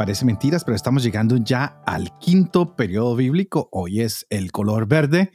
Parece 0.00 0.24
mentiras, 0.24 0.64
pero 0.64 0.76
estamos 0.76 1.02
llegando 1.02 1.36
ya 1.36 1.82
al 1.84 2.16
quinto 2.20 2.74
periodo 2.74 3.14
bíblico. 3.16 3.68
Hoy 3.70 4.00
es 4.00 4.26
el 4.30 4.50
color 4.50 4.88
verde. 4.88 5.30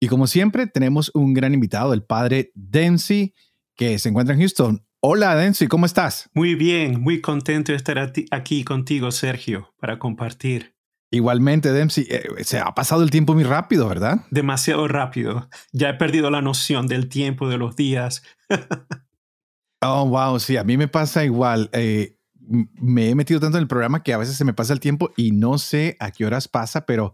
Y 0.00 0.08
como 0.08 0.26
siempre, 0.26 0.66
tenemos 0.66 1.12
un 1.14 1.32
gran 1.32 1.54
invitado, 1.54 1.94
el 1.94 2.02
padre 2.02 2.50
Dempsey, 2.56 3.34
que 3.76 4.00
se 4.00 4.08
encuentra 4.08 4.34
en 4.34 4.40
Houston. 4.40 4.84
Hola, 4.98 5.36
Dempsey, 5.36 5.68
¿cómo 5.68 5.86
estás? 5.86 6.28
Muy 6.34 6.56
bien, 6.56 7.00
muy 7.00 7.20
contento 7.20 7.70
de 7.70 7.76
estar 7.76 8.12
aquí 8.32 8.64
contigo, 8.64 9.12
Sergio, 9.12 9.72
para 9.78 10.00
compartir. 10.00 10.74
Igualmente, 11.12 11.72
Dempsey, 11.72 12.08
eh, 12.10 12.24
se 12.42 12.58
ha 12.58 12.74
pasado 12.74 13.04
el 13.04 13.10
tiempo 13.10 13.34
muy 13.34 13.44
rápido, 13.44 13.88
¿verdad? 13.88 14.22
Demasiado 14.32 14.88
rápido. 14.88 15.48
Ya 15.70 15.90
he 15.90 15.94
perdido 15.94 16.32
la 16.32 16.42
noción 16.42 16.88
del 16.88 17.08
tiempo, 17.08 17.48
de 17.48 17.58
los 17.58 17.76
días. 17.76 18.24
oh, 19.82 20.04
wow, 20.08 20.40
sí, 20.40 20.56
a 20.56 20.64
mí 20.64 20.76
me 20.76 20.88
pasa 20.88 21.24
igual. 21.24 21.70
Eh, 21.72 22.16
me 22.50 23.08
he 23.08 23.14
metido 23.14 23.40
tanto 23.40 23.58
en 23.58 23.62
el 23.62 23.68
programa 23.68 24.02
que 24.02 24.12
a 24.12 24.18
veces 24.18 24.36
se 24.36 24.44
me 24.44 24.52
pasa 24.52 24.72
el 24.72 24.80
tiempo 24.80 25.12
y 25.16 25.30
no 25.30 25.58
sé 25.58 25.96
a 26.00 26.10
qué 26.10 26.26
horas 26.26 26.48
pasa, 26.48 26.84
pero 26.84 27.12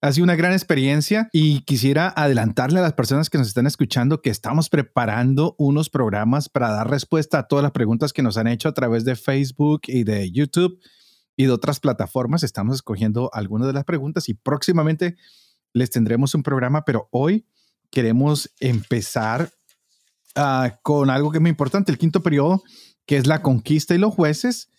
ha 0.00 0.12
sido 0.12 0.24
una 0.24 0.36
gran 0.36 0.52
experiencia 0.52 1.28
y 1.32 1.60
quisiera 1.60 2.08
adelantarle 2.16 2.78
a 2.78 2.82
las 2.82 2.94
personas 2.94 3.28
que 3.28 3.36
nos 3.36 3.48
están 3.48 3.66
escuchando 3.66 4.22
que 4.22 4.30
estamos 4.30 4.70
preparando 4.70 5.54
unos 5.58 5.90
programas 5.90 6.48
para 6.48 6.70
dar 6.70 6.88
respuesta 6.88 7.38
a 7.38 7.48
todas 7.48 7.62
las 7.62 7.72
preguntas 7.72 8.14
que 8.14 8.22
nos 8.22 8.38
han 8.38 8.46
hecho 8.46 8.70
a 8.70 8.74
través 8.74 9.04
de 9.04 9.16
Facebook 9.16 9.82
y 9.86 10.04
de 10.04 10.30
YouTube 10.30 10.80
y 11.36 11.44
de 11.44 11.50
otras 11.50 11.80
plataformas. 11.80 12.42
Estamos 12.42 12.76
escogiendo 12.76 13.28
algunas 13.34 13.66
de 13.66 13.74
las 13.74 13.84
preguntas 13.84 14.30
y 14.30 14.34
próximamente 14.34 15.16
les 15.74 15.90
tendremos 15.90 16.34
un 16.34 16.42
programa, 16.42 16.86
pero 16.86 17.08
hoy 17.10 17.46
queremos 17.90 18.50
empezar 18.58 19.50
ah, 20.34 20.78
con 20.82 21.10
algo 21.10 21.30
que 21.30 21.36
es 21.36 21.42
muy 21.42 21.50
importante, 21.50 21.92
el 21.92 21.98
quinto 21.98 22.22
periodo 22.22 22.62
que 23.06 23.16
es 23.16 23.26
la 23.26 23.42
conquista 23.42 23.94
y 23.94 23.98
los 23.98 24.14
jueces. 24.14 24.70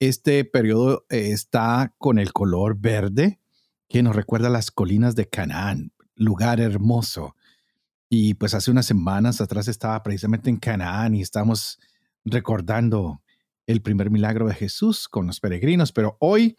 Este 0.00 0.44
periodo 0.44 1.04
eh, 1.08 1.30
está 1.32 1.94
con 1.98 2.18
el 2.18 2.32
color 2.32 2.76
verde 2.78 3.40
que 3.88 4.02
nos 4.02 4.14
recuerda 4.14 4.50
las 4.50 4.70
colinas 4.70 5.14
de 5.14 5.28
Canaán, 5.28 5.92
lugar 6.14 6.60
hermoso. 6.60 7.34
Y 8.10 8.34
pues 8.34 8.54
hace 8.54 8.70
unas 8.70 8.86
semanas 8.86 9.40
atrás 9.40 9.68
estaba 9.68 10.02
precisamente 10.02 10.50
en 10.50 10.56
Canaán 10.56 11.14
y 11.14 11.22
estamos 11.22 11.78
recordando 12.24 13.22
el 13.66 13.82
primer 13.82 14.10
milagro 14.10 14.48
de 14.48 14.54
Jesús 14.54 15.08
con 15.08 15.26
los 15.26 15.40
peregrinos, 15.40 15.92
pero 15.92 16.16
hoy 16.20 16.56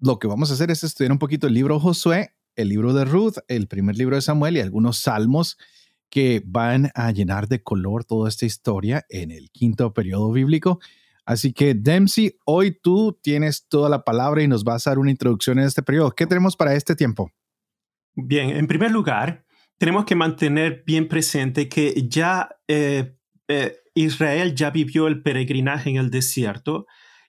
lo 0.00 0.18
que 0.18 0.28
vamos 0.28 0.50
a 0.50 0.54
hacer 0.54 0.70
es 0.70 0.82
estudiar 0.82 1.12
un 1.12 1.18
poquito 1.18 1.46
el 1.46 1.54
libro 1.54 1.78
Josué, 1.78 2.34
el 2.56 2.68
libro 2.68 2.92
de 2.92 3.04
Ruth, 3.04 3.36
el 3.48 3.68
primer 3.68 3.96
libro 3.96 4.16
de 4.16 4.22
Samuel 4.22 4.56
y 4.56 4.60
algunos 4.60 4.98
salmos 4.98 5.58
que 6.10 6.42
van 6.44 6.90
a 6.94 7.10
llenar 7.12 7.48
de 7.48 7.62
color 7.62 8.04
toda 8.04 8.28
esta 8.28 8.46
historia 8.46 9.04
en 9.08 9.30
el 9.30 9.50
quinto 9.50 9.92
periodo 9.92 10.32
bíblico. 10.32 10.80
Así 11.24 11.52
que, 11.52 11.74
Dempsey, 11.74 12.36
hoy 12.46 12.70
tú 12.70 13.18
tienes 13.22 13.68
toda 13.68 13.90
la 13.90 14.02
palabra 14.02 14.42
y 14.42 14.48
nos 14.48 14.64
vas 14.64 14.86
a 14.86 14.90
dar 14.90 14.98
una 14.98 15.10
introducción 15.10 15.58
en 15.58 15.66
este 15.66 15.82
periodo. 15.82 16.12
¿Qué 16.12 16.26
tenemos 16.26 16.56
para 16.56 16.74
este 16.74 16.96
tiempo? 16.96 17.30
Bien, 18.14 18.50
en 18.50 18.66
primer 18.66 18.90
lugar, 18.90 19.44
tenemos 19.76 20.06
que 20.06 20.14
mantener 20.14 20.82
bien 20.86 21.06
presente 21.06 21.68
que 21.68 22.08
ya 22.08 22.48
eh, 22.66 23.16
eh, 23.46 23.76
Israel 23.94 24.54
ya 24.54 24.70
vivió 24.70 25.06
el 25.06 25.22
peregrinaje 25.22 25.90
en 25.90 25.96
el 25.96 26.10
desierto 26.10 26.86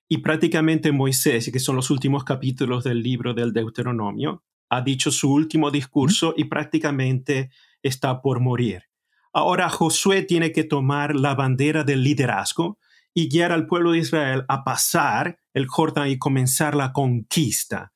y 0.07 0.19
prácticamente 0.19 0.91
Moisés, 0.91 1.51
que 1.51 1.59
son 1.59 1.75
los 1.75 1.91
últimos 1.91 2.23
capítulos 2.23 2.84
del 2.84 3.03
libro 3.03 3.34
del 3.34 3.53
Deuteronomio, 3.53 4.44
ha 4.69 4.81
dicho 4.81 5.12
su 5.12 5.31
último 5.31 5.72
discurso 5.72 6.34
y 6.35 6.45
prácticamente 6.45 7.51
está 7.84 8.22
por 8.22 8.40
morir. 8.40 8.84
Ahora 9.34 9.69
Josué 9.69 10.23
tiene 10.23 10.51
que 10.51 10.63
tomar 10.63 11.16
la 11.16 11.35
bandera 11.35 11.84
del 11.84 12.03
liderazgo 12.03 12.79
y 13.13 13.29
guiar 13.29 13.51
al 13.51 13.67
pueblo 13.67 13.91
de 13.91 14.00
Israel 14.00 14.45
a 14.47 14.63
pasar 14.63 15.40
el 15.53 15.67
Jordán 15.67 16.09
y 16.09 16.18
comenzar 16.18 16.75
la 16.75 16.94
conquista. 16.94 17.94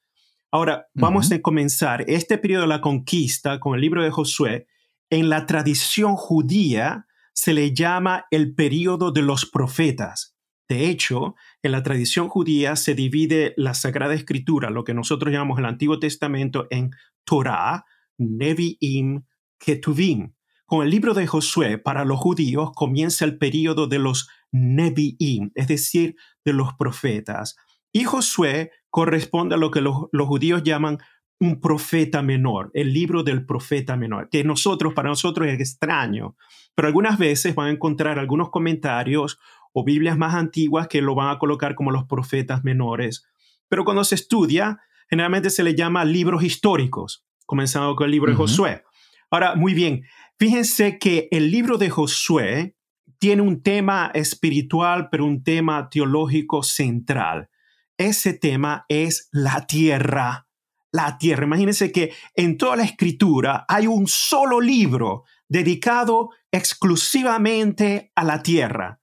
Ahora, 0.51 0.88
vamos 0.93 1.31
a 1.31 1.41
comenzar 1.41 2.05
este 2.07 2.38
periodo 2.38 2.61
de 2.61 2.67
la 2.67 2.81
conquista 2.81 3.59
con 3.59 3.73
el 3.73 3.81
libro 3.81 4.03
de 4.03 4.11
Josué. 4.11 4.67
En 5.09 5.29
la 5.29 5.47
tradición 5.47 6.16
judía 6.16 7.07
se 7.33 7.53
le 7.53 7.73
llama 7.73 8.25
el 8.29 8.53
periodo 8.53 9.11
de 9.11 9.23
los 9.23 9.47
profetas. 9.47 10.35
De 10.69 10.89
hecho, 10.89 11.35
en 11.63 11.72
la 11.72 11.83
tradición 11.83 12.29
judía 12.29 12.75
se 12.75 12.93
divide 12.93 13.53
la 13.57 13.73
Sagrada 13.73 14.13
Escritura, 14.13 14.69
lo 14.69 14.83
que 14.83 14.93
nosotros 14.93 15.33
llamamos 15.33 15.57
el 15.59 15.66
Antiguo 15.66 15.99
Testamento, 15.99 16.67
en 16.69 16.91
Torah, 17.25 17.85
Nevi'im, 18.17 19.23
Ketuvim. 19.63 20.34
Con 20.66 20.84
el 20.84 20.90
libro 20.90 21.13
de 21.13 21.25
Josué, 21.25 21.78
para 21.78 22.03
los 22.03 22.19
judíos, 22.19 22.72
comienza 22.75 23.25
el 23.25 23.38
periodo 23.38 23.88
de 23.88 24.00
los 24.00 24.28
Nevi'im, 24.51 25.51
es 25.56 25.68
decir, 25.68 26.16
de 26.44 26.53
los 26.53 26.74
profetas. 26.74 27.56
Y 27.91 28.03
Josué 28.03 28.72
corresponde 28.90 29.56
a 29.56 29.57
lo 29.57 29.72
que 29.72 29.81
los, 29.81 30.07
judíos 30.12 30.63
llaman 30.63 30.97
un 31.40 31.62
profeta 31.62 32.22
menor, 32.22 32.72
el 32.73 32.94
libro 32.94 33.23
del 33.23 33.46
profeta 33.46 33.96
menor, 33.96 34.29
que 34.29 34.44
nosotros, 34.44 34.94
para 34.94 35.09
nosotros 35.09 35.47
es 35.47 35.59
extraño, 35.59 36.35
pero 36.75 36.88
algunas 36.88 37.18
veces 37.18 37.56
van 37.56 37.68
a 37.68 37.72
encontrar 37.72 38.19
algunos 38.19 38.50
comentarios 38.50 39.40
o 39.73 39.84
Biblias 39.84 40.18
más 40.18 40.34
antiguas 40.35 40.88
que 40.88 41.02
lo 41.02 41.16
van 41.16 41.29
a 41.29 41.40
colocar 41.40 41.75
como 41.75 41.91
los 41.91 42.06
profetas 42.06 42.63
menores. 42.63 43.25
Pero 43.69 43.84
cuando 43.85 44.03
se 44.03 44.16
estudia, 44.16 44.79
generalmente 45.09 45.50
se 45.50 45.63
le 45.63 45.75
llama 45.75 46.06
libros 46.06 46.44
históricos, 46.44 47.25
comenzando 47.46 47.96
con 47.96 48.06
el 48.06 48.12
libro 48.12 48.31
de 48.31 48.38
Josué. 48.38 48.84
Ahora, 49.33 49.55
muy 49.55 49.73
bien, 49.73 50.03
fíjense 50.38 50.99
que 50.99 51.27
el 51.31 51.49
libro 51.49 51.79
de 51.79 51.89
Josué 51.89 52.75
tiene 53.17 53.41
un 53.41 53.63
tema 53.63 54.11
espiritual, 54.13 55.09
pero 55.09 55.25
un 55.25 55.44
tema 55.44 55.89
teológico 55.89 56.61
central. 56.61 57.49
Ese 57.97 58.35
tema 58.35 58.85
es 58.89 59.29
la 59.31 59.66
tierra. 59.66 60.45
La 60.91 61.17
tierra. 61.17 61.45
Imagínense 61.45 61.91
que 61.91 62.13
en 62.35 62.59
toda 62.59 62.75
la 62.75 62.83
escritura 62.83 63.66
hay 63.67 63.88
un 63.88 64.05
solo 64.05 64.61
libro 64.61 65.23
dedicado 65.47 66.29
exclusivamente 66.51 68.11
a 68.13 68.23
la 68.23 68.43
tierra. 68.43 69.01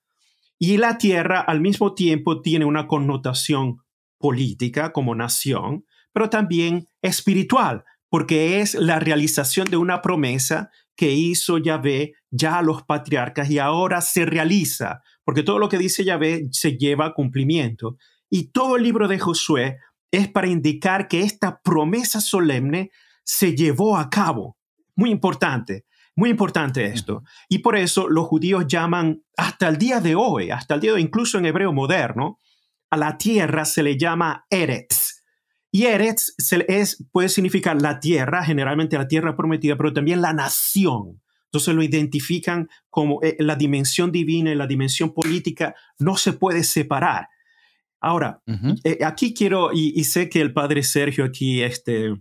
Y 0.61 0.77
la 0.77 0.97
tierra 0.97 1.41
al 1.41 1.61
mismo 1.61 1.93
tiempo 1.93 2.41
tiene 2.41 2.67
una 2.67 2.87
connotación 2.87 3.79
política 4.17 4.93
como 4.93 5.17
nación, 5.17 5.87
pero 6.13 6.31
también 6.31 6.87
espiritual, 7.03 7.83
porque 8.11 8.61
es 8.61 8.75
la 8.75 8.99
realización 8.99 9.71
de 9.71 9.77
una 9.77 10.03
promesa 10.03 10.71
que 10.97 11.13
hizo 11.13 11.57
Yahvé 11.57 12.15
ya 12.31 12.59
a 12.59 12.63
los 12.63 12.83
patriarcas 12.83 13.49
y 13.49 13.59
ahora 13.59 14.03
se 14.03 14.27
realiza, 14.27 15.01
porque 15.25 15.43
todo 15.43 15.59
lo 15.59 15.69
que 15.69 15.79
dice 15.79 16.05
Yahvé 16.05 16.49
se 16.51 16.77
lleva 16.77 17.07
a 17.07 17.15
cumplimiento. 17.15 17.97
Y 18.29 18.51
todo 18.51 18.77
el 18.77 18.83
libro 18.83 19.09
de 19.09 19.19
Josué 19.19 19.79
es 20.11 20.29
para 20.29 20.49
indicar 20.49 21.09
que 21.09 21.21
esta 21.21 21.63
promesa 21.63 22.21
solemne 22.21 22.91
se 23.25 23.55
llevó 23.55 23.97
a 23.97 24.11
cabo. 24.11 24.59
Muy 24.97 25.11
importante, 25.11 25.87
muy 26.17 26.31
importante 26.31 26.85
esto. 26.87 27.23
Y 27.49 27.59
por 27.59 27.77
eso 27.77 28.09
los 28.09 28.27
judíos 28.27 28.67
llaman 28.67 29.23
hasta 29.37 29.69
el 29.69 29.79
día 29.79 30.01
de 30.01 30.17
hoy, 30.17 30.51
hasta 30.51 30.75
el 30.75 30.81
día 30.81 30.91
de 30.91 30.97
hoy, 30.97 31.03
incluso 31.03 31.39
en 31.39 31.47
hebreo 31.47 31.73
moderno, 31.73 32.39
a 32.91 32.97
la 32.97 33.17
tierra 33.17 33.65
se 33.65 33.85
le 33.85 33.97
llama 33.97 34.47
Eretz 34.51 35.10
y 35.73 35.85
Eretz 35.85 36.35
es, 36.69 37.05
puede 37.13 37.29
significar 37.29 37.81
la 37.81 38.01
tierra, 38.01 38.45
generalmente 38.45 38.99
la 38.99 39.07
tierra 39.09 39.37
prometida, 39.37 39.77
pero 39.77 39.93
también 39.93 40.21
la 40.21 40.33
nación. 40.33 41.21
Entonces 41.45 41.75
lo 41.75 41.83
identifican 41.83 42.69
como 42.89 43.21
eh, 43.23 43.37
la 43.39 43.57
dimensión 43.57 44.13
divina 44.13 44.53
y 44.53 44.57
la 44.57 44.67
dimensión 44.67 45.13
política 45.13 45.75
no 45.99 46.17
se 46.17 46.33
puede 46.33 46.65
separar. 46.65 47.29
Ahora, 48.01 48.41
eh, 48.85 48.99
aquí 49.05 49.35
quiero, 49.35 49.73
y, 49.73 50.03
sé 50.05 50.31
que 50.31 50.41
el 50.41 50.55
padre 50.55 50.83
Sergio 50.83 51.23
aquí, 51.23 51.63
este, 51.63 52.15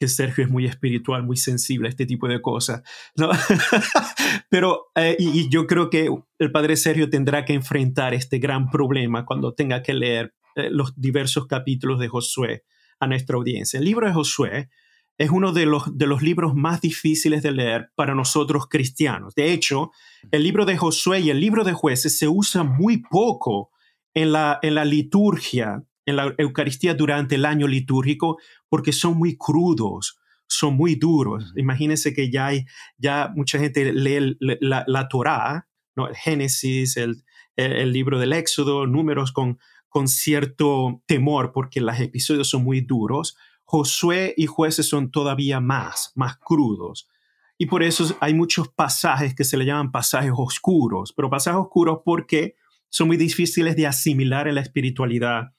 que 0.00 0.08
Sergio 0.08 0.44
es 0.44 0.50
muy 0.50 0.64
espiritual, 0.64 1.22
muy 1.22 1.36
sensible 1.36 1.88
a 1.88 1.90
este 1.90 2.06
tipo 2.06 2.26
de 2.28 2.40
cosas, 2.40 2.82
¿no? 3.14 3.28
pero 4.48 4.86
eh, 4.94 5.14
y, 5.18 5.50
yo 5.50 5.66
creo 5.66 5.90
que 5.90 6.08
el 6.38 6.50
padre 6.50 6.76
Sergio 6.76 7.10
tendrá 7.10 7.44
que 7.44 7.52
enfrentar 7.52 8.14
este 8.14 8.38
gran 8.38 8.70
problema 8.70 9.26
cuando 9.26 9.52
tenga 9.52 9.82
que 9.82 9.92
leer 9.92 10.32
eh, 10.56 10.70
los 10.70 10.98
diversos 11.00 11.46
capítulos 11.46 12.00
de 12.00 12.08
Josué 12.08 12.64
a 12.98 13.06
nuestra 13.06 13.36
audiencia. 13.36 13.78
El 13.78 13.84
libro 13.84 14.06
de 14.06 14.14
Josué 14.14 14.70
es 15.18 15.30
uno 15.30 15.52
de 15.52 15.66
los, 15.66 15.96
de 15.96 16.06
los 16.06 16.22
libros 16.22 16.54
más 16.54 16.80
difíciles 16.80 17.42
de 17.42 17.52
leer 17.52 17.90
para 17.94 18.14
nosotros 18.14 18.66
cristianos. 18.68 19.34
De 19.34 19.52
hecho, 19.52 19.90
el 20.30 20.42
libro 20.42 20.64
de 20.64 20.76
Josué 20.76 21.20
y 21.20 21.30
el 21.30 21.40
libro 21.40 21.62
de 21.62 21.72
jueces 21.72 22.18
se 22.18 22.26
usa 22.26 22.64
muy 22.64 23.02
poco 23.02 23.70
en 24.14 24.32
la, 24.32 24.58
en 24.62 24.74
la 24.74 24.86
liturgia, 24.86 25.82
en 26.06 26.16
la 26.16 26.34
Eucaristía 26.38 26.94
durante 26.94 27.34
el 27.34 27.44
año 27.44 27.66
litúrgico, 27.66 28.38
porque 28.68 28.92
son 28.92 29.18
muy 29.18 29.36
crudos, 29.36 30.18
son 30.46 30.74
muy 30.74 30.94
duros. 30.94 31.52
Imagínense 31.56 32.14
que 32.14 32.30
ya 32.30 32.46
hay, 32.46 32.64
ya 32.96 33.30
mucha 33.34 33.58
gente 33.58 33.92
lee 33.92 34.36
la, 34.40 34.84
la 34.86 35.08
Torá, 35.08 35.68
¿no? 35.94 36.08
el 36.08 36.16
Génesis, 36.16 36.96
el, 36.96 37.24
el, 37.56 37.92
libro 37.92 38.18
del 38.18 38.32
Éxodo, 38.32 38.86
números 38.86 39.32
con, 39.32 39.58
con 39.96 40.08
cierto 40.08 41.02
temor 41.06 41.52
porque 41.54 41.80
los 41.80 41.98
episodios 41.98 42.50
son 42.50 42.64
muy 42.64 42.82
duros. 42.82 43.34
Josué 43.64 44.34
y 44.36 44.44
jueces 44.44 44.90
son 44.90 45.10
todavía 45.10 45.58
más, 45.58 46.12
más 46.14 46.36
crudos. 46.36 47.08
Y 47.56 47.64
por 47.64 47.82
eso 47.82 48.14
hay 48.20 48.34
muchos 48.34 48.68
pasajes 48.68 49.34
que 49.34 49.42
se 49.42 49.56
le 49.56 49.64
llaman 49.64 49.92
pasajes 49.92 50.32
oscuros, 50.36 51.14
pero 51.14 51.30
pasajes 51.30 51.58
oscuros 51.58 52.00
porque 52.04 52.56
son 52.90 53.06
muy 53.06 53.16
difíciles 53.16 53.74
de 53.74 53.86
asimilar 53.86 54.48
en 54.48 54.56
la 54.56 54.60
espiritualidad, 54.60 55.54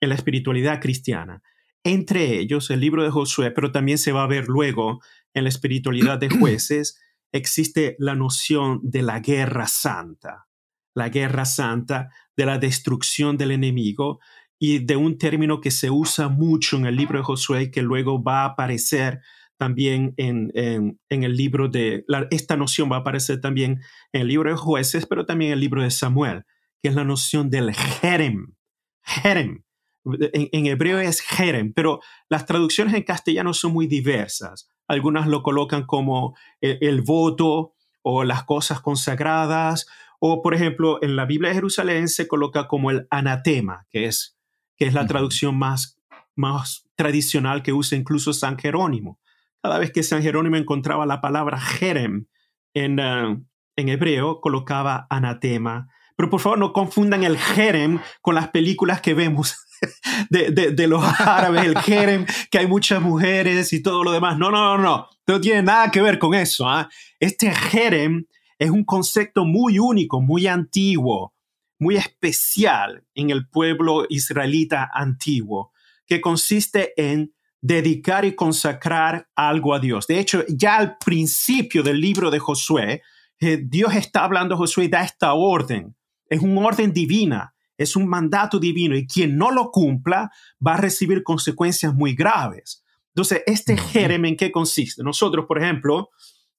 en 0.00 0.08
la 0.08 0.16
espiritualidad 0.16 0.80
cristiana. 0.80 1.40
Entre 1.84 2.40
ellos, 2.40 2.70
el 2.70 2.80
libro 2.80 3.04
de 3.04 3.10
Josué, 3.10 3.52
pero 3.52 3.70
también 3.70 3.98
se 3.98 4.10
va 4.10 4.24
a 4.24 4.26
ver 4.26 4.48
luego 4.48 5.00
en 5.32 5.44
la 5.44 5.48
espiritualidad 5.48 6.18
de 6.18 6.28
jueces, 6.28 7.00
existe 7.30 7.94
la 8.00 8.16
noción 8.16 8.80
de 8.82 9.02
la 9.02 9.20
guerra 9.20 9.68
santa, 9.68 10.48
la 10.96 11.10
guerra 11.10 11.44
santa, 11.44 12.10
de 12.36 12.46
la 12.46 12.58
destrucción 12.58 13.36
del 13.36 13.52
enemigo 13.52 14.18
y 14.58 14.78
de 14.78 14.96
un 14.96 15.18
término 15.18 15.60
que 15.60 15.70
se 15.70 15.90
usa 15.90 16.28
mucho 16.28 16.76
en 16.76 16.86
el 16.86 16.96
libro 16.96 17.18
de 17.18 17.24
Josué 17.24 17.70
que 17.70 17.82
luego 17.82 18.22
va 18.22 18.42
a 18.42 18.46
aparecer 18.46 19.20
también 19.58 20.14
en, 20.16 20.50
en, 20.54 21.22
el 21.22 21.36
libro 21.36 21.68
de, 21.68 22.04
esta 22.30 22.56
noción 22.56 22.90
va 22.90 22.96
a 22.96 23.00
aparecer 23.00 23.40
también 23.40 23.80
en 24.12 24.22
el 24.22 24.28
libro 24.28 24.50
de 24.50 24.56
jueces, 24.56 25.06
pero 25.06 25.24
también 25.24 25.50
en 25.50 25.54
el 25.54 25.60
libro 25.60 25.82
de 25.82 25.90
Samuel, 25.90 26.44
que 26.82 26.88
es 26.88 26.94
la 26.94 27.04
noción 27.04 27.48
del 27.48 27.74
jerem. 27.74 28.54
Jerem, 29.02 29.62
en, 30.04 30.66
hebreo 30.66 30.98
es 31.00 31.20
jerem, 31.20 31.72
pero 31.72 32.00
las 32.28 32.46
traducciones 32.46 32.94
en 32.94 33.02
castellano 33.02 33.54
son 33.54 33.72
muy 33.72 33.86
diversas. 33.86 34.68
Algunas 34.88 35.26
lo 35.26 35.42
colocan 35.42 35.84
como 35.84 36.36
el, 36.60 37.02
voto 37.02 37.74
o 38.02 38.24
las 38.24 38.44
cosas 38.44 38.80
consagradas, 38.80 39.86
o 40.32 40.42
por 40.42 40.54
ejemplo, 40.54 40.98
en 41.02 41.16
la 41.16 41.24
Biblia 41.24 41.50
de 41.50 41.56
Jerusalén 41.56 42.08
se 42.08 42.26
coloca 42.26 42.66
como 42.66 42.90
el 42.90 43.06
anatema, 43.10 43.86
que 43.90 44.06
es, 44.06 44.36
que 44.76 44.86
es 44.86 44.94
la 44.94 45.06
traducción 45.06 45.56
más, 45.56 45.98
más 46.34 46.86
tradicional 46.96 47.62
que 47.62 47.72
usa 47.72 47.98
incluso 47.98 48.32
San 48.32 48.58
Jerónimo. 48.58 49.20
Cada 49.62 49.78
vez 49.78 49.92
que 49.92 50.02
San 50.02 50.22
Jerónimo 50.22 50.56
encontraba 50.56 51.06
la 51.06 51.20
palabra 51.20 51.60
jerem 51.60 52.26
en, 52.74 52.98
eh, 52.98 53.38
en 53.76 53.88
hebreo, 53.88 54.40
colocaba 54.40 55.06
anatema. 55.10 55.88
Pero 56.16 56.30
por 56.30 56.40
favor, 56.40 56.58
no 56.58 56.72
confundan 56.72 57.24
el 57.24 57.38
jerem 57.38 58.00
con 58.22 58.34
las 58.34 58.48
películas 58.48 59.00
que 59.00 59.14
vemos 59.14 59.56
de, 60.30 60.86
los 60.86 61.02
árabes, 61.20 61.64
el 61.64 61.78
jerem, 61.78 62.26
que 62.50 62.58
hay 62.58 62.66
muchas 62.66 63.02
mujeres 63.02 63.72
y 63.72 63.82
todo 63.82 64.04
lo 64.04 64.12
demás. 64.12 64.38
No, 64.38 64.50
no, 64.50 64.76
no, 64.76 64.82
no. 64.82 65.08
No 65.26 65.40
tiene 65.40 65.62
nada 65.62 65.90
que 65.90 66.02
ver 66.02 66.18
con 66.18 66.34
eso. 66.34 66.68
¿ah? 66.68 66.88
Este 67.18 67.50
jerem 67.50 68.26
es 68.58 68.70
un 68.70 68.84
concepto 68.84 69.44
muy 69.44 69.78
único, 69.78 70.20
muy 70.20 70.46
antiguo, 70.46 71.34
muy 71.78 71.96
especial 71.96 73.04
en 73.14 73.30
el 73.30 73.48
pueblo 73.48 74.06
israelita 74.08 74.90
antiguo, 74.92 75.72
que 76.06 76.20
consiste 76.20 76.92
en 76.96 77.34
dedicar 77.60 78.24
y 78.24 78.34
consagrar 78.34 79.28
algo 79.34 79.74
a 79.74 79.80
Dios. 79.80 80.06
De 80.06 80.18
hecho, 80.18 80.44
ya 80.48 80.76
al 80.76 80.96
principio 80.98 81.82
del 81.82 82.00
libro 82.00 82.30
de 82.30 82.38
Josué, 82.38 83.02
eh, 83.40 83.60
Dios 83.62 83.94
está 83.94 84.24
hablando 84.24 84.54
a 84.54 84.58
Josué 84.58 84.84
y 84.84 84.88
da 84.88 85.02
esta 85.02 85.34
orden. 85.34 85.94
Es 86.28 86.40
un 86.40 86.56
orden 86.58 86.92
divina 86.92 87.54
es 87.78 87.96
un 87.96 88.08
mandato 88.08 88.58
divino 88.58 88.96
y 88.96 89.06
quien 89.06 89.36
no 89.36 89.50
lo 89.50 89.70
cumpla 89.70 90.30
va 90.64 90.74
a 90.74 90.78
recibir 90.78 91.22
consecuencias 91.22 91.94
muy 91.94 92.14
graves. 92.14 92.82
Entonces, 93.08 93.42
este 93.46 93.76
jerem 93.76 94.24
en 94.26 94.36
qué 94.36 94.50
consiste? 94.50 95.02
Nosotros, 95.02 95.46
por 95.46 95.58
ejemplo, 95.62 96.10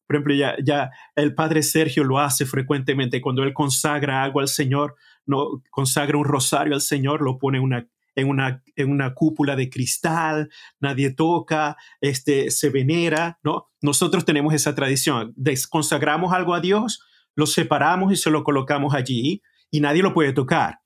por 0.07 0.15
ejemplo, 0.15 0.33
ya, 0.33 0.56
ya 0.63 0.89
el 1.15 1.36
padre 1.36 1.62
Sergio 1.62 2.04
lo 2.04 2.19
hace 2.19 2.45
frecuentemente 2.45 3.21
cuando 3.21 3.44
él 3.44 3.54
consagra 3.54 4.24
algo 4.24 4.39
al 4.39 4.48
Señor, 4.48 4.95
no 5.25 5.62
consagra 5.69 6.18
un 6.18 6.24
rosario 6.24 6.74
al 6.74 6.81
Señor, 6.81 7.21
lo 7.21 7.38
pone 7.38 7.59
una, 7.59 7.88
en, 8.15 8.30
una, 8.30 8.63
en 8.75 8.89
una 8.89 9.13
cúpula 9.13 9.56
de 9.56 9.69
cristal, 9.69 10.50
nadie 10.80 11.12
toca, 11.12 11.75
este, 12.00 12.50
se 12.51 12.69
venera, 12.69 13.38
¿no? 13.44 13.68
Nosotros 13.81 14.24
tenemos 14.24 14.54
esa 14.54 14.74
tradición, 14.74 15.36
consagramos 15.69 16.33
algo 16.33 16.56
a 16.56 16.62
Dios, 16.62 17.01
lo 17.36 17.45
separamos 17.45 18.12
y 18.13 18.15
se 18.15 18.31
lo 18.31 18.44
colocamos 18.44 18.94
allí 18.95 19.42
y 19.69 19.81
nadie 19.81 20.01
lo 20.01 20.13
puede 20.13 20.33
tocar. 20.33 20.80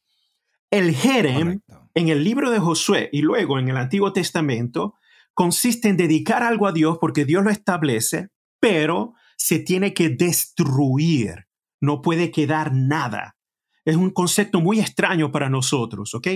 El 0.72 0.96
Jerem 0.96 1.62
en 1.94 2.08
el 2.10 2.24
libro 2.24 2.50
de 2.50 2.60
Josué 2.60 3.10
y 3.12 3.22
luego 3.22 3.60
en 3.60 3.70
el 3.70 3.78
Antiguo 3.78 4.14
Testamento 4.14 4.96
consiste 5.34 5.90
en 5.90 5.98
dedicar 5.98 6.44
algo 6.44 6.68
a 6.68 6.72
Dios 6.72 6.98
porque 7.00 7.26
Dios 7.26 7.44
lo 7.44 7.50
establece, 7.50 8.30
pero 8.62 9.16
se 9.36 9.60
tiene 9.60 9.94
que 9.94 10.10
destruir, 10.10 11.48
no 11.82 12.02
puede 12.02 12.32
quedar 12.32 12.72
nada. 12.74 13.36
Es 13.84 13.98
un 13.98 14.12
concepto 14.12 14.62
muy 14.62 14.80
extraño 14.80 15.32
para 15.32 15.50
nosotros, 15.50 16.14
¿ok? 16.14 16.28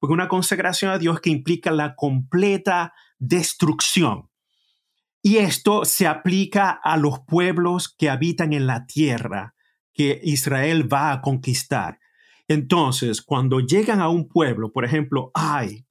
Porque 0.00 0.14
una 0.14 0.28
consagración 0.28 0.90
a 0.90 0.98
Dios 0.98 1.20
que 1.20 1.30
implica 1.30 1.70
la 1.70 1.94
completa 1.94 2.94
destrucción. 3.18 4.30
Y 5.22 5.36
esto 5.36 5.84
se 5.84 6.06
aplica 6.06 6.70
a 6.70 6.96
los 6.96 7.20
pueblos 7.20 7.94
que 7.94 8.10
habitan 8.10 8.52
en 8.52 8.66
la 8.66 8.86
tierra 8.86 9.54
que 9.92 10.20
Israel 10.22 10.92
va 10.92 11.12
a 11.12 11.20
conquistar. 11.20 11.98
Entonces, 12.48 13.22
cuando 13.22 13.60
llegan 13.60 14.00
a 14.00 14.08
un 14.08 14.28
pueblo, 14.28 14.72
por 14.72 14.84
ejemplo, 14.84 15.30
ay, 15.34 15.86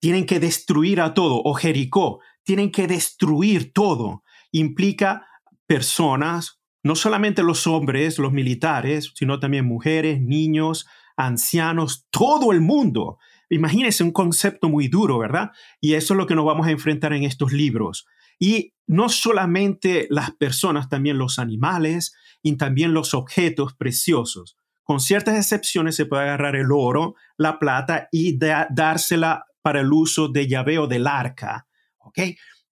tienen 0.00 0.26
que 0.26 0.40
destruir 0.40 1.00
a 1.00 1.14
todo, 1.14 1.40
o 1.44 1.54
Jericó, 1.54 2.20
tienen 2.42 2.70
que 2.70 2.86
destruir 2.86 3.72
todo, 3.72 4.22
implica 4.52 5.26
personas, 5.66 6.60
no 6.82 6.96
solamente 6.96 7.42
los 7.42 7.66
hombres, 7.66 8.18
los 8.18 8.32
militares, 8.32 9.12
sino 9.14 9.38
también 9.38 9.66
mujeres, 9.66 10.20
niños, 10.20 10.86
ancianos, 11.16 12.06
todo 12.10 12.52
el 12.52 12.60
mundo. 12.60 13.18
Imagínense 13.50 14.02
un 14.02 14.12
concepto 14.12 14.68
muy 14.68 14.88
duro, 14.88 15.18
¿verdad? 15.18 15.50
Y 15.80 15.94
eso 15.94 16.14
es 16.14 16.18
lo 16.18 16.26
que 16.26 16.34
nos 16.34 16.44
vamos 16.44 16.66
a 16.66 16.70
enfrentar 16.70 17.12
en 17.12 17.24
estos 17.24 17.52
libros. 17.52 18.06
Y 18.38 18.74
no 18.86 19.08
solamente 19.08 20.06
las 20.08 20.30
personas, 20.32 20.88
también 20.88 21.18
los 21.18 21.38
animales 21.38 22.14
y 22.42 22.56
también 22.56 22.94
los 22.94 23.12
objetos 23.12 23.74
preciosos. 23.74 24.56
Con 24.82 24.98
ciertas 24.98 25.36
excepciones 25.36 25.94
se 25.94 26.06
puede 26.06 26.22
agarrar 26.22 26.56
el 26.56 26.72
oro, 26.72 27.14
la 27.36 27.58
plata 27.58 28.08
y 28.10 28.38
dársela 28.38 29.44
para 29.62 29.80
el 29.80 29.92
uso 29.92 30.28
de 30.28 30.48
llaveo 30.48 30.86
del 30.86 31.06
arca. 31.06 31.68
¿Ok? 31.98 32.18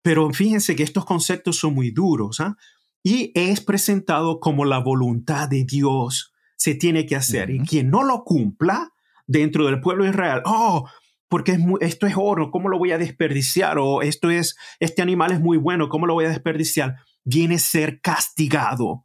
Pero 0.05 0.31
fíjense 0.35 0.77
que 0.77 0.83
estos 0.83 1.07
conceptos 1.07 1.57
son 1.57 1.75
muy 1.75 1.91
duros. 1.91 2.39
¿ah? 2.41 2.59
Y 3.03 3.33
es 3.35 3.63
presentado 3.63 4.39
como 4.39 4.67
la 4.67 4.79
voluntad 4.79 5.49
de 5.49 5.65
Dios 5.65 6.35
se 6.57 6.75
tiene 6.75 7.07
que 7.07 7.17
hacer. 7.17 7.49
Y 7.49 7.61
quien 7.61 7.89
no 7.89 8.05
lo 8.05 8.23
cumpla 8.23 8.93
dentro 9.27 9.65
del 9.65 9.81
pueblo 9.81 10.05
de 10.05 10.11
Israel, 10.11 10.43
oh, 10.45 10.87
porque 11.27 11.59
esto 11.81 12.07
es 12.07 12.15
oro, 12.19 12.51
¿cómo 12.51 12.69
lo 12.69 12.79
voy 12.79 12.93
a 12.93 12.99
desperdiciar? 12.99 13.79
O 13.79 14.03
esto 14.03 14.29
es, 14.29 14.57
este 14.79 15.01
animal 15.01 15.33
es 15.33 15.41
muy 15.41 15.57
bueno, 15.57 15.89
¿cómo 15.89 16.07
lo 16.07 16.13
voy 16.13 16.27
a 16.27 16.31
desperdiciar? 16.31 16.97
Viene 17.25 17.55
a 17.55 17.59
ser 17.59 18.03
castigado. 18.03 19.05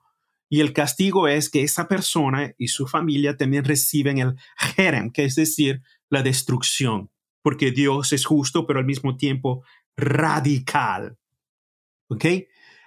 Y 0.50 0.60
el 0.60 0.74
castigo 0.74 1.30
es 1.30 1.50
que 1.50 1.64
esa 1.64 1.88
persona 1.88 2.54
y 2.58 2.68
su 2.68 2.88
familia 2.88 3.38
también 3.38 3.64
reciben 3.64 4.18
el 4.18 4.36
jerem, 4.76 5.12
que 5.12 5.24
es 5.24 5.36
decir, 5.36 5.82
la 6.10 6.24
destrucción, 6.24 7.10
porque 7.42 7.72
Dios 7.72 8.12
es 8.12 8.26
justo, 8.26 8.68
pero 8.68 8.80
al 8.80 8.86
mismo 8.86 9.16
tiempo 9.16 9.64
radical. 10.00 11.18
¿Ok? 12.10 12.26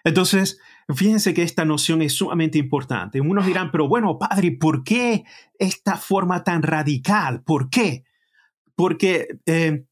Entonces, 0.05 0.59
fíjense 0.95 1.33
que 1.33 1.43
esta 1.43 1.65
noción 1.65 2.03
es 2.03 2.15
sumamente 2.15 2.59
importante. 2.59 3.21
Unos 3.21 3.47
dirán, 3.47 3.71
pero 3.71 3.89
bueno, 3.89 4.19
padre, 4.19 4.53
¿por 4.53 4.83
qué 4.83 5.25
esta 5.59 5.97
forma 5.97 6.43
tan 6.43 6.63
radical? 6.63 7.43
¿Por 7.45 7.71
qué? 7.71 8.05
Porque 8.75 9.29
eh, 9.47 9.85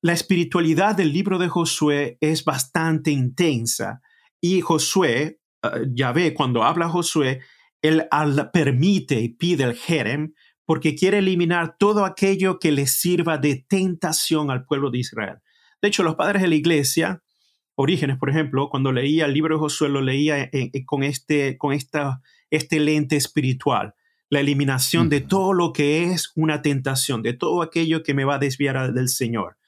la 0.00 0.12
espiritualidad 0.12 0.94
del 0.94 1.12
libro 1.12 1.38
de 1.38 1.48
Josué 1.48 2.16
es 2.20 2.44
bastante 2.44 3.10
intensa 3.10 4.00
y 4.40 4.62
Josué 4.62 5.38
Ah, 5.62 5.80
ya 5.92 6.12
ve 6.12 6.34
cuando 6.34 6.62
habla 6.62 6.88
Josué, 6.88 7.40
él 7.82 8.06
permite 8.52 9.20
y 9.20 9.28
pide 9.30 9.64
el 9.64 9.74
Jerem 9.74 10.34
porque 10.64 10.94
quiere 10.94 11.18
eliminar 11.18 11.76
todo 11.78 12.04
aquello 12.04 12.58
que 12.58 12.70
le 12.70 12.86
sirva 12.86 13.38
de 13.38 13.64
tentación 13.68 14.50
al 14.50 14.64
pueblo 14.64 14.90
de 14.90 14.98
Israel. 14.98 15.38
De 15.80 15.88
hecho, 15.88 16.02
los 16.02 16.16
padres 16.16 16.42
de 16.42 16.48
la 16.48 16.54
iglesia, 16.54 17.22
Orígenes, 17.80 18.18
por 18.18 18.28
ejemplo, 18.28 18.68
cuando 18.70 18.90
leía 18.90 19.26
el 19.26 19.34
libro 19.34 19.54
de 19.54 19.60
Josué, 19.60 19.88
lo 19.88 20.00
leía 20.00 20.50
con, 20.84 21.04
este, 21.04 21.56
con 21.56 21.72
esta, 21.72 22.20
este 22.50 22.80
lente 22.80 23.16
espiritual, 23.16 23.94
la 24.30 24.40
eliminación 24.40 25.08
de 25.08 25.20
todo 25.20 25.52
lo 25.52 25.72
que 25.72 26.04
es 26.04 26.32
una 26.34 26.60
tentación, 26.60 27.22
de 27.22 27.34
todo 27.34 27.62
aquello 27.62 28.02
que 28.02 28.14
me 28.14 28.24
va 28.24 28.34
a 28.34 28.40
desviar 28.40 28.92
del 28.92 29.08
Señor. 29.08 29.58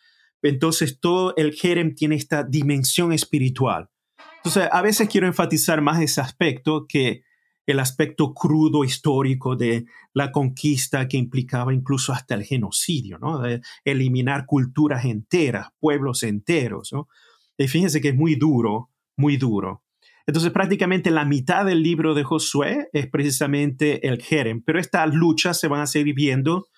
Entonces, 0.42 0.98
todo 0.98 1.34
el 1.36 1.52
Jerem 1.52 1.94
tiene 1.94 2.16
esta 2.16 2.42
dimensión 2.42 3.12
espiritual. 3.12 3.90
Entonces, 4.38 4.68
a 4.72 4.82
veces 4.82 5.08
quiero 5.08 5.26
enfatizar 5.26 5.80
más 5.80 6.00
ese 6.00 6.20
aspecto 6.20 6.86
que 6.88 7.22
el 7.70 7.80
aspecto 7.80 8.34
crudo 8.34 8.84
histórico 8.84 9.56
de 9.56 9.86
la 10.12 10.32
conquista 10.32 11.08
que 11.08 11.16
implicaba 11.16 11.72
incluso 11.72 12.12
hasta 12.12 12.34
el 12.34 12.44
genocidio, 12.44 13.18
¿no? 13.18 13.40
De 13.40 13.60
eliminar 13.84 14.46
culturas 14.46 15.04
enteras, 15.04 15.68
pueblos 15.78 16.22
enteros, 16.22 16.92
¿no? 16.92 17.08
Y 17.56 17.68
fíjense 17.68 18.00
que 18.00 18.08
es 18.08 18.16
muy 18.16 18.36
duro, 18.36 18.90
muy 19.16 19.36
duro. 19.36 19.82
Entonces 20.26 20.52
prácticamente 20.52 21.10
la 21.10 21.24
mitad 21.24 21.64
del 21.64 21.82
libro 21.82 22.14
de 22.14 22.24
Josué 22.24 22.88
es 22.92 23.08
precisamente 23.08 24.06
el 24.06 24.22
Jerem, 24.22 24.62
pero 24.62 24.78
estas 24.78 25.12
luchas 25.12 25.58
se 25.58 25.68
van 25.68 25.80
a 25.80 25.86
seguir 25.86 26.14
viendo 26.14 26.68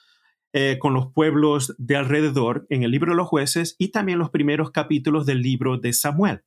eh, 0.55 0.79
con 0.79 0.93
los 0.95 1.13
pueblos 1.13 1.75
de 1.79 1.97
alrededor 1.97 2.67
en 2.69 2.83
el 2.83 2.91
libro 2.91 3.13
de 3.13 3.17
los 3.17 3.29
jueces 3.29 3.75
y 3.79 3.89
también 3.89 4.19
los 4.19 4.31
primeros 4.31 4.71
capítulos 4.71 5.25
del 5.27 5.41
libro 5.41 5.79
de 5.79 5.93
Samuel. 5.93 6.43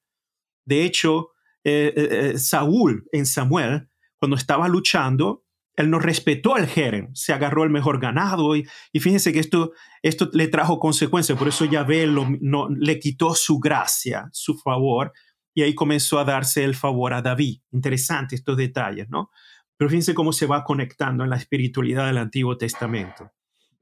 De 0.65 0.83
hecho, 0.83 1.29
eh, 1.63 1.93
eh, 1.95 2.37
Saúl 2.37 3.07
en 3.11 3.25
Samuel, 3.25 3.89
cuando 4.19 4.37
estaba 4.37 4.67
luchando, 4.67 5.43
él 5.75 5.89
no 5.89 5.99
respetó 5.99 6.57
el 6.57 6.67
Jerem, 6.67 7.13
se 7.13 7.33
agarró 7.33 7.63
el 7.63 7.69
mejor 7.69 7.99
ganado 7.99 8.55
y, 8.55 8.65
fíjense 8.93 9.33
que 9.33 9.39
esto, 9.39 9.73
esto 10.01 10.29
le 10.33 10.47
trajo 10.47 10.79
consecuencias, 10.79 11.37
por 11.37 11.47
eso 11.47 11.65
Yahvé 11.65 12.07
lo, 12.07 12.27
no, 12.41 12.69
le 12.69 12.99
quitó 12.99 13.35
su 13.35 13.59
gracia, 13.59 14.29
su 14.31 14.57
favor, 14.57 15.11
y 15.53 15.61
ahí 15.63 15.73
comenzó 15.73 16.19
a 16.19 16.25
darse 16.25 16.63
el 16.63 16.75
favor 16.75 17.13
a 17.13 17.21
David. 17.21 17.61
Interesante 17.71 18.35
estos 18.35 18.57
detalles, 18.57 19.09
¿no? 19.09 19.31
Pero 19.77 19.89
fíjense 19.89 20.13
cómo 20.13 20.33
se 20.33 20.45
va 20.45 20.63
conectando 20.63 21.23
en 21.23 21.29
la 21.29 21.37
espiritualidad 21.37 22.07
del 22.07 22.17
Antiguo 22.17 22.57
Testamento. 22.57 23.31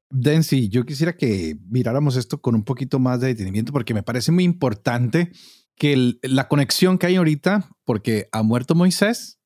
Densi, 0.10 0.70
yo 0.70 0.86
quisiera 0.86 1.18
que 1.18 1.56
miráramos 1.70 2.16
esto 2.16 2.40
con 2.40 2.54
un 2.54 2.64
poquito 2.64 3.00
más 3.00 3.20
de 3.20 3.28
detenimiento 3.28 3.74
porque 3.74 3.96
me 3.96 4.04
parece 4.04 4.32
muy 4.32 4.44
importante 4.44 5.32
que 5.76 6.20
la 6.22 6.48
conexión 6.48 7.00
que 7.00 7.08
hay 7.08 7.16
ahorita, 7.16 7.70
porque 7.84 8.28
ha 8.32 8.44
muerto 8.44 8.76
Moisés, 8.76 9.40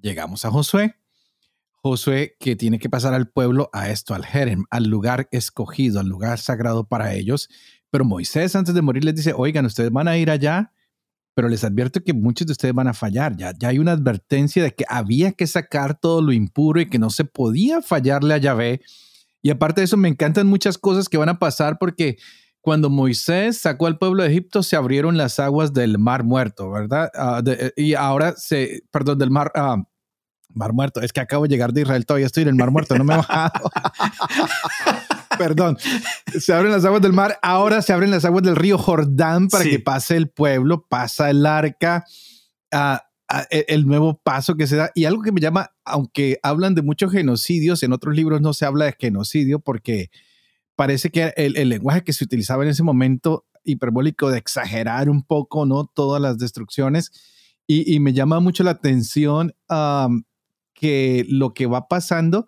llegamos 0.00 0.44
a 0.44 0.50
Josué, 0.50 0.96
Josué 1.82 2.36
que 2.38 2.56
tiene 2.56 2.78
que 2.78 2.90
pasar 2.90 3.14
al 3.14 3.28
pueblo 3.28 3.70
a 3.72 3.90
esto, 3.90 4.14
al 4.14 4.26
Jerem, 4.26 4.64
al 4.70 4.84
lugar 4.84 5.28
escogido, 5.32 6.00
al 6.00 6.08
lugar 6.08 6.38
sagrado 6.38 6.84
para 6.84 7.14
ellos. 7.14 7.48
Pero 7.90 8.04
Moisés 8.04 8.54
antes 8.54 8.74
de 8.74 8.82
morir 8.82 9.04
les 9.04 9.14
dice, 9.14 9.32
oigan, 9.34 9.66
ustedes 9.66 9.90
van 9.90 10.08
a 10.08 10.18
ir 10.18 10.30
allá, 10.30 10.72
pero 11.34 11.48
les 11.48 11.64
advierto 11.64 12.02
que 12.04 12.12
muchos 12.12 12.46
de 12.46 12.52
ustedes 12.52 12.74
van 12.74 12.88
a 12.88 12.94
fallar. 12.94 13.36
Ya, 13.36 13.52
ya 13.58 13.68
hay 13.68 13.78
una 13.78 13.92
advertencia 13.92 14.62
de 14.62 14.74
que 14.74 14.84
había 14.88 15.32
que 15.32 15.46
sacar 15.46 15.98
todo 15.98 16.20
lo 16.20 16.32
impuro 16.32 16.80
y 16.80 16.90
que 16.90 16.98
no 16.98 17.10
se 17.10 17.24
podía 17.24 17.80
fallarle 17.80 18.34
a 18.34 18.38
Yahvé 18.38 18.82
y 19.42 19.50
aparte 19.50 19.80
de 19.80 19.86
eso, 19.86 19.96
me 19.96 20.08
encantan 20.08 20.46
muchas 20.46 20.78
cosas 20.78 21.08
que 21.08 21.16
van 21.16 21.28
a 21.28 21.38
pasar 21.38 21.78
porque 21.78 22.18
cuando 22.60 22.90
Moisés 22.90 23.58
sacó 23.58 23.86
al 23.86 23.98
pueblo 23.98 24.22
de 24.22 24.30
Egipto, 24.30 24.62
se 24.62 24.76
abrieron 24.76 25.16
las 25.16 25.38
aguas 25.40 25.72
del 25.72 25.98
mar 25.98 26.24
muerto, 26.24 26.70
¿verdad? 26.70 27.10
Ah, 27.14 27.42
eh, 27.46 27.72
y 27.76 27.94
ahora 27.94 28.34
se, 28.36 28.82
perdón, 28.90 29.18
del 29.18 29.30
mar, 29.30 29.50
ah, 29.54 29.76
mar 30.48 30.72
muerto. 30.72 31.00
Es 31.00 31.12
que 31.12 31.20
acabo 31.20 31.44
de 31.44 31.48
llegar 31.48 31.72
de 31.72 31.82
Israel, 31.82 32.04
todavía 32.04 32.26
estoy 32.26 32.42
en 32.42 32.50
el 32.50 32.54
mar 32.54 32.70
muerto, 32.70 32.96
no 32.96 33.04
me 33.04 33.14
he 33.14 33.16
bajado. 33.16 33.70
perdón, 35.38 35.78
se 36.38 36.52
abren 36.52 36.72
las 36.72 36.84
aguas 36.84 37.00
del 37.00 37.14
mar, 37.14 37.38
ahora 37.42 37.80
se 37.80 37.92
abren 37.92 38.10
las 38.10 38.24
aguas 38.24 38.42
del 38.42 38.56
río 38.56 38.76
Jordán 38.76 39.48
para 39.48 39.64
que 39.64 39.80
pase 39.80 40.16
el 40.16 40.28
pueblo, 40.28 40.86
pasa 40.88 41.30
el 41.30 41.46
arca. 41.46 42.04
Uh, 42.72 42.98
e, 43.50 43.64
el 43.68 43.86
nuevo 43.86 44.20
paso 44.22 44.56
que 44.56 44.66
se 44.66 44.76
da. 44.76 44.90
Y 44.94 45.04
algo 45.04 45.22
que 45.22 45.32
me 45.32 45.40
llama, 45.40 45.70
aunque 45.84 46.38
hablan 46.42 46.74
de 46.74 46.82
muchos 46.82 47.12
genocidios, 47.12 47.82
en 47.82 47.92
otros 47.92 48.14
libros 48.14 48.40
no 48.40 48.52
se 48.52 48.66
habla 48.66 48.86
de 48.86 48.96
genocidio 48.98 49.60
porque 49.60 50.10
parece 50.80 51.10
que 51.10 51.34
el, 51.36 51.68
lenguaje 51.68 52.02
que 52.04 52.14
se 52.14 52.24
utilizaba 52.24 52.62
en 52.62 52.70
ese 52.70 52.82
momento 52.82 53.44
hiperbólico 53.64 54.30
de 54.30 54.38
exagerar 54.38 55.10
un 55.10 55.22
poco, 55.22 55.66
¿no? 55.66 55.84
Todas 55.84 56.22
las 56.22 56.38
destrucciones. 56.38 57.12
Y, 57.66 58.00
me 58.00 58.14
llama 58.14 58.40
mucho 58.40 58.64
la 58.64 58.70
atención 58.70 59.52
que 60.72 61.26
lo 61.28 61.52
que 61.52 61.66
va 61.66 61.86
pasando 61.86 62.46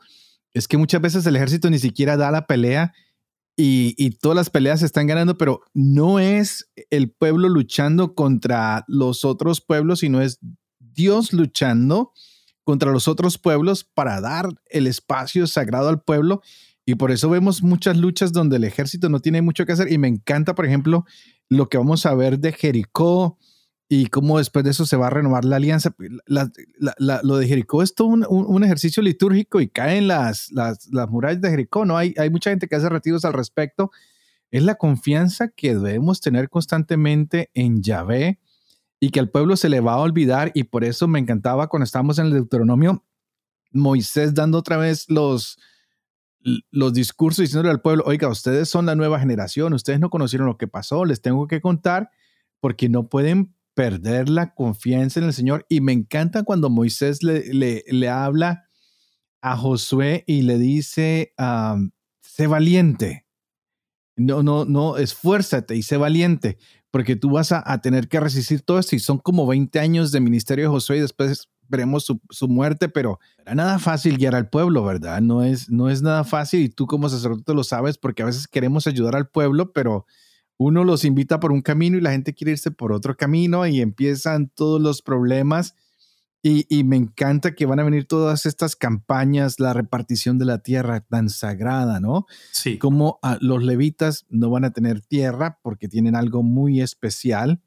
es 0.55 0.67
que 0.67 0.79
muchas 0.79 1.03
veces 1.03 1.27
el 1.27 1.37
ejército 1.37 1.69
ni 1.69 1.79
siquiera 1.79 2.17
da 2.17 2.31
la 2.31 2.47
pelea 2.47 2.95
y, 3.55 3.95
y, 3.99 4.13
todas 4.13 4.37
las 4.37 4.49
peleas 4.49 4.81
se 4.81 4.87
están 4.87 5.07
ganando, 5.07 5.37
pero 5.37 5.61
no 5.75 6.19
es 6.19 6.71
el 6.89 7.11
pueblo 7.11 7.51
luchando 7.51 8.15
contra 8.15 8.87
los 8.89 9.27
otros 9.27 9.61
pueblos, 9.61 9.99
sino 9.99 10.23
es 10.23 10.39
Dios 10.79 11.35
luchando 11.35 12.15
contra 12.65 12.93
los 12.93 13.09
otros 13.09 13.37
pueblos 13.37 13.85
para 13.85 14.23
dar 14.23 14.49
el 14.71 14.87
espacio 14.87 15.47
sagrado 15.47 15.91
al 15.91 16.01
pueblo. 16.01 16.41
Y 16.85 16.97
por 16.97 17.13
eso 17.13 17.31
vemos 17.31 17.63
muchas 17.63 17.97
luchas 17.97 18.33
donde 18.33 18.57
el 18.57 18.65
ejército 18.65 19.09
no 19.09 19.21
tiene 19.21 19.41
mucho 19.41 19.65
que 19.65 19.73
hacer. 19.73 19.93
Y 19.93 19.99
me 19.99 20.09
encanta, 20.09 20.55
por 20.55 20.67
ejemplo, 20.67 21.05
lo 21.49 21.69
que 21.69 21.79
vamos 21.79 22.07
a 22.07 22.15
ver 22.15 22.39
de 22.39 22.53
Jericó 22.53 23.39
y 23.89 24.07
cómo 24.07 24.39
después 24.39 24.65
de 24.65 24.71
eso 24.71 24.87
se 24.87 24.97
va 24.97 25.09
a 25.09 25.11
renovar 25.11 25.45
la 25.45 25.57
alianza. 25.57 25.95
lo 26.27 27.37
de 27.37 27.47
Jericó 27.47 27.83
es 27.83 27.95
todo 27.95 28.09
un, 28.09 28.65
ejercicio 28.65 29.03
litúrgico 29.03 29.61
y 29.61 29.69
caen 29.69 30.09
las, 30.09 30.51
las, 30.51 30.89
las, 30.91 31.09
murallas 31.09 31.43
de 31.43 31.51
Jericó. 31.51 31.85
¿no? 31.85 31.97
Hay, 31.97 32.15
hay 32.17 32.31
mucha 32.31 32.51
gente 32.51 32.69
que 32.69 32.77
hace 32.77 32.89
retiros 32.89 33.25
al 33.25 33.35
respecto. 33.35 33.91
Es 34.51 34.63
la 34.65 34.75
confianza 34.75 35.49
que 35.49 35.75
debemos 35.75 36.21
tener 36.21 36.49
constantemente 36.49 37.51
en 37.55 37.83
Yahvé 37.83 38.41
y 38.99 39.11
que 39.11 39.21
al 39.21 39.31
pueblo 39.31 39.57
se 39.57 39.69
le 39.69 39.81
va 39.81 39.95
a 39.95 39.99
olvidar 39.99 40.53
y 40.55 40.65
por 40.65 40.85
eso 40.85 41.07
me 41.07 41.19
encantaba 41.19 41.69
cuando 41.69 41.85
estábamos 41.85 42.19
en 42.19 42.27
el 42.27 42.33
Deuteronomio, 42.33 43.05
Moisés 43.73 44.33
dando 44.33 44.59
otra 44.59 44.77
vez 44.77 45.07
los, 45.09 45.59
los 46.71 46.93
discursos 46.93 47.43
diciéndole 47.43 47.71
al 47.71 47.81
pueblo, 47.81 48.05
oiga, 48.07 48.29
ustedes 48.29 48.69
son 48.69 48.87
la 48.87 48.95
nueva 48.95 49.21
generación, 49.21 49.73
ustedes 49.73 50.01
no 50.01 50.11
conocieron 50.11 50.47
lo 50.47 50.59
que 50.59 50.69
pasó, 50.69 51.05
les 51.05 51.23
tengo 51.23 51.47
que 51.47 51.61
contar 51.61 52.11
porque 52.61 52.89
no 52.89 53.09
pueden 53.09 53.55
perder 53.75 54.29
la 54.29 54.55
confianza 54.55 55.21
en 55.21 55.27
el 55.27 55.33
Señor. 55.33 55.67
Y 55.69 55.81
me 55.81 55.93
encanta 55.93 56.43
cuando 56.43 56.71
Moisés 56.71 57.23
le, 57.23 57.53
le, 57.53 57.85
le 57.89 58.09
habla 58.09 58.65
a 59.43 59.57
Josué 59.57 60.25
y 60.27 60.43
le 60.43 60.59
dice, 60.59 61.35
sé 62.21 62.47
valiente. 62.47 63.27
No, 64.17 64.43
no, 64.43 64.65
no, 64.65 64.99
esfuérzate 64.99 65.75
y 65.75 65.83
sé 65.83 65.97
valiente, 65.97 66.59
porque 66.91 67.17
tú 67.17 67.31
vas 67.31 67.51
a, 67.51 67.81
tener 67.81 68.09
que 68.09 68.21
resistir 68.21 68.63
todo 68.63 68.79
esto 68.79 68.95
y 68.95 68.99
son 69.01 69.19
como 69.19 69.47
20 69.47 69.81
años 69.81 70.13
de 70.13 70.21
ministerio 70.21 70.67
de 70.67 70.71
Josué 70.71 70.99
y 70.99 71.01
después 71.01 71.49
veremos 71.69 72.05
su, 72.05 72.49
muerte, 72.49 72.89
pero 72.89 73.19
era 73.39 73.55
nada 73.55 73.79
fácil 73.79 74.19
guiar 74.19 74.35
al 74.35 74.49
pueblo, 74.49 74.85
¿verdad? 74.85 75.21
No 75.21 75.43
es, 75.43 75.71
no 75.71 75.89
es 75.89 76.03
nada 76.03 76.25
fácil 76.25 76.61
y 76.61 76.69
tú 76.69 76.87
como 76.87 77.09
sacerdote 77.09 77.55
lo 77.55 77.65
sabes 77.65 77.99
porque 77.99 78.23
a 78.23 78.27
veces 78.27 78.47
queremos 78.47 78.87
ayudar 78.87 79.17
al 79.17 79.29
pueblo, 79.29 79.73
pero 79.73 80.07
uno 80.59 80.85
los 80.85 81.05
invita 81.05 81.41
por 81.41 81.53
un 81.53 81.63
camino 81.63 81.97
y 81.97 82.01
la 82.01 82.13
gente 82.13 82.35
quiere 82.35 82.53
irse 82.53 82.71
por 82.71 82.93
otro 82.93 83.17
camino 83.17 83.67
y 83.67 83.81
empiezan 83.81 84.49
todos 84.49 84.81
los 84.81 85.03
problemas 85.03 85.75
y, 86.45 86.83
me 86.83 86.97
encanta 86.97 87.55
que 87.55 87.67
van 87.67 87.79
a 87.79 87.85
venir 87.85 88.09
todas 88.09 88.47
estas 88.47 88.75
campañas, 88.75 89.61
la 89.61 89.73
repartición 89.75 90.39
de 90.39 90.45
la 90.45 90.59
tierra 90.59 91.01
tan 91.01 91.31
sagrada, 91.31 92.01
¿no? 92.01 92.27
Sí. 92.51 92.79
Como 92.79 93.21
ah, 93.23 93.39
los 93.41 93.63
levitas 93.63 94.27
no 94.29 94.51
van 94.51 94.65
a 94.65 94.73
tener 94.73 95.01
tierra 95.03 95.61
porque 95.63 95.87
tienen 95.87 96.17
algo 96.17 96.43
muy 96.43 96.81
especial. 96.81 97.63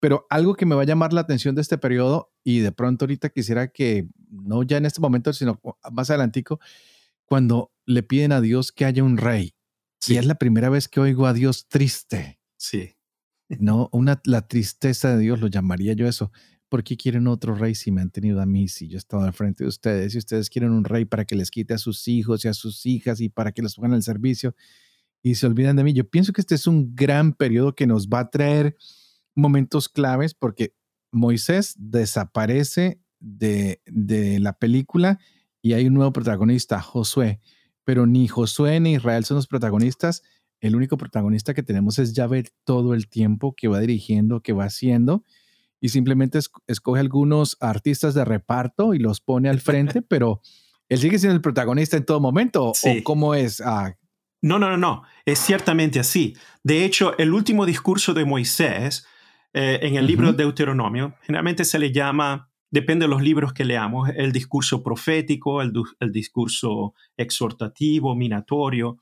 Pero 0.00 0.26
algo 0.30 0.54
que 0.54 0.66
me 0.66 0.74
va 0.74 0.82
a 0.82 0.86
llamar 0.86 1.12
la 1.12 1.20
atención 1.20 1.54
de 1.54 1.62
este 1.62 1.78
periodo, 1.78 2.32
y 2.44 2.60
de 2.60 2.72
pronto 2.72 3.04
ahorita 3.04 3.30
quisiera 3.30 3.68
que, 3.68 4.08
no 4.30 4.62
ya 4.62 4.76
en 4.76 4.86
este 4.86 5.00
momento, 5.00 5.32
sino 5.32 5.60
más 5.90 6.10
adelantico, 6.10 6.60
cuando 7.24 7.72
le 7.84 8.02
piden 8.02 8.32
a 8.32 8.40
Dios 8.40 8.72
que 8.72 8.84
haya 8.84 9.02
un 9.02 9.16
rey. 9.16 9.54
Sí. 10.00 10.14
Y 10.14 10.18
es 10.18 10.26
la 10.26 10.36
primera 10.36 10.70
vez 10.70 10.88
que 10.88 11.00
oigo 11.00 11.26
a 11.26 11.32
Dios 11.32 11.68
triste. 11.68 12.40
Sí. 12.56 12.94
No, 13.60 13.88
una, 13.92 14.20
la 14.26 14.46
tristeza 14.46 15.16
de 15.16 15.22
Dios, 15.22 15.40
lo 15.40 15.46
llamaría 15.46 15.94
yo 15.94 16.06
eso. 16.06 16.30
¿por 16.68 16.84
qué 16.84 16.96
quieren 16.96 17.26
otro 17.26 17.54
rey 17.54 17.74
si 17.74 17.90
me 17.90 18.00
han 18.00 18.10
tenido 18.10 18.40
a 18.40 18.46
mí, 18.46 18.68
si 18.68 18.88
yo 18.88 18.96
he 18.96 18.98
estado 18.98 19.24
al 19.24 19.32
frente 19.32 19.64
de 19.64 19.68
ustedes? 19.68 20.12
Si 20.12 20.18
ustedes 20.18 20.50
quieren 20.50 20.70
un 20.70 20.84
rey 20.84 21.04
para 21.04 21.24
que 21.24 21.34
les 21.34 21.50
quite 21.50 21.74
a 21.74 21.78
sus 21.78 22.06
hijos 22.08 22.44
y 22.44 22.48
a 22.48 22.54
sus 22.54 22.84
hijas 22.86 23.20
y 23.20 23.28
para 23.28 23.52
que 23.52 23.62
les 23.62 23.74
pongan 23.74 23.94
al 23.94 24.02
servicio 24.02 24.54
y 25.22 25.34
se 25.34 25.46
olvidan 25.46 25.76
de 25.76 25.84
mí. 25.84 25.92
Yo 25.92 26.08
pienso 26.08 26.32
que 26.32 26.40
este 26.40 26.54
es 26.54 26.66
un 26.66 26.94
gran 26.94 27.32
periodo 27.32 27.74
que 27.74 27.86
nos 27.86 28.08
va 28.08 28.20
a 28.20 28.30
traer 28.30 28.76
momentos 29.38 29.88
claves 29.88 30.34
porque 30.34 30.74
Moisés 31.12 31.74
desaparece 31.78 33.00
de, 33.20 33.80
de 33.86 34.38
la 34.40 34.52
película 34.54 35.18
y 35.62 35.72
hay 35.72 35.86
un 35.86 35.94
nuevo 35.94 36.12
protagonista, 36.12 36.80
Josué. 36.80 37.40
Pero 37.84 38.06
ni 38.06 38.28
Josué 38.28 38.80
ni 38.80 38.94
Israel 38.94 39.24
son 39.24 39.36
los 39.36 39.46
protagonistas. 39.46 40.22
El 40.60 40.76
único 40.76 40.98
protagonista 40.98 41.54
que 41.54 41.62
tenemos 41.62 41.98
es 41.98 42.12
Yahvé 42.12 42.44
todo 42.64 42.94
el 42.94 43.08
tiempo 43.08 43.54
que 43.56 43.68
va 43.68 43.80
dirigiendo, 43.80 44.40
que 44.40 44.52
va 44.52 44.64
haciendo 44.64 45.24
y 45.80 45.90
simplemente 45.90 46.40
escoge 46.66 47.00
algunos 47.00 47.56
artistas 47.60 48.14
de 48.14 48.24
reparto 48.24 48.94
y 48.94 48.98
los 48.98 49.20
pone 49.20 49.48
al 49.48 49.60
frente, 49.60 50.02
pero 50.08 50.40
él 50.88 50.98
sigue 50.98 51.18
siendo 51.18 51.36
el 51.36 51.42
protagonista 51.42 51.96
en 51.96 52.04
todo 52.04 52.20
momento. 52.20 52.70
¿O 52.70 52.74
cómo 53.04 53.34
es? 53.34 53.60
Ah, 53.60 53.96
no, 54.40 54.58
no, 54.58 54.70
no, 54.70 54.76
no. 54.76 55.02
Es 55.24 55.38
ciertamente 55.38 56.00
así. 56.00 56.36
De 56.62 56.84
hecho, 56.84 57.16
el 57.18 57.32
último 57.32 57.66
discurso 57.66 58.14
de 58.14 58.24
Moisés 58.24 59.06
eh, 59.52 59.80
en 59.82 59.96
el 59.96 60.06
libro 60.06 60.32
de 60.32 60.44
Deuteronomio 60.44 61.14
generalmente 61.22 61.64
se 61.64 61.78
le 61.78 61.92
llama, 61.92 62.50
depende 62.70 63.04
de 63.06 63.10
los 63.10 63.22
libros 63.22 63.52
que 63.52 63.64
leamos, 63.64 64.10
el 64.16 64.32
discurso 64.32 64.82
profético, 64.82 65.62
el, 65.62 65.72
discurso 66.12 66.94
exhortativo, 67.16 68.14
minatorio. 68.14 68.98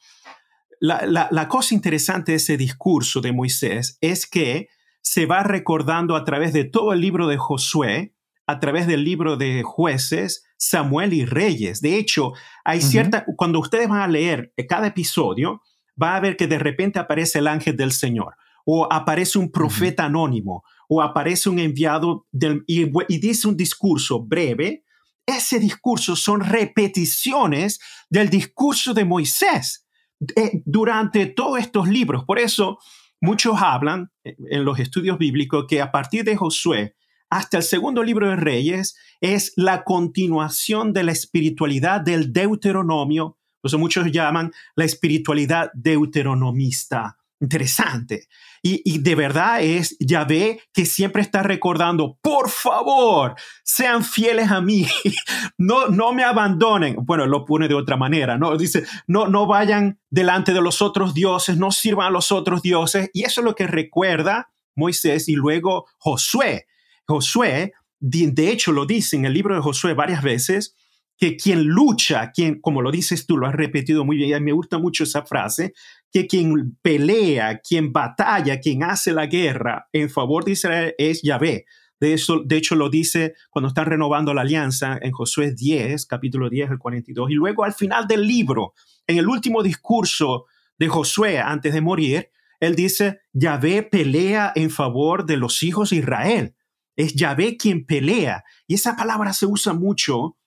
La, 0.81 1.29
la 1.31 1.49
cosa 1.49 1.75
interesante 1.75 2.33
de 2.33 2.37
ese 2.37 2.57
discurso 2.57 3.21
de 3.21 3.33
Moisés 3.33 3.99
es 4.01 4.27
que 4.27 4.69
se 5.01 5.27
va 5.27 5.43
recordando 5.43 6.17
a 6.17 6.25
través 6.25 6.53
de 6.53 6.65
todo 6.65 6.93
el 6.93 7.01
libro 7.01 7.27
de 7.29 7.39
Josué, 7.39 8.15
a 8.47 8.61
través 8.61 8.87
del 8.87 9.05
libro 9.05 9.37
de 9.37 9.63
jueces, 9.63 10.45
Samuel 10.57 11.13
y 11.13 11.25
Reyes. 11.25 11.81
De 11.81 11.97
hecho, 11.97 12.33
hay 12.65 12.81
cierta, 12.81 13.25
cuando 13.37 13.59
ustedes 13.59 13.89
van 13.89 14.01
a 14.01 14.09
leer 14.09 14.53
cada 14.69 14.89
episodio, 14.89 15.63
va 16.01 16.17
a 16.17 16.21
ver 16.21 16.37
que 16.37 16.47
de 16.47 16.59
repente 16.59 16.99
aparece 16.99 17.41
el 17.41 17.49
ángel 17.49 17.77
del 17.77 17.93
Señor. 17.93 18.37
O 18.69 18.93
aparece 18.93 19.39
un 19.39 19.51
profeta 19.51 20.05
anónimo, 20.05 20.65
o 20.89 21.01
aparece 21.01 21.49
un 21.49 21.61
enviado 21.61 22.27
del, 22.33 22.65
y, 22.67 22.85
dice 23.19 23.47
un 23.47 23.57
discurso 23.57 24.21
breve, 24.21 24.85
ese 25.25 25.61
discurso 25.61 26.17
son 26.17 26.41
repeticiones 26.41 27.79
del 28.11 28.29
discurso 28.29 28.93
de 28.93 29.05
Moisés 29.05 29.87
eh, 30.35 30.63
durante 30.65 31.27
todos 31.27 31.61
estos 31.61 31.89
libros. 31.89 32.25
Por 32.25 32.41
eso 32.41 32.79
muchos 33.21 33.61
hablan 33.63 34.11
eh, 34.25 34.37
en 34.51 34.65
los 34.65 34.81
estudios 34.81 35.17
bíblicos 35.17 35.67
que 35.69 35.81
a 35.81 35.93
partir 35.93 36.25
de 36.25 36.37
Josué 36.37 36.97
hasta 37.31 37.59
el 37.59 37.63
segundo 37.63 38.03
libro 38.03 38.29
de 38.29 38.37
Reyes 38.37 38.97
es 39.21 39.53
la 39.57 39.85
continuación 39.85 40.93
de 40.93 41.05
la 41.05 41.13
espiritualidad 41.13 42.01
del 42.01 42.33
Deuteronomio. 42.33 43.39
Por 43.61 43.69
eso 43.69 43.79
muchos 43.79 44.11
llaman 44.11 44.53
la 44.75 44.85
espiritualidad 44.85 45.71
deuteronomista 45.75 47.17
interesante. 47.41 48.29
Y, 48.63 48.99
de 48.99 49.15
verdad 49.15 49.63
es 49.63 49.97
Yahvé 50.01 50.61
que 50.73 50.87
siempre 50.87 51.23
está 51.23 51.43
recordando, 51.43 52.19
por 52.21 52.51
favor, 52.51 53.37
sean 53.63 54.03
fieles 54.03 54.51
a 54.51 54.61
mí, 54.61 54.87
no, 55.59 55.89
no 55.89 56.13
me 56.13 56.25
abandonen. 56.25 56.97
Bueno, 57.05 57.27
lo 57.27 57.45
pone 57.45 57.69
de 57.69 57.75
otra 57.75 57.97
manera, 57.97 58.39
¿no? 58.39 58.57
Dice, 58.57 58.85
no, 59.07 59.29
no 59.29 59.47
vayan 59.47 60.01
delante 60.11 60.53
de 60.53 60.61
los 60.61 60.83
otros 60.83 61.15
dioses, 61.15 61.57
no 61.59 61.71
sirvan 61.71 62.09
a 62.09 62.11
los 62.11 62.33
otros 62.33 62.63
dioses. 62.63 63.11
Y 63.13 63.23
eso 63.23 63.41
es 63.41 63.45
lo 63.45 63.55
que 63.55 63.67
recuerda 63.67 64.51
Moisés 64.75 65.29
y 65.29 65.35
luego 65.35 65.87
Josué. 65.99 66.67
Josué, 67.07 67.73
de 68.01 68.51
hecho 68.51 68.73
lo 68.73 68.85
dice 68.85 69.17
en 69.17 69.27
el 69.27 69.33
libro 69.33 69.55
de 69.55 69.61
Josué 69.61 69.95
varias 69.95 70.23
veces, 70.23 70.75
que 71.19 71.37
quien 71.37 71.65
lucha, 71.65 72.31
quien, 72.31 72.61
como 72.61 72.83
lo 72.83 72.91
dices 72.91 73.27
tú, 73.27 73.39
lo 73.39 73.47
has 73.47 73.55
repetido 73.55 74.05
muy 74.05 74.17
bien, 74.17 74.37
y 74.37 74.45
me 74.45 74.53
gusta 74.53 74.79
mucho 74.79 75.05
esa 75.05 75.25
frase, 75.25 75.73
que 76.17 76.27
quien 76.27 76.79
pelea, 76.81 77.59
quien 77.59 77.93
batalla, 77.93 78.59
quien 78.59 78.83
hace 78.85 79.13
la 79.13 79.27
guerra 79.27 79.87
en 79.93 80.09
favor 80.09 80.47
de 80.47 80.53
Israel 80.53 80.95
es 80.97 81.21
Yahvé. 81.21 81.67
De, 82.01 82.15
eso, 82.15 82.41
de 82.43 82.57
hecho, 82.57 82.75
lo 82.75 82.89
dice 82.89 83.35
cuando 83.51 83.69
están 83.69 83.85
renovando 83.85 84.33
la 84.33 84.41
alianza 84.41 84.99
en 85.03 85.13
Josué 85.13 85.53
10, 85.53 86.07
capítulo 86.07 86.49
10, 86.49 86.71
el 86.71 86.79
42. 86.79 87.31
Y 87.31 87.35
luego 87.35 87.65
al 87.65 87.75
final 87.75 88.09
del 88.09 88.27
libro, 88.27 88.73
en 89.07 89.19
el 89.19 89.29
último 89.29 89.63
discurso 89.63 90.47
de 90.79 90.89
Josué 90.89 91.39
antes 91.39 91.75
de 91.75 91.83
morir, 91.83 92.31
él 92.61 92.77
dice, 92.77 93.21
Yahvé 93.35 93.83
pelea 93.83 94.53
en 94.55 94.71
favor 94.71 95.27
de 95.27 95.37
los 95.37 95.63
hijos 95.63 95.91
de 95.91 95.97
Israel. 95.97 96.57
Es 96.97 97.13
Yahvé 97.13 97.59
quien 97.59 97.85
pelea. 97.85 98.43
Y 98.67 98.77
esa 98.77 98.97
palabra 98.97 99.35
se 99.35 99.45
usa 99.45 99.75
mucho 99.75 100.39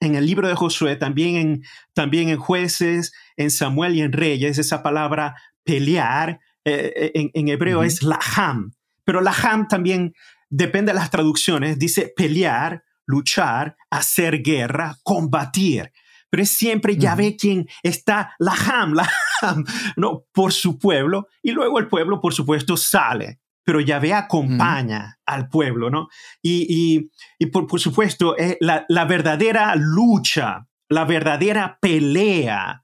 en 0.00 0.14
el 0.14 0.26
libro 0.26 0.46
de 0.46 0.54
Josué, 0.54 0.96
también 0.96 1.36
en, 1.36 1.62
también 1.94 2.28
en 2.28 2.36
jueces, 2.36 3.14
en 3.36 3.50
Samuel 3.50 3.96
y 3.96 4.02
en 4.02 4.12
Reyes, 4.12 4.58
esa 4.58 4.82
palabra 4.82 5.34
pelear 5.64 6.40
eh, 6.64 7.12
eh, 7.14 7.30
en, 7.34 7.48
hebreo 7.48 7.82
es 7.82 8.02
laham, 8.02 8.72
pero 9.04 9.20
laham 9.20 9.68
también 9.68 10.14
depende 10.48 10.92
de 10.92 10.98
las 10.98 11.10
traducciones, 11.10 11.78
dice 11.78 12.12
pelear, 12.16 12.84
luchar, 13.06 13.76
hacer 13.90 14.42
guerra, 14.42 14.96
combatir. 15.02 15.92
Pero 16.30 16.42
es 16.42 16.50
siempre 16.50 16.96
Yahvé 16.96 17.36
quien 17.36 17.66
está 17.82 18.34
laham, 18.38 18.94
laham, 19.42 19.64
no, 19.96 20.24
por 20.32 20.52
su 20.52 20.78
pueblo, 20.78 21.28
y 21.42 21.52
luego 21.52 21.78
el 21.78 21.88
pueblo, 21.88 22.20
por 22.20 22.34
supuesto, 22.34 22.76
sale 22.76 23.40
pero 23.66 23.80
Yahvé 23.80 24.12
acompaña 24.12 25.18
al 25.24 25.48
pueblo, 25.48 25.88
¿no? 25.88 26.08
Y, 26.42 27.08
por, 27.50 27.80
supuesto, 27.80 28.36
eh, 28.36 28.58
la, 28.60 28.84
la, 28.90 29.06
verdadera 29.06 29.74
lucha, 29.74 30.68
la 30.90 31.06
verdadera 31.06 31.78
pelea 31.80 32.83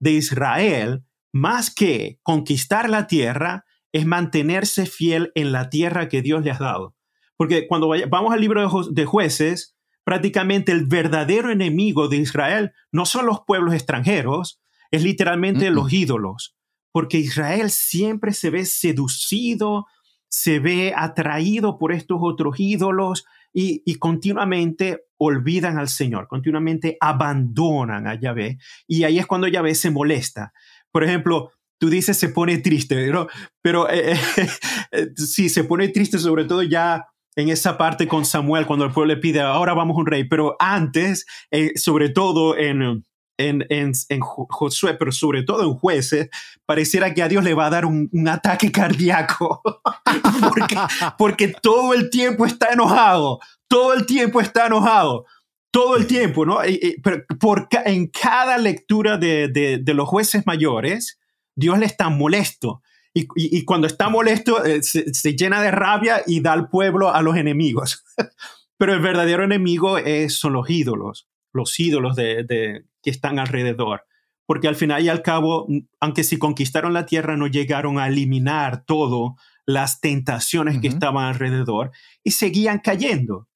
de 0.00 0.12
Israel, 0.12 1.04
más 1.32 1.72
que 1.72 2.18
conquistar 2.22 2.90
la 2.90 3.06
tierra, 3.06 3.64
es 3.92 4.06
mantenerse 4.06 4.86
fiel 4.86 5.32
en 5.34 5.52
la 5.52 5.70
tierra 5.70 6.08
que 6.08 6.22
Dios 6.22 6.44
le 6.44 6.50
ha 6.50 6.58
dado. 6.58 6.96
Porque 7.36 7.66
cuando 7.66 7.90
vamos 8.08 8.32
al 8.32 8.40
libro 8.40 8.84
de, 8.90 9.04
jueces, 9.04 9.76
prácticamente 10.04 10.72
el 10.72 10.86
verdadero 10.86 11.50
enemigo 11.50 12.08
de 12.08 12.18
Israel 12.18 12.72
no 12.92 13.06
son 13.06 13.26
los 13.26 13.40
pueblos 13.46 13.74
extranjeros, 13.74 14.60
es 14.90 15.02
literalmente 15.02 15.70
los 15.70 15.92
ídolos. 15.92 16.56
Porque 16.92 17.18
Israel 17.18 17.70
siempre 17.70 18.32
se 18.32 18.50
ve 18.50 18.64
seducido, 18.64 19.86
se 20.28 20.58
ve 20.58 20.92
atraído 20.96 21.78
por 21.78 21.92
estos 21.92 22.18
otros 22.20 22.58
ídolos 22.58 23.24
y, 23.52 23.94
continuamente 23.96 25.04
olvidan 25.20 25.78
al 25.78 25.88
Señor, 25.88 26.26
continuamente 26.28 26.96
abandonan 26.98 28.06
a 28.06 28.18
Yahvé. 28.18 28.58
Y 28.88 29.04
ahí 29.04 29.18
es 29.18 29.26
cuando 29.26 29.48
Yahvé 29.48 29.74
se 29.74 29.90
molesta. 29.90 30.52
Por 30.90 31.04
ejemplo, 31.04 31.52
tú 31.78 31.90
dices 31.90 32.16
se 32.16 32.30
pone 32.30 32.58
triste, 32.58 33.06
¿no? 33.08 33.28
pero 33.62 33.88
eh, 33.90 34.18
eh, 34.92 35.08
sí, 35.14 35.50
se 35.50 35.64
pone 35.64 35.88
triste 35.88 36.18
sobre 36.18 36.46
todo 36.46 36.62
ya 36.62 37.06
en 37.36 37.48
esa 37.48 37.78
parte 37.78 38.08
con 38.08 38.24
Samuel, 38.24 38.66
cuando 38.66 38.84
el 38.84 38.92
pueblo 38.92 39.14
le 39.14 39.20
pide, 39.20 39.40
ahora 39.40 39.74
vamos 39.74 39.96
a 39.96 40.00
un 40.00 40.06
rey, 40.06 40.24
pero 40.24 40.56
antes, 40.58 41.26
eh, 41.50 41.72
sobre 41.76 42.08
todo 42.08 42.56
en 42.56 43.04
en, 43.48 43.66
en, 43.68 44.20
Josué, 44.20 44.94
pero 44.94 45.12
sobre 45.12 45.42
todo 45.42 45.62
en 45.62 45.74
jueces, 45.74 46.28
pareciera 46.66 47.14
que 47.14 47.22
a 47.22 47.28
Dios 47.28 47.44
le 47.44 47.54
va 47.54 47.66
a 47.66 47.70
dar 47.70 47.86
un, 47.86 48.10
ataque 48.28 48.70
cardíaco, 48.70 49.62
porque, 50.48 50.76
porque 51.18 51.48
todo 51.48 51.94
el 51.94 52.10
tiempo 52.10 52.46
está 52.46 52.72
enojado, 52.72 53.40
todo 53.68 53.94
el 53.94 54.06
tiempo 54.06 54.40
está 54.40 54.66
enojado, 54.66 55.26
todo 55.70 55.96
el 55.96 56.06
tiempo, 56.06 56.44
¿no? 56.44 56.58
pero 57.02 57.24
por, 57.38 57.68
en 57.84 58.08
cada 58.08 58.58
lectura 58.58 59.16
de, 59.16 59.48
de, 59.48 59.94
los 59.94 60.08
jueces 60.08 60.46
mayores, 60.46 61.18
Dios 61.54 61.78
le 61.78 61.86
está 61.86 62.08
molesto. 62.08 62.82
Y, 63.12 63.26
y, 63.34 63.64
cuando 63.64 63.88
está 63.88 64.08
molesto, 64.08 64.64
eh, 64.64 64.84
se, 64.84 65.12
se, 65.12 65.34
llena 65.34 65.60
de 65.60 65.72
rabia 65.72 66.22
y 66.28 66.40
da 66.40 66.52
al 66.52 66.68
pueblo 66.68 67.12
a 67.12 67.22
los 67.22 67.36
enemigos. 67.36 68.04
Pero 68.80 68.94
el 68.94 69.00
verdadero 69.00 69.44
enemigo 69.44 69.98
es, 69.98 70.36
son 70.36 70.54
los 70.54 70.70
ídolos, 70.70 71.28
los 71.52 71.78
ídolos 71.78 72.16
de, 72.16 72.84
que 73.02 73.10
están 73.10 73.38
alrededor. 73.38 74.04
Porque 74.46 74.68
al 74.68 74.76
final 74.76 75.02
y 75.02 75.08
al 75.08 75.22
cabo, 75.22 75.66
aunque 76.00 76.24
si 76.24 76.38
conquistaron 76.38 76.92
la 76.92 77.06
tierra, 77.06 77.36
no 77.36 77.46
llegaron 77.46 77.98
a 77.98 78.08
eliminar 78.08 78.84
todo 78.84 79.36
las 79.66 80.00
tentaciones 80.00 80.80
que 80.80 80.88
estaban 80.88 81.26
alrededor 81.26 81.92
y 82.24 82.32
seguían 82.32 82.80
cayendo. 82.80 83.48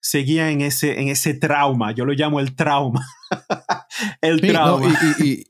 Seguían 0.00 0.48
en 0.48 0.60
ese, 0.60 1.00
en 1.00 1.08
ese 1.08 1.32
trauma. 1.32 1.92
Yo 1.92 2.04
lo 2.04 2.12
llamo 2.12 2.40
el 2.40 2.54
trauma. 2.54 3.06
el 4.20 4.40
trauma. 4.42 4.92
y, 5.18 5.46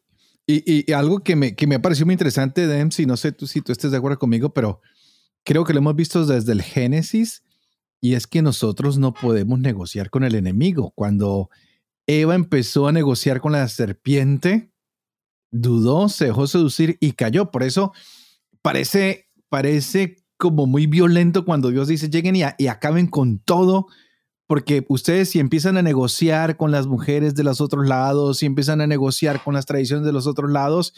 y, 0.46 0.92
algo 0.92 1.20
que 1.20 1.34
me, 1.34 1.56
que 1.56 1.66
me 1.66 1.80
pareció 1.80 2.06
muy 2.06 2.12
interesante, 2.12 2.66
Dempsey, 2.66 3.06
no 3.06 3.16
sé 3.16 3.32
tú, 3.32 3.46
si 3.46 3.62
tú 3.62 3.72
estés 3.72 3.90
de 3.90 3.96
acuerdo 3.96 4.18
conmigo, 4.18 4.52
pero 4.52 4.80
creo 5.42 5.64
que 5.64 5.72
lo 5.72 5.80
hemos 5.80 5.96
visto 5.96 6.24
desde 6.24 6.52
el 6.52 6.62
Génesis 6.62 7.42
y 8.00 8.14
es 8.14 8.26
que 8.26 8.42
nosotros 8.42 8.98
no 8.98 9.14
podemos 9.14 9.58
negociar 9.58 10.10
con 10.10 10.24
el 10.24 10.34
enemigo. 10.34 10.92
Cuando 10.94 11.48
Eva 12.06 12.34
empezó 12.34 12.86
a 12.86 12.92
negociar 12.92 13.40
con 13.40 13.52
la 13.52 13.66
serpiente, 13.68 14.72
dudó, 15.50 16.08
se 16.08 16.26
dejó 16.26 16.46
seducir 16.46 16.96
y 17.00 17.12
cayó. 17.12 17.50
Por 17.50 17.62
eso 17.62 17.92
parece, 18.62 19.30
parece 19.48 20.16
como 20.36 20.66
muy 20.66 20.86
violento 20.86 21.44
cuando 21.44 21.70
Dios 21.70 21.88
dice 21.88 22.10
lleguen 22.10 22.36
y, 22.36 22.42
y 22.58 22.66
acaben 22.66 23.06
con 23.06 23.38
todo, 23.38 23.86
porque 24.46 24.84
ustedes 24.88 25.30
si 25.30 25.38
empiezan 25.38 25.76
a 25.76 25.82
negociar 25.82 26.56
con 26.56 26.70
las 26.70 26.86
mujeres 26.86 27.34
de 27.34 27.44
los 27.44 27.60
otros 27.60 27.86
lados, 27.86 28.38
si 28.38 28.46
empiezan 28.46 28.80
a 28.80 28.86
negociar 28.86 29.42
con 29.42 29.54
las 29.54 29.66
tradiciones 29.66 30.04
de 30.04 30.12
los 30.12 30.26
otros 30.26 30.50
lados, 30.50 30.92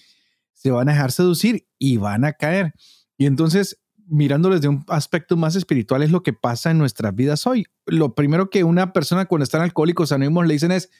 se 0.54 0.70
van 0.70 0.88
a 0.88 0.92
dejar 0.92 1.12
seducir 1.12 1.66
y 1.78 1.98
van 1.98 2.24
a 2.24 2.32
caer. 2.32 2.72
Y 3.18 3.26
entonces 3.26 3.78
mirando 4.08 4.50
desde 4.50 4.68
un 4.68 4.84
aspecto 4.88 5.36
más 5.36 5.56
espiritual 5.56 6.02
es 6.02 6.10
lo 6.10 6.22
que 6.22 6.32
pasa 6.32 6.70
en 6.70 6.78
nuestras 6.78 7.14
vidas 7.14 7.46
hoy. 7.46 7.66
Lo 7.86 8.14
primero 8.14 8.50
que 8.50 8.64
una 8.64 8.92
persona 8.92 9.26
cuando 9.26 9.44
está 9.44 9.58
en 9.58 9.64
alcohólicos 9.64 10.12
anónimos 10.12 10.46
le 10.46 10.54
dicen 10.54 10.72
es, 10.72 10.90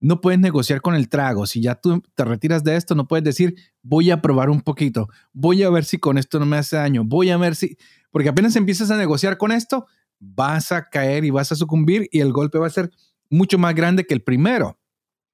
no 0.00 0.20
puedes 0.20 0.38
negociar 0.38 0.80
con 0.80 0.94
el 0.94 1.08
trago. 1.08 1.46
Si 1.46 1.62
ya 1.62 1.76
tú 1.76 2.02
te 2.14 2.24
retiras 2.24 2.62
de 2.64 2.76
esto, 2.76 2.94
no 2.94 3.08
puedes 3.08 3.24
decir, 3.24 3.54
voy 3.82 4.10
a 4.10 4.20
probar 4.20 4.50
un 4.50 4.60
poquito, 4.60 5.08
voy 5.32 5.62
a 5.62 5.70
ver 5.70 5.84
si 5.84 5.98
con 5.98 6.18
esto 6.18 6.38
no 6.38 6.46
me 6.46 6.56
hace 6.56 6.76
daño, 6.76 7.04
voy 7.04 7.30
a 7.30 7.36
ver 7.36 7.56
si, 7.56 7.76
porque 8.10 8.28
apenas 8.28 8.56
empiezas 8.56 8.90
a 8.90 8.96
negociar 8.96 9.38
con 9.38 9.52
esto, 9.52 9.86
vas 10.18 10.72
a 10.72 10.88
caer 10.88 11.24
y 11.24 11.30
vas 11.30 11.52
a 11.52 11.56
sucumbir 11.56 12.08
y 12.12 12.20
el 12.20 12.32
golpe 12.32 12.58
va 12.58 12.66
a 12.66 12.70
ser 12.70 12.90
mucho 13.30 13.58
más 13.58 13.74
grande 13.74 14.04
que 14.04 14.14
el 14.14 14.22
primero. 14.22 14.78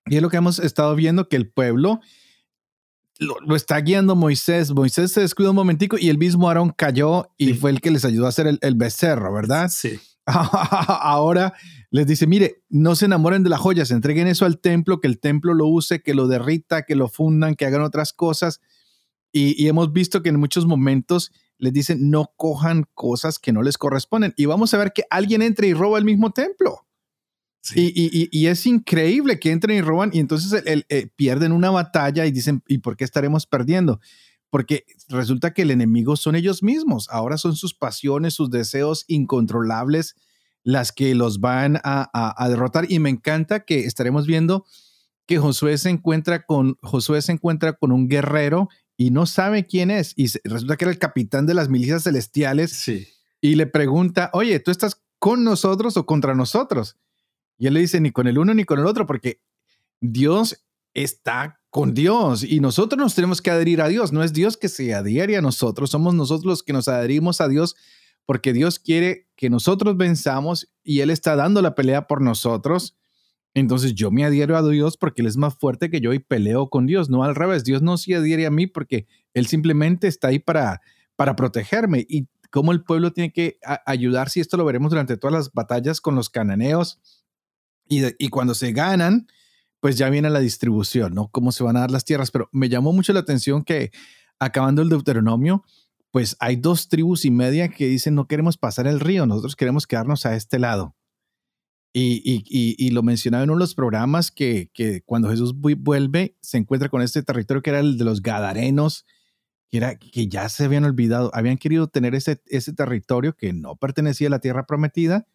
Y 0.06 0.16
es 0.16 0.22
lo 0.22 0.30
que 0.30 0.36
hemos 0.36 0.58
estado 0.58 0.94
viendo, 0.94 1.28
que 1.28 1.36
el 1.36 1.50
pueblo 1.50 2.00
lo, 3.20 3.54
está 3.54 3.78
guiando 3.80 4.16
Moisés. 4.16 4.72
Moisés 4.72 5.12
se 5.12 5.20
descuida 5.20 5.50
un 5.50 5.56
momentico 5.56 5.96
y 5.98 6.08
el 6.08 6.18
mismo 6.18 6.48
Aarón 6.48 6.70
cayó 6.70 7.30
y 7.36 7.52
fue 7.52 7.70
el 7.70 7.80
que 7.80 7.90
les 7.90 8.04
ayudó 8.04 8.26
a 8.26 8.30
hacer 8.30 8.58
el, 8.60 8.74
becerro, 8.74 9.32
¿verdad? 9.32 9.68
Sí. 9.68 10.00
Ahora 10.26 11.52
les 11.90 12.06
dice, 12.06 12.26
mire, 12.26 12.62
no 12.68 12.94
se 12.96 13.04
enamoren 13.04 13.42
de 13.42 13.50
las 13.50 13.60
joyas, 13.60 13.90
entreguen 13.90 14.26
eso 14.26 14.46
al 14.46 14.58
templo, 14.58 15.00
que 15.00 15.08
el 15.08 15.20
templo 15.20 15.54
lo 15.54 15.66
use, 15.66 16.02
que 16.02 16.14
lo 16.14 16.28
derrita, 16.28 16.82
que 16.82 16.94
lo 16.94 17.08
fundan, 17.08 17.56
que 17.56 17.66
hagan 17.66 17.82
otras 17.82 18.12
cosas. 18.12 18.60
Y, 19.32 19.62
y 19.62 19.68
hemos 19.68 19.92
visto 19.92 20.22
que 20.22 20.30
en 20.30 20.40
muchos 20.40 20.66
momentos 20.66 21.30
les 21.58 21.72
dicen, 21.72 22.10
no 22.10 22.32
cojan 22.36 22.86
cosas 22.94 23.38
que 23.38 23.52
no 23.52 23.62
les 23.62 23.76
corresponden. 23.76 24.32
Y 24.36 24.46
vamos 24.46 24.72
a 24.72 24.78
ver 24.78 24.92
que 24.94 25.04
alguien 25.10 25.42
entre 25.42 25.68
y 25.68 25.74
roba 25.74 25.98
el 25.98 26.04
mismo 26.04 26.30
templo. 26.30 26.86
Y, 27.74 28.46
es 28.46 28.66
increíble 28.66 29.38
que 29.38 29.52
entren 29.52 29.76
y 29.76 29.80
roban 29.82 30.10
y 30.12 30.18
entonces 30.18 30.62
el, 30.64 30.86
eh, 30.88 31.08
pierden 31.14 31.52
una 31.52 31.70
batalla 31.70 32.26
y 32.26 32.32
dicen, 32.32 32.62
¿y 32.66 32.78
por 32.78 32.96
qué 32.96 33.04
estaremos 33.04 33.46
perdiendo? 33.46 34.00
porque 34.50 34.84
resulta 35.08 35.54
que 35.54 35.62
el 35.62 35.70
enemigo 35.70 36.16
son 36.16 36.34
ellos 36.34 36.62
mismos. 36.62 37.08
Ahora 37.10 37.38
son 37.38 37.54
sus 37.54 37.72
pasiones, 37.72 38.34
sus 38.34 38.50
deseos 38.50 39.04
incontrolables 39.06 40.16
las 40.62 40.92
que 40.92 41.14
los 41.14 41.40
van 41.40 41.80
a, 41.84 42.46
derrotar. 42.48 42.90
Y 42.90 42.98
me 42.98 43.10
encanta 43.10 43.60
que 43.60 43.80
estaremos 43.80 44.26
viendo 44.26 44.66
que 45.26 45.38
Josué 45.38 45.78
se 45.78 45.90
encuentra 45.90 46.44
con 46.44 46.76
Josué 46.82 47.22
se 47.22 47.32
encuentra 47.32 47.74
con 47.74 47.92
un 47.92 48.08
guerrero 48.08 48.68
y 48.96 49.10
no 49.10 49.26
sabe 49.26 49.66
quién 49.66 49.90
es. 49.90 50.12
Y 50.16 50.26
resulta 50.44 50.76
que 50.76 50.84
era 50.84 50.92
el 50.92 50.98
capitán 50.98 51.46
de 51.46 51.54
las 51.54 51.68
milicias 51.68 52.02
celestiales. 52.02 52.72
Sí. 52.72 53.06
Y 53.40 53.54
le 53.54 53.66
pregunta, 53.66 54.30
oye, 54.34 54.58
¿tú 54.60 54.70
estás 54.70 55.00
con 55.18 55.44
nosotros 55.44 55.96
o 55.96 56.04
contra 56.04 56.34
nosotros? 56.34 56.96
Y 57.60 57.66
él 57.66 57.74
le 57.74 57.80
dice, 57.80 58.00
ni 58.00 58.10
con 58.10 58.26
el 58.26 58.38
uno 58.38 58.54
ni 58.54 58.64
con 58.64 58.78
el 58.78 58.86
otro, 58.86 59.06
porque 59.06 59.42
Dios 60.00 60.64
está 60.94 61.60
con 61.68 61.92
Dios 61.92 62.42
y 62.42 62.58
nosotros 62.58 62.98
nos 62.98 63.14
tenemos 63.14 63.42
que 63.42 63.50
adherir 63.50 63.82
a 63.82 63.88
Dios. 63.88 64.12
No 64.12 64.24
es 64.24 64.32
Dios 64.32 64.56
que 64.56 64.70
se 64.70 64.94
adhiere 64.94 65.36
a 65.36 65.42
nosotros, 65.42 65.90
somos 65.90 66.14
nosotros 66.14 66.46
los 66.46 66.62
que 66.62 66.72
nos 66.72 66.88
adherimos 66.88 67.42
a 67.42 67.48
Dios 67.48 67.76
porque 68.24 68.54
Dios 68.54 68.78
quiere 68.78 69.28
que 69.36 69.50
nosotros 69.50 69.96
venzamos 69.98 70.72
y 70.82 71.00
Él 71.00 71.10
está 71.10 71.36
dando 71.36 71.60
la 71.60 71.74
pelea 71.74 72.06
por 72.06 72.22
nosotros. 72.22 72.96
Entonces 73.52 73.94
yo 73.94 74.10
me 74.10 74.24
adhiero 74.24 74.56
a 74.56 74.66
Dios 74.66 74.96
porque 74.96 75.20
Él 75.20 75.28
es 75.28 75.36
más 75.36 75.54
fuerte 75.54 75.90
que 75.90 76.00
yo 76.00 76.14
y 76.14 76.18
peleo 76.18 76.70
con 76.70 76.86
Dios, 76.86 77.10
no 77.10 77.24
al 77.24 77.34
revés. 77.34 77.62
Dios 77.64 77.82
no 77.82 77.98
se 77.98 78.14
adhiere 78.14 78.46
a 78.46 78.50
mí 78.50 78.66
porque 78.66 79.06
Él 79.34 79.46
simplemente 79.46 80.08
está 80.08 80.28
ahí 80.28 80.38
para, 80.38 80.80
para 81.14 81.36
protegerme. 81.36 82.06
Y 82.08 82.28
cómo 82.50 82.72
el 82.72 82.82
pueblo 82.82 83.12
tiene 83.12 83.32
que 83.32 83.58
ayudar, 83.86 84.30
si 84.30 84.40
esto 84.40 84.56
lo 84.56 84.64
veremos 84.64 84.90
durante 84.90 85.16
todas 85.16 85.34
las 85.34 85.52
batallas 85.52 86.00
con 86.00 86.14
los 86.14 86.30
cananeos. 86.30 87.00
Y, 87.92 88.28
cuando 88.28 88.54
se 88.54 88.70
ganan, 88.72 89.26
pues 89.80 89.98
ya 89.98 90.08
viene 90.10 90.30
la 90.30 90.38
distribución, 90.38 91.12
¿no? 91.12 91.28
Cómo 91.28 91.50
se 91.50 91.64
van 91.64 91.76
a 91.76 91.80
dar 91.80 91.90
las 91.90 92.04
tierras. 92.04 92.30
Pero 92.30 92.48
me 92.52 92.68
llamó 92.68 92.92
mucho 92.92 93.12
la 93.12 93.18
atención 93.18 93.64
que 93.64 93.90
acabando 94.38 94.80
el 94.80 94.88
Deuteronomio, 94.88 95.64
pues 96.12 96.36
hay 96.38 96.54
dos 96.54 96.88
tribus 96.88 97.24
y 97.24 97.32
media 97.32 97.68
que 97.68 97.88
dicen 97.88 98.14
no 98.14 98.28
queremos 98.28 98.56
pasar 98.56 98.86
el 98.86 99.00
río, 99.00 99.26
nosotros 99.26 99.56
queremos 99.56 99.88
quedarnos 99.88 100.24
a 100.24 100.36
este 100.36 100.60
lado. 100.60 100.94
Y, 101.92 102.22
y, 102.24 102.44
y, 102.78 102.90
lo 102.92 103.02
mencionaba 103.02 103.42
en 103.42 103.50
uno 103.50 103.58
de 103.58 103.64
los 103.64 103.74
programas 103.74 104.30
que, 104.30 104.70
que, 104.72 105.02
cuando 105.02 105.28
Jesús 105.28 105.54
vuelve 105.56 106.36
se 106.40 106.58
encuentra 106.58 106.88
con 106.88 107.02
este 107.02 107.24
territorio 107.24 107.62
que 107.62 107.70
era 107.70 107.80
el 107.80 107.98
de 107.98 108.04
los 108.04 108.22
Gadarenos, 108.22 109.04
que, 109.68 109.78
era, 109.78 109.96
que 109.96 110.28
ya 110.28 110.48
se 110.48 110.66
habían 110.66 110.84
olvidado, 110.84 111.32
habían 111.34 111.58
querido 111.58 111.88
tener 111.88 112.14
ese, 112.14 112.40
ese 112.46 112.72
territorio 112.72 113.36
que 113.36 113.52
no 113.52 113.74
pertenecía 113.74 114.28
a 114.28 114.30
la 114.30 114.38
tierra 114.38 114.66
prometida 114.66 115.26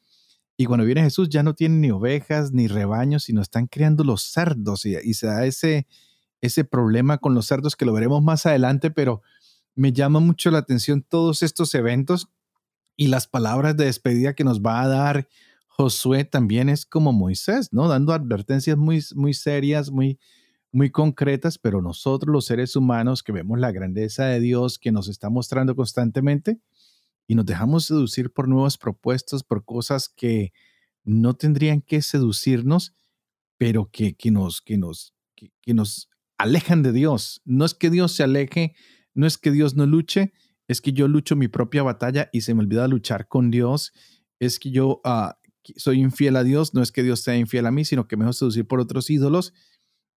y 0.57 0.65
cuando 0.65 0.85
viene 0.85 1.03
Jesús 1.03 1.29
ya 1.29 1.43
no 1.43 1.53
tienen 1.53 1.81
ni 1.81 1.91
ovejas 1.91 2.51
ni 2.51 2.67
rebaños, 2.67 3.23
sino 3.23 3.41
están 3.41 3.67
criando 3.67 4.03
los 4.03 4.23
cerdos 4.23 4.85
y, 4.85 5.13
se 5.13 5.27
da 5.27 5.45
ese, 5.45 5.87
ese 6.41 6.63
problema 6.63 7.17
con 7.17 7.33
los 7.33 7.45
cerdos 7.45 7.75
que 7.75 7.85
lo 7.85 7.93
veremos 7.93 8.23
más 8.23 8.45
adelante, 8.45 8.91
pero 8.91 9.21
me 9.75 9.91
llama 9.91 10.19
mucho 10.19 10.51
la 10.51 10.59
atención 10.59 11.01
todos 11.01 11.43
estos 11.43 11.75
eventos 11.75 12.29
y 12.95 13.07
las 13.07 13.27
palabras 13.27 13.75
de 13.75 13.85
despedida 13.85 14.33
que 14.33 14.45
nos 14.45 14.61
va 14.61 14.81
a 14.81 14.87
dar 14.87 15.27
Josué 15.67 16.23
también 16.23 16.69
es 16.69 16.85
como 16.85 17.11
Moisés, 17.11 17.73
¿no? 17.73 17.89
Dando 17.89 18.13
advertencias 18.13 18.77
muy, 18.77 19.03
muy 19.13 19.33
serias, 19.33 19.91
muy, 19.91 20.17
muy 20.71 20.89
concretas, 20.89 21.57
pero 21.57 21.81
nosotros 21.81 22.31
los 22.31 22.45
seres 22.45 22.77
humanos 22.77 23.23
que 23.23 23.33
vemos 23.33 23.59
la 23.59 23.73
grandeza 23.73 24.25
de 24.25 24.39
Dios 24.39 24.79
que 24.79 24.93
nos 24.93 25.09
está 25.09 25.29
mostrando 25.29 25.75
constantemente, 25.75 26.59
y 27.27 27.35
nos 27.35 27.45
dejamos 27.45 27.85
seducir 27.85 28.31
por 28.31 28.47
nuevas 28.47 28.77
propuestas, 28.77 29.43
por 29.43 29.65
cosas 29.65 30.09
que 30.09 30.53
no 31.03 31.35
tendrían 31.35 31.81
que 31.81 32.01
seducirnos, 32.01 32.95
pero 33.57 33.89
que, 33.91 34.15
que 34.15 34.31
nos, 34.31 34.61
que, 34.61 34.77
nos, 34.77 35.13
que, 35.35 35.73
nos 35.73 36.09
alejan 36.37 36.83
de 36.83 36.91
Dios. 36.91 37.41
No 37.45 37.65
es 37.65 37.73
que 37.73 37.89
Dios 37.89 38.13
se 38.13 38.23
aleje, 38.23 38.75
no 39.13 39.25
es 39.25 39.37
que 39.37 39.51
Dios 39.51 39.75
no 39.75 39.85
luche, 39.85 40.33
es 40.67 40.81
que 40.81 40.93
yo 40.93 41.07
lucho 41.07 41.35
mi 41.35 41.47
propia 41.47 41.83
batalla 41.83 42.29
y 42.33 42.41
se 42.41 42.53
me 42.53 42.61
olvida 42.61 42.87
luchar 42.87 43.27
con 43.27 43.51
Dios. 43.51 43.93
Es 44.39 44.59
que 44.59 44.71
yo 44.71 45.01
ah, 45.03 45.39
soy 45.77 46.01
infiel 46.01 46.35
a 46.35 46.43
Dios, 46.43 46.73
no 46.73 46.81
es 46.81 46.91
que 46.91 47.03
Dios 47.03 47.21
sea 47.21 47.37
infiel 47.37 47.65
a 47.65 47.71
mí, 47.71 47.85
sino 47.85 48.07
que 48.07 48.17
me 48.17 48.25
dejo 48.25 48.33
seducir 48.33 48.67
por 48.67 48.79
otros 48.79 49.09
ídolos. 49.09 49.53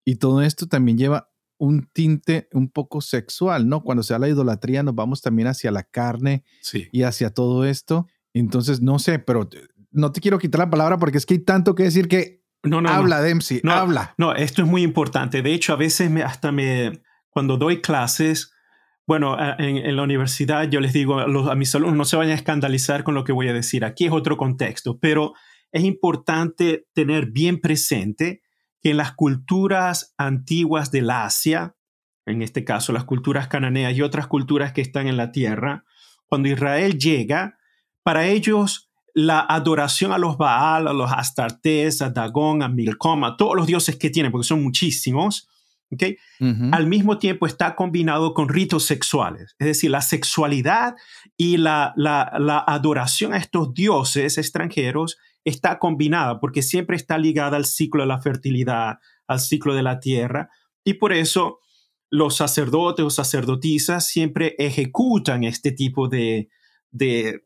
Y 0.05 0.17
todo 0.17 0.43
esto 0.43 0.67
también 0.67 0.99
lleva 0.99 1.31
un 1.59 1.89
tinte 1.93 2.49
un 2.53 2.71
poco 2.71 3.01
sexual, 3.01 3.69
¿no? 3.69 3.83
Cuando 3.83 4.03
se 4.03 4.15
habla 4.15 4.27
de 4.27 4.33
idolatría 4.33 4.83
nos 4.83 4.95
vamos 4.95 5.21
también 5.21 5.49
hacia 5.49 5.71
la 5.71 5.83
carne 5.83 6.45
y 6.93 7.03
hacia 7.03 7.31
todo 7.31 7.65
esto. 7.65 8.07
Entonces, 8.33 8.81
no 8.81 8.99
sé, 8.99 9.19
pero 9.19 9.49
no 9.91 10.13
te 10.13 10.21
quiero 10.21 10.39
quitar 10.39 10.61
la 10.61 10.71
palabra 10.71 10.99
porque 10.99 11.19
es 11.19 11.27
que 11.27 11.35
hay 11.35 11.41
tanto 11.41 11.75
que 11.75 11.85
decir 11.85 12.09
que 12.09 12.45
no, 12.63 12.81
no, 12.81 12.89
habla, 12.89 13.21
Dempsey, 13.21 13.61
no, 13.63 13.73
habla. 13.73 14.15
No, 14.19 14.35
esto 14.35 14.63
es 14.63 14.69
muy 14.69 14.83
importante. 14.83 15.43
De 15.43 15.53
hecho, 15.53 15.73
a 15.73 15.77
veces 15.77 16.11
me, 16.11 16.23
hasta 16.23 16.51
me, 16.51 17.03
cuando 17.31 17.57
doy 17.57 17.81
clases, 17.81 18.53
bueno, 19.07 19.37
en, 19.59 19.97
la 19.97 20.03
universidad 20.03 20.69
yo 20.69 20.81
les 20.81 20.93
digo 20.93 21.19
a, 21.19 21.29
los, 21.29 21.49
a 21.49 21.55
mis 21.55 21.75
alumnos 21.75 21.97
no 21.97 22.05
se 22.05 22.17
vayan 22.17 22.33
a 22.33 22.37
escandalizar 22.37 23.05
con 23.05 23.15
lo 23.15 23.25
que 23.25 23.33
voy 23.33 23.49
a 23.49 23.53
decir. 23.53 23.85
Aquí 23.85 24.07
es 24.07 24.13
otro 24.13 24.37
contexto, 24.37 24.99
pero 24.99 25.35
es 25.73 25.85
importante 25.85 26.87
tener 26.95 27.31
bien 27.31 27.61
presente 27.61 28.43
que 28.83 28.91
en 28.91 28.97
las 28.97 29.13
culturas 29.13 30.15
antiguas 30.19 30.91
del 30.91 31.11
Asia, 31.11 31.77
en 32.27 32.43
este 32.43 32.65
caso 32.65 32.93
las 32.93 33.05
culturas 33.05 33.49
cananeas 33.49 33.97
y 33.97 34.03
otras 34.03 34.27
culturas 34.27 34.73
que 34.73 34.81
están 34.81 35.09
en 35.09 35.17
la 35.17 35.33
tierra, 35.33 35.85
cuando 36.27 36.49
Israel 36.49 36.99
llega, 36.99 37.59
para 38.03 38.27
ellos 38.27 38.91
la 39.15 39.41
adoración 39.41 40.13
a 40.13 40.19
los 40.19 40.37
Baal, 40.37 40.87
a 40.87 40.93
los 40.93 41.11
Astartes, 41.11 42.03
a 42.03 42.11
Dagón, 42.11 42.63
a 42.63 42.69
Milcom, 42.69 43.25
a 43.25 43.37
todos 43.37 43.57
los 43.57 43.67
dioses 43.67 43.97
que 43.97 44.11
tienen, 44.11 44.31
porque 44.31 44.47
son 44.47 44.63
muchísimos, 44.63 45.49
¿okay? 45.91 46.19
al 46.71 46.87
mismo 46.87 47.19
tiempo 47.19 47.47
está 47.47 47.75
combinado 47.75 48.35
con 48.35 48.49
ritos 48.49 48.85
sexuales. 48.85 49.57
Es 49.59 49.67
decir, 49.67 49.91
la 49.91 50.03
sexualidad 50.03 50.95
y 51.37 51.57
la, 51.57 51.95
la, 51.97 52.33
la 52.39 52.63
adoración 52.65 53.33
a 53.33 53.39
estos 53.39 53.75
dioses 53.75 54.39
extranjeros 54.39 55.19
está 55.49 55.79
combinada 55.79 56.41
porque 56.41 56.63
siempre 56.63 56.97
está 56.97 57.19
ligada 57.19 57.57
al 57.57 57.65
ciclo 57.65 58.03
de 58.03 58.09
la 58.09 58.21
fertilidad, 58.21 58.99
al 59.27 59.41
ciclo 59.41 59.75
de 59.75 59.83
la 59.83 60.01
tierra. 60.01 60.51
Y 60.85 60.95
por 60.95 61.13
eso 61.13 61.61
los 62.11 62.37
sacerdotes 62.37 63.05
o 63.05 63.11
sacerdotisas 63.11 64.07
siempre 64.07 64.55
ejecutan 64.59 65.45
este 65.45 65.73
tipo 65.73 66.09
de, 66.09 66.49
de, 66.91 67.45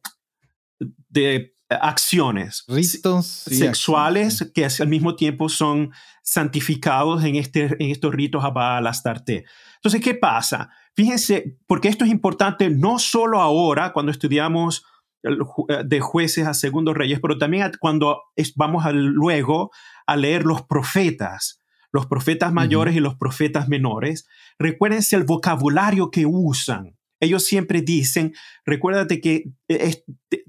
de 1.09 1.55
acciones 1.69 2.65
ritos 2.69 3.27
sexuales 3.27 4.51
que 4.55 4.67
al 4.67 4.89
mismo 4.89 5.17
tiempo 5.17 5.49
son 5.49 5.91
santificados 6.23 7.25
en, 7.25 7.37
este, 7.37 7.65
en 7.79 7.91
estos 7.91 8.15
ritos 8.15 8.45
a 8.45 8.51
Baal 8.51 8.87
Astarte. 8.87 9.45
Entonces, 9.77 10.01
¿qué 10.01 10.15
pasa? 10.15 10.71
Fíjense, 10.95 11.59
porque 11.67 11.89
esto 11.89 12.05
es 12.05 12.11
importante 12.11 12.71
no 12.71 12.99
solo 12.99 13.41
ahora 13.41 13.93
cuando 13.93 14.13
estudiamos 14.13 14.85
de 15.23 16.01
jueces 16.01 16.47
a 16.47 16.55
segundos 16.55 16.97
reyes, 16.97 17.21
pero 17.21 17.39
también 17.39 17.71
cuando 17.81 18.23
vamos 18.57 18.85
luego 18.93 19.71
a 20.07 20.17
leer 20.17 20.45
los 20.45 20.63
profetas, 20.63 21.61
los 21.93 22.07
profetas 22.07 22.53
mayores 22.53 22.97
y 22.97 23.01
los 23.01 23.17
profetas 23.17 23.69
menores, 23.69 24.27
recuérdense 24.59 25.17
el 25.17 25.25
vocabulario 25.25 26.11
que 26.11 26.27
usan. 26.27 26.97
Ellos 27.21 27.45
siempre 27.45 27.83
dicen, 27.83 28.35
recuérdate 28.65 29.21
que 29.21 29.45
eh, 29.69 30.03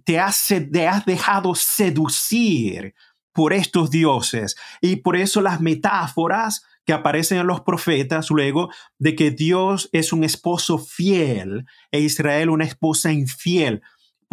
te 0.03 0.19
has, 0.19 0.47
te 0.47 0.87
has 0.87 1.05
dejado 1.05 1.53
seducir 1.53 2.95
por 3.33 3.53
estos 3.53 3.91
dioses. 3.91 4.55
Y 4.81 4.97
por 4.97 5.15
eso 5.15 5.41
las 5.41 5.59
metáforas 5.59 6.63
que 6.85 6.93
aparecen 6.93 7.39
en 7.39 7.47
los 7.47 7.61
profetas 7.61 8.29
luego 8.29 8.69
de 8.97 9.15
que 9.15 9.31
Dios 9.31 9.89
es 9.91 10.13
un 10.13 10.23
esposo 10.23 10.77
fiel 10.77 11.65
e 11.91 11.99
Israel 11.99 12.49
una 12.49 12.65
esposa 12.65 13.11
infiel. 13.11 13.81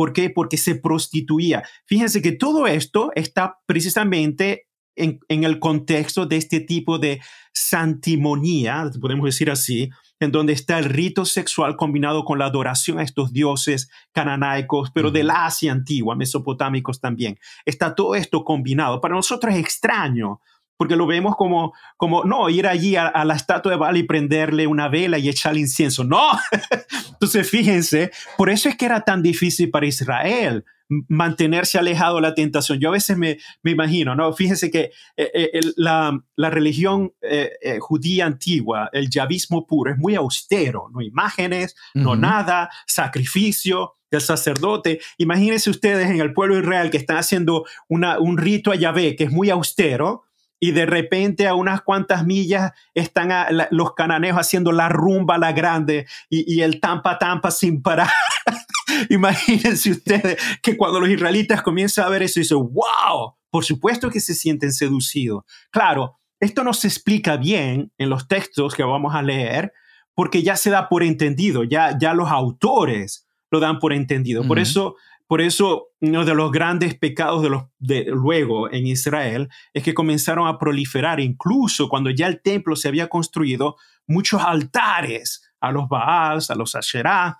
¿Por 0.00 0.14
qué? 0.14 0.30
Porque 0.30 0.56
se 0.56 0.76
prostituía. 0.76 1.62
Fíjense 1.84 2.22
que 2.22 2.32
todo 2.32 2.66
esto 2.66 3.12
está 3.14 3.58
precisamente 3.66 4.66
en, 4.96 5.20
el 5.28 5.58
contexto 5.58 6.24
de 6.24 6.38
este 6.38 6.60
tipo 6.60 6.98
de 6.98 7.20
santimonía, 7.52 8.90
podemos 8.98 9.26
decir 9.26 9.50
así, 9.50 9.90
en 10.18 10.32
donde 10.32 10.54
está 10.54 10.78
el 10.78 10.86
rito 10.86 11.26
sexual 11.26 11.76
combinado 11.76 12.24
con 12.24 12.38
la 12.38 12.46
adoración 12.46 12.98
a 12.98 13.02
estos 13.02 13.34
dioses 13.34 13.90
cananaicos, 14.12 14.90
pero 14.90 15.10
de 15.10 15.22
la 15.22 15.44
Asia 15.44 15.70
antigua, 15.70 16.16
mesopotámicos 16.16 16.98
también. 16.98 17.38
Está 17.66 17.94
todo 17.94 18.14
esto 18.14 18.42
combinado. 18.42 19.02
Para 19.02 19.16
nosotros 19.16 19.52
es 19.52 19.60
extraño, 19.60 20.40
porque 20.80 20.96
lo 20.96 21.06
vemos 21.06 21.36
como, 21.36 21.74
como 21.98 22.24
no, 22.24 22.48
ir 22.48 22.66
allí 22.66 22.96
a, 22.96 23.22
la 23.26 23.34
estatua 23.34 23.72
de 23.72 23.76
Baal 23.76 23.98
y 23.98 24.02
prenderle 24.04 24.66
una 24.66 24.88
vela 24.88 25.18
y 25.18 25.28
echarle 25.28 25.60
incienso. 25.60 26.04
No. 26.04 26.30
Entonces, 27.12 27.50
fíjense, 27.50 28.10
por 28.38 28.48
eso 28.48 28.70
es 28.70 28.78
que 28.78 28.86
era 28.86 29.02
tan 29.02 29.22
difícil 29.22 29.68
para 29.68 29.84
Israel 29.84 30.64
mantenerse 30.88 31.76
alejado 31.76 32.16
de 32.16 32.22
la 32.22 32.34
tentación. 32.34 32.80
Yo 32.80 32.88
a 32.88 32.92
veces 32.92 33.18
me, 33.18 33.36
me 33.62 33.72
imagino, 33.72 34.14
¿no? 34.14 34.32
Fíjense 34.32 34.70
que 34.70 34.90
eh, 35.18 35.50
eh, 35.52 35.60
la, 35.76 36.18
la, 36.34 36.48
religión 36.48 37.12
eh, 37.20 37.76
judía 37.78 38.24
antigua, 38.24 38.88
el 38.94 39.10
yavismo 39.10 39.66
puro, 39.66 39.92
es 39.92 39.98
muy 39.98 40.14
austero, 40.14 40.88
no 40.94 41.02
imágenes, 41.02 41.76
no 41.92 42.16
nada, 42.16 42.70
sacrificio 42.86 43.96
del 44.10 44.22
sacerdote. 44.22 44.98
Imagínense 45.18 45.68
ustedes 45.68 46.08
en 46.08 46.22
el 46.22 46.32
pueblo 46.32 46.54
de 46.54 46.62
Israel 46.62 46.88
que 46.88 46.96
están 46.96 47.18
haciendo 47.18 47.66
una, 47.86 48.18
un 48.18 48.38
rito 48.38 48.72
a 48.72 48.76
Yahvé 48.76 49.14
que 49.14 49.24
es 49.24 49.30
muy 49.30 49.50
austero, 49.50 50.24
y 50.60 50.72
de 50.72 50.86
repente 50.86 51.48
a 51.48 51.54
unas 51.54 51.80
cuantas 51.80 52.24
millas 52.24 52.72
están 52.94 53.30
los 53.70 53.94
cananeos 53.94 54.36
haciendo 54.36 54.70
la 54.70 54.90
rumba 54.90 55.38
la 55.38 55.52
grande 55.52 56.06
y, 56.28 56.54
y 56.54 56.60
el 56.60 56.80
tampa 56.80 57.18
tampa 57.18 57.50
sin 57.50 57.82
parar. 57.82 58.10
Imagínense 59.08 59.90
ustedes 59.90 60.36
que 60.62 60.76
cuando 60.76 61.00
los 61.00 61.08
israelitas 61.08 61.62
comienzan 61.62 62.04
a 62.04 62.10
ver 62.10 62.22
eso, 62.22 62.38
dicen, 62.40 62.58
wow, 62.58 63.34
por 63.50 63.64
supuesto 63.64 64.10
que 64.10 64.20
se 64.20 64.34
sienten 64.34 64.72
seducidos. 64.72 65.44
Claro, 65.70 66.20
esto 66.38 66.62
no 66.62 66.72
se 66.72 66.88
explica 66.88 67.36
bien 67.36 67.92
en 67.98 68.10
los 68.10 68.28
textos 68.28 68.74
que 68.74 68.82
vamos 68.82 69.14
a 69.14 69.22
leer, 69.22 69.72
porque 70.14 70.42
ya 70.42 70.56
se 70.56 70.70
da 70.70 70.88
por 70.88 71.02
entendido, 71.02 71.64
ya, 71.64 71.96
ya 71.98 72.14
los 72.14 72.30
autores 72.30 73.26
lo 73.50 73.60
dan 73.60 73.78
por 73.78 73.92
entendido. 73.92 74.44
Por 74.44 74.58
eso, 74.58 74.96
por 75.30 75.40
eso 75.40 75.90
uno 76.00 76.24
de 76.24 76.34
los 76.34 76.50
grandes 76.50 76.96
pecados 76.96 77.48
de 77.78 78.04
luego 78.06 78.68
en 78.68 78.88
Israel 78.88 79.48
es 79.72 79.84
que 79.84 79.94
comenzaron 79.94 80.48
a 80.48 80.58
proliferar, 80.58 81.20
incluso 81.20 81.88
cuando 81.88 82.10
ya 82.10 82.26
el 82.26 82.42
templo 82.42 82.74
se 82.74 82.88
había 82.88 83.06
construido, 83.06 83.76
muchos 84.08 84.42
altares 84.42 85.48
a 85.60 85.70
los 85.70 85.88
Baals, 85.88 86.50
a 86.50 86.56
los 86.56 86.74
Asherah, 86.74 87.38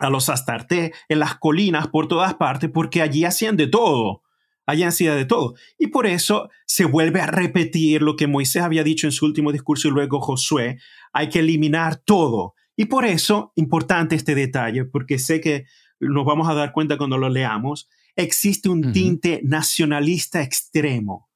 a 0.00 0.10
los 0.10 0.28
Astarte, 0.28 0.94
en 1.08 1.20
las 1.20 1.36
colinas 1.36 1.86
por 1.86 2.08
todas 2.08 2.34
partes, 2.34 2.68
porque 2.74 3.02
allí 3.02 3.24
hacían 3.24 3.56
de 3.56 3.68
todo. 3.68 4.22
Allí 4.66 4.82
hacían 4.82 5.16
de 5.16 5.24
todo. 5.24 5.54
Y 5.78 5.86
por 5.86 6.08
eso 6.08 6.50
se 6.66 6.86
vuelve 6.86 7.20
a 7.20 7.26
repetir 7.26 8.02
lo 8.02 8.16
que 8.16 8.26
Moisés 8.26 8.64
había 8.64 8.82
dicho 8.82 9.06
en 9.06 9.12
su 9.12 9.26
último 9.26 9.52
discurso 9.52 9.86
y 9.86 9.92
luego 9.92 10.20
Josué, 10.20 10.80
hay 11.12 11.28
que 11.28 11.38
eliminar 11.38 11.98
todo. 11.98 12.54
Y 12.76 12.86
por 12.86 13.04
eso, 13.04 13.52
importante 13.54 14.16
este 14.16 14.34
detalle, 14.34 14.84
porque 14.86 15.20
sé 15.20 15.40
que 15.40 15.66
nos 16.02 16.24
vamos 16.26 16.48
a 16.48 16.54
dar 16.54 16.72
cuenta 16.72 16.98
cuando 16.98 17.16
lo 17.16 17.28
leamos, 17.28 17.88
existe 18.16 18.68
un 18.68 18.92
tinte 18.92 19.40
nacionalista 19.42 20.42
extremo 20.42 21.30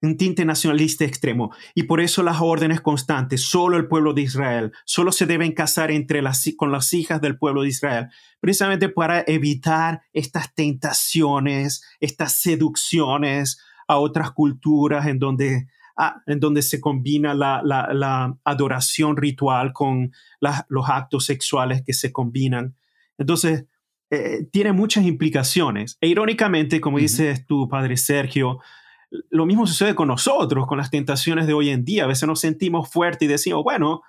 un 0.00 0.16
tinte 0.16 0.44
nacionalista 0.44 1.04
extremo. 1.04 1.52
Y 1.74 1.84
por 1.84 2.00
eso 2.00 2.22
las 2.22 2.40
órdenes 2.40 2.80
constantes, 2.80 3.42
solo 3.42 3.76
el 3.76 3.88
pueblo 3.88 4.12
de 4.14 4.22
Israel, 4.22 4.72
solo 4.84 5.12
se 5.12 5.26
deben 5.26 5.52
casar 5.52 5.90
entre 5.90 6.22
las, 6.22 6.48
con 6.56 6.70
las 6.70 6.92
hijas 6.92 7.20
del 7.20 7.38
pueblo 7.38 7.62
de 7.62 7.68
Israel, 7.68 8.08
precisamente 8.40 8.88
para 8.88 9.24
evitar 9.26 10.02
estas 10.12 10.54
tentaciones, 10.54 11.82
estas 12.00 12.34
seducciones 12.34 13.60
a 13.88 13.98
otras 13.98 14.30
culturas 14.32 15.06
en 15.06 15.18
donde, 15.18 15.66
ah, 15.96 16.22
en 16.26 16.38
donde 16.38 16.62
se 16.62 16.80
combina 16.80 17.34
la, 17.34 17.62
la, 17.64 18.36
adoración 18.44 19.16
ritual 19.16 19.72
con 19.72 20.12
los 20.40 20.88
actos 20.88 21.24
sexuales 21.24 21.82
que 21.84 21.94
se 21.94 22.12
combinan. 22.12 22.76
Entonces, 23.16 23.64
eh, 24.10 24.46
tiene 24.50 24.72
muchas 24.72 25.04
implicaciones. 25.04 25.98
E 26.00 26.08
irónicamente, 26.08 26.80
como 26.80 26.98
dice 26.98 27.44
tu 27.46 27.68
padre 27.68 27.96
Sergio, 27.96 28.60
lo 29.30 29.46
mismo 29.46 29.66
sucede 29.66 29.94
con 29.94 30.08
nosotros, 30.08 30.66
con 30.66 30.78
las 30.78 30.90
tentaciones 30.90 31.46
de 31.46 31.52
hoy 31.52 31.70
en 31.70 31.84
día. 31.84 32.04
A 32.04 32.08
veces 32.08 32.26
nos 32.26 32.40
sentimos 32.40 32.90
fuertes 32.90 33.26
y 33.26 33.30
decimos, 33.30 33.62
bueno, 33.62 34.02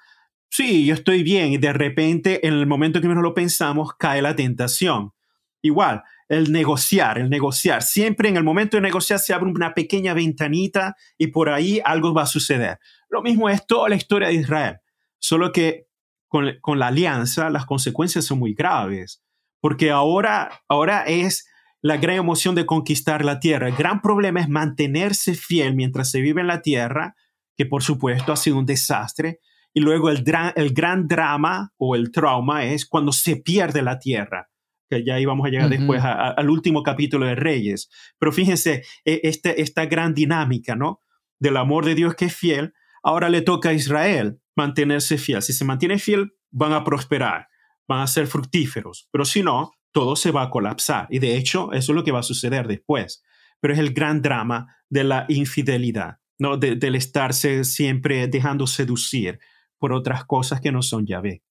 sí, 0.49 0.85
yo 0.85 0.93
estoy 0.93 1.23
bien. 1.23 1.53
Y 1.53 1.57
de 1.57 1.73
repente, 1.73 2.45
en 2.47 2.53
el 2.53 2.67
momento 2.67 3.01
que 3.01 3.07
menos 3.07 3.23
lo 3.23 3.33
pensamos, 3.33 3.93
cae 3.97 4.21
la 4.21 4.35
tentación. 4.35 5.13
Igual, 5.61 6.03
el 6.29 6.51
negociar, 6.51 7.17
el 7.17 7.29
negociar. 7.29 7.81
Siempre 7.81 8.29
en 8.29 8.37
el 8.37 8.43
momento 8.43 8.77
de 8.77 8.81
negociar 8.81 9.19
se 9.19 9.33
abre 9.33 9.49
una 9.49 9.73
pequeña 9.73 10.13
ventanita 10.13 10.95
y 11.17 11.27
por 11.27 11.49
ahí 11.49 11.81
algo 11.83 12.13
va 12.13 12.23
a 12.23 12.27
suceder. 12.27 12.79
Lo 13.09 13.21
mismo 13.21 13.49
es 13.49 13.65
toda 13.67 13.89
la 13.89 13.95
historia 13.95 14.29
de 14.29 14.35
Israel. 14.35 14.77
Solo 15.17 15.51
que 15.51 15.87
con, 16.27 16.57
con 16.61 16.79
la 16.79 16.87
alianza 16.87 17.49
las 17.49 17.65
consecuencias 17.65 18.25
son 18.25 18.39
muy 18.39 18.53
graves. 18.53 19.21
Porque 19.61 19.91
ahora, 19.91 20.61
ahora 20.67 21.03
es 21.03 21.47
la 21.81 21.97
gran 21.97 22.17
emoción 22.17 22.55
de 22.55 22.65
conquistar 22.65 23.23
la 23.23 23.39
tierra. 23.39 23.67
El 23.67 23.75
gran 23.75 24.01
problema 24.01 24.41
es 24.41 24.49
mantenerse 24.49 25.33
fiel 25.33 25.75
mientras 25.75 26.11
se 26.11 26.21
vive 26.21 26.41
en 26.41 26.47
la 26.47 26.61
tierra, 26.61 27.15
que 27.57 27.65
por 27.65 27.83
supuesto 27.83 28.31
ha 28.31 28.37
sido 28.37 28.57
un 28.57 28.65
desastre. 28.65 29.39
Y 29.73 29.81
luego 29.81 30.09
el, 30.09 30.23
el 30.55 30.73
gran 30.73 31.07
drama 31.07 31.73
o 31.77 31.95
el 31.95 32.11
trauma 32.11 32.65
es 32.65 32.85
cuando 32.85 33.11
se 33.11 33.37
pierde 33.37 33.81
la 33.81 33.99
tierra, 33.99 34.49
que 34.89 35.05
ya 35.05 35.19
íbamos 35.19 35.45
a 35.45 35.49
llegar 35.49 35.69
después 35.69 36.01
al 36.03 36.49
último 36.49 36.83
capítulo 36.83 37.25
de 37.25 37.35
Reyes. 37.35 37.89
Pero 38.17 38.31
fíjense, 38.31 38.83
e, 39.05 39.21
este, 39.23 39.61
esta 39.61 39.85
gran 39.85 40.13
dinámica, 40.13 40.75
¿no? 40.75 41.01
Del 41.39 41.57
amor 41.57 41.85
de 41.85 41.95
Dios 41.95 42.15
que 42.15 42.25
es 42.25 42.35
fiel, 42.35 42.73
ahora 43.03 43.29
le 43.29 43.41
toca 43.41 43.69
a 43.69 43.73
Israel 43.73 44.39
mantenerse 44.55 45.17
fiel. 45.17 45.41
Si 45.41 45.53
se 45.53 45.65
mantiene 45.65 45.99
fiel, 45.99 46.33
van 46.51 46.73
a 46.73 46.83
prosperar, 46.83 47.48
van 47.89 48.01
a 48.01 48.07
ser 48.07 48.27
fructíferos. 48.27 49.09
Pero 49.11 49.25
si 49.25 49.41
no, 49.41 49.71
todo 49.91 50.15
se 50.15 50.31
va 50.31 50.43
a 50.43 50.49
colapsar. 50.49 51.07
Y 51.09 51.19
de 51.19 51.35
hecho, 51.35 51.73
eso 51.73 51.91
es 51.91 51.95
lo 51.95 52.03
que 52.03 52.11
va 52.11 52.19
a 52.19 52.23
suceder 52.23 52.67
después. 52.67 53.23
Pero 53.59 53.73
es 53.73 53.79
el 53.79 53.93
gran 53.93 54.21
drama 54.21 54.77
de 54.89 55.03
la 55.03 55.25
infidelidad, 55.27 56.19
¿no? 56.37 56.55
del 56.55 56.95
estarse 56.95 57.63
siempre 57.65 58.27
dejando 58.27 58.67
seducir 58.67 59.39
por 59.79 59.91
otras 59.91 60.23
cosas 60.25 60.61
que 60.61 60.71
no 60.71 60.83
son 60.83 61.05
Yahvé. 61.05 61.41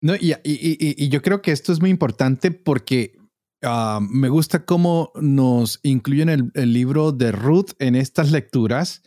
No, 0.00 0.14
y, 0.14 0.34
y, 0.44 1.08
yo 1.08 1.22
creo 1.22 1.42
que 1.42 1.50
esto 1.50 1.72
es 1.72 1.80
muy 1.80 1.90
importante 1.90 2.52
porque 2.52 3.16
ah, 3.62 3.98
me 4.00 4.28
gusta 4.28 4.64
cómo 4.64 5.10
nos 5.20 5.80
incluyen 5.82 6.28
el, 6.28 6.50
el 6.54 6.72
libro 6.72 7.10
de 7.10 7.32
Ruth 7.32 7.70
en 7.80 7.96
estas 7.96 8.30
lecturas, 8.30 9.02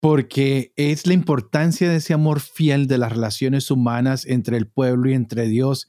porque 0.00 0.72
es 0.76 1.06
la 1.06 1.14
importancia 1.14 1.88
de 1.88 1.96
ese 1.96 2.14
amor 2.14 2.40
fiel 2.40 2.86
de 2.86 2.98
las 2.98 3.12
relaciones 3.12 3.70
humanas 3.70 4.26
entre 4.26 4.56
el 4.56 4.66
pueblo 4.68 5.10
y 5.10 5.14
entre 5.14 5.48
Dios 5.48 5.88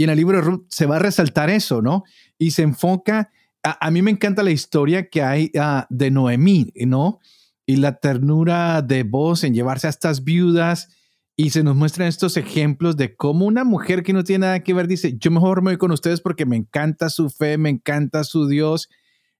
y 0.00 0.04
en 0.04 0.08
el 0.08 0.16
libro 0.16 0.38
de 0.38 0.42
Ruth 0.42 0.64
se 0.70 0.86
va 0.86 0.96
a 0.96 0.98
resaltar 0.98 1.50
eso, 1.50 1.82
¿no? 1.82 2.04
Y 2.38 2.52
se 2.52 2.62
enfoca, 2.62 3.30
a, 3.62 3.90
mí 3.90 4.00
me 4.00 4.10
encanta 4.10 4.42
la 4.42 4.50
historia 4.50 5.10
que 5.10 5.22
hay 5.22 5.50
ah, 5.58 5.86
de 5.90 6.10
Noemí, 6.10 6.72
¿no? 6.86 7.18
Y 7.66 7.76
la 7.76 7.98
ternura 7.98 8.80
de 8.80 9.02
voz 9.02 9.44
en 9.44 9.52
llevarse 9.52 9.88
a 9.88 9.90
estas 9.90 10.24
viudas. 10.24 10.88
Y 11.36 11.50
se 11.50 11.62
nos 11.62 11.76
muestran 11.76 12.08
estos 12.08 12.38
ejemplos 12.38 12.96
de 12.96 13.14
cómo 13.14 13.44
una 13.44 13.62
mujer 13.62 14.02
que 14.02 14.14
no 14.14 14.24
tiene 14.24 14.46
nada 14.46 14.60
que 14.60 14.72
ver 14.72 14.88
dice, 14.88 15.18
yo 15.18 15.30
mejor 15.30 15.60
me 15.60 15.72
voy 15.72 15.76
con 15.76 15.90
ustedes 15.90 16.22
porque 16.22 16.46
me 16.46 16.56
encanta 16.56 17.10
su 17.10 17.28
fe, 17.28 17.58
me 17.58 17.68
encanta 17.68 18.24
su 18.24 18.48
Dios. 18.48 18.88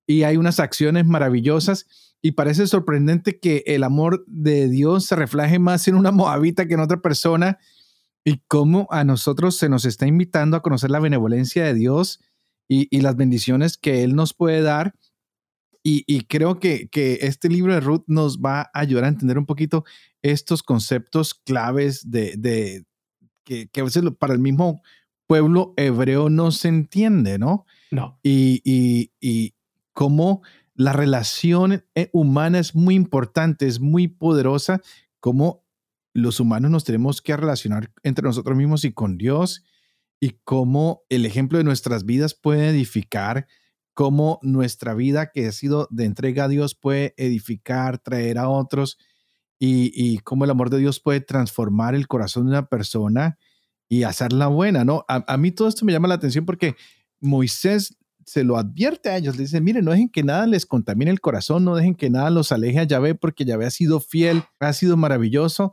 Y 0.07 0.25
hay 0.25 0.37
unas 0.37 0.61
acciones 0.61 1.07
maravillosas. 1.07 1.87
Y 2.22 2.33
parece 2.33 2.66
sorprendente 2.66 3.38
que 3.38 3.62
el 3.66 3.83
amor 3.83 4.24
de 4.26 4.68
Dios 4.68 5.06
se 5.06 5.16
refleje 5.16 5.59
más 5.59 5.88
en 5.88 5.94
una 5.94 6.11
moabita 6.12 6.66
que 6.66 6.74
en 6.74 6.80
otra 6.80 7.00
persona 7.00 7.59
y 8.24 8.42
cómo 8.48 8.87
a 8.90 9.04
nosotros 9.04 9.56
se 9.56 9.68
nos 9.68 9.85
está 9.85 10.06
invitando 10.06 10.56
a 10.56 10.62
conocer 10.62 10.90
la 10.90 11.00
benevolencia 11.00 11.64
de 11.64 11.74
Dios 11.74 12.20
y, 12.68 13.00
las 13.00 13.16
bendiciones 13.16 13.76
que 13.76 14.04
Él 14.04 14.14
nos 14.14 14.33
puede 14.33 14.62
dar. 14.62 14.94
Y, 15.83 16.26
creo 16.26 16.61
que, 16.61 16.88
este 16.92 17.48
libro 17.48 17.74
de 17.74 17.80
Ruth 17.80 18.04
nos 18.06 18.38
va 18.38 18.61
a 18.61 18.70
ayudar 18.74 19.04
a 19.04 19.09
entender 19.09 19.38
un 19.38 19.46
poquito 19.46 19.85
estos 20.22 20.62
conceptos 20.62 21.35
claves 21.35 22.11
de, 22.11 22.85
que, 23.44 23.68
a 23.76 23.83
veces 23.83 24.04
para 24.18 24.35
el 24.35 24.38
mismo 24.38 24.83
pueblo 25.26 25.74
hebreo 25.76 26.28
no 26.28 26.52
se 26.52 26.68
entiende, 26.68 27.38
¿no? 27.38 27.64
No. 27.90 28.20
Y, 28.22 28.61
y, 28.64 29.11
y 29.20 29.54
cómo 29.92 30.42
la 30.81 30.95
relación 30.95 31.85
eh, 31.95 32.09
humana 32.14 32.59
es 32.59 32.75
muy 32.75 32.95
importante, 32.95 33.66
es 33.66 33.81
muy 33.81 34.09
poderosa, 34.09 34.81
cómo 35.21 35.62
los 36.14 36.40
humanos 36.40 36.71
nos 36.71 36.85
tenemos 36.85 37.21
que 37.21 37.37
relacionar 37.37 37.93
entre 38.03 38.25
nosotros 38.25 38.57
mismos 38.57 38.87
y 38.87 38.93
con 38.95 39.19
Dios 39.19 39.62
y 40.21 40.38
cómo 40.43 41.03
el 41.11 41.27
ejemplo 41.27 41.59
de 41.59 41.64
nuestras 41.64 42.07
vidas 42.07 42.33
puede 42.33 42.71
edificar, 42.71 43.47
cómo 43.93 44.38
nuestra 44.40 44.95
vida 44.95 45.31
que 45.33 45.49
ha 45.49 45.53
sido 45.53 45.87
de 45.90 46.07
entrega 46.07 46.45
a 46.45 46.49
Dios 46.49 46.75
puede 46.75 47.12
edificar, 47.19 47.99
traer 47.99 48.38
a 48.38 48.49
otros 48.49 48.97
y, 49.59 50.16
cómo 50.21 50.45
el 50.45 50.51
amor 50.51 50.71
de 50.71 50.79
Dios 50.79 50.99
puede 50.99 51.21
transformar 51.21 51.95
el 51.95 52.09
corazón 52.09 52.47
de 52.47 52.53
una 52.53 52.69
persona 52.71 53.37
y 53.87 54.05
hacerla 54.05 54.47
buena, 54.47 54.87
¿no? 54.87 55.05
A, 55.09 55.37
mí 55.37 55.51
todo 55.51 55.69
esto 55.69 55.85
me 55.85 55.93
llama 55.93 56.09
la 56.09 56.14
atención 56.14 56.47
porque 56.47 56.75
Moisés 57.21 57.99
se 58.24 58.44
lo 58.44 58.56
advierte 58.56 59.09
a 59.09 59.16
ellos, 59.16 59.37
le 59.37 59.42
dice, 59.42 59.61
miren, 59.61 59.85
no 59.85 59.92
dejen 59.92 60.09
que 60.09 60.22
nada 60.22 60.46
les 60.46 60.66
contamine 60.66 61.11
el 61.11 61.20
corazón, 61.20 61.64
no 61.64 61.74
dejen 61.74 61.94
que 61.94 62.11
nada 62.11 62.30
los 62.30 62.52
aleje 62.52 62.78
a 62.78 62.85
Yahvé 62.85 63.14
porque 63.14 63.44
Yahvé 63.44 63.66
ha 63.66 63.70
sido 63.70 64.00
fiel, 64.00 64.44
ha 64.61 64.72
sido 64.72 64.96
maravilloso 64.96 65.72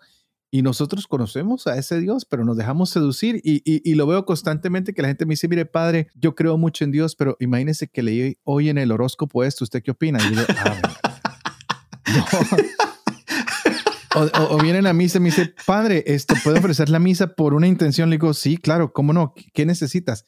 y 0.49 0.61
nosotros 0.61 1.07
conocemos 1.07 1.67
a 1.67 1.77
ese 1.77 1.99
Dios, 1.99 2.25
pero 2.25 2.45
nos 2.45 2.55
dejamos 2.55 2.89
seducir 2.89 3.41
y, 3.43 3.93
lo 3.95 4.07
veo 4.07 4.25
constantemente 4.25 4.93
que 4.93 5.01
la 5.01 5.09
gente 5.09 5.25
me 5.25 5.33
dice, 5.33 5.47
mire 5.47 5.65
padre, 5.65 6.07
yo 6.15 6.35
creo 6.35 6.57
mucho 6.57 6.85
en 6.85 6.91
Dios, 6.91 7.15
pero 7.15 7.35
imagínese 7.39 7.87
que 7.87 8.01
leí 8.01 8.37
hoy 8.43 8.69
en 8.69 8.77
el 8.77 8.91
horóscopo 8.91 9.43
esto, 9.43 9.65
¿usted 9.65 9.83
qué 9.83 9.91
opina? 9.91 10.19
Y 10.31 10.35
yo, 10.35 10.41
o, 14.49 14.57
vienen 14.61 14.87
a 14.87 14.93
misa 14.93 15.17
y 15.17 15.21
me 15.21 15.29
dice, 15.29 15.53
padre, 15.65 16.03
esto 16.07 16.35
puede 16.43 16.59
ofrecer 16.59 16.89
la 16.89 16.99
misa 16.99 17.35
por 17.35 17.53
una 17.53 17.67
intención. 17.67 18.09
Le 18.09 18.15
digo, 18.15 18.33
sí, 18.33 18.57
claro, 18.57 18.93
¿cómo 18.93 19.13
no? 19.13 19.33
¿Qué 19.53 19.65
necesitas? 19.65 20.25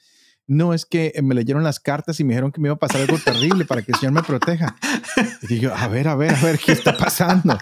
No 0.49 0.73
es 0.73 0.87
que 0.87 1.13
me 1.21 1.35
leyeron 1.35 1.63
las 1.63 1.79
cartas 1.79 2.19
y 2.19 2.23
me 2.23 2.33
dijeron 2.33 2.51
que 2.51 2.59
me 2.59 2.69
iba 2.69 2.73
a 2.73 2.79
pasar 2.79 3.01
algo 3.01 3.19
terrible 3.23 3.65
para 3.65 3.83
que 3.83 3.91
el 3.91 3.99
Señor 3.99 4.13
me 4.13 4.23
proteja. 4.23 4.75
Y 5.43 5.47
digo, 5.47 5.71
a 5.71 5.87
ver, 5.87 6.07
a 6.07 6.15
ver, 6.15 6.33
a 6.33 6.41
ver, 6.41 6.57
¿qué 6.57 6.71
está 6.71 6.97
pasando? 6.97 7.55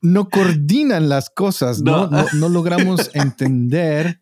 No 0.00 0.28
coordinan 0.30 1.08
las 1.08 1.30
cosas, 1.30 1.82
¿no? 1.82 2.08
No, 2.08 2.48
logramos 2.48 3.10
entender 3.14 4.20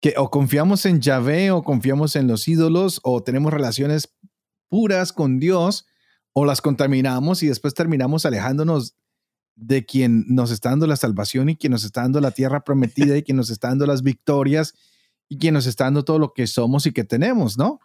que 0.00 0.14
o 0.16 0.30
confiamos 0.30 0.86
en 0.86 1.02
Yahvé 1.02 1.50
o 1.50 1.62
confiamos 1.62 2.16
en 2.16 2.26
los 2.26 2.48
ídolos 2.48 3.00
o 3.02 3.22
tenemos 3.22 3.52
relaciones 3.52 4.16
puras 4.70 5.12
con 5.12 5.40
Dios 5.40 5.86
o 6.32 6.46
las 6.46 6.62
contaminamos 6.62 7.42
y 7.42 7.48
después 7.48 7.74
terminamos 7.74 8.24
alejándonos 8.24 8.96
de 9.56 9.84
quien 9.84 10.24
nos 10.26 10.52
está 10.52 10.70
dando 10.70 10.86
la 10.86 10.96
salvación 10.96 11.50
y 11.50 11.56
quien 11.56 11.72
nos 11.72 11.84
está 11.84 12.00
dando 12.00 12.18
la 12.22 12.30
tierra 12.30 12.64
prometida 12.64 13.14
y 13.18 13.22
quien 13.22 13.36
nos 13.36 13.50
está 13.50 13.68
dando 13.68 13.84
las 13.84 14.02
victorias 14.02 14.74
y 15.30 15.38
quien 15.38 15.54
nos 15.54 15.66
está 15.66 15.84
dando 15.84 16.04
todo 16.04 16.18
lo 16.18 16.34
que 16.34 16.46
somos 16.48 16.84
y 16.86 16.92
que 16.92 17.04
tenemos, 17.04 17.56
¿no? 17.56 17.78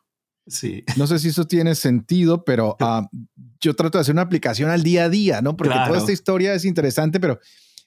Sí. 0.47 0.83
No 0.97 1.05
sé 1.05 1.19
si 1.19 1.29
eso 1.29 1.45
tiene 1.45 1.75
sentido, 1.75 2.43
pero 2.43 2.75
ah, 2.81 3.07
yo 3.61 3.75
trato 3.75 3.97
de 3.97 4.01
hacer 4.01 4.13
una 4.13 4.23
aplicación 4.23 4.69
al 4.71 4.83
día 4.83 5.05
a 5.05 5.09
día, 5.09 5.41
¿no? 5.41 5.55
Porque 5.55 5.75
toda 5.87 5.99
esta 5.99 6.11
historia 6.11 6.55
es 6.55 6.65
interesante, 6.65 7.19
pero 7.19 7.39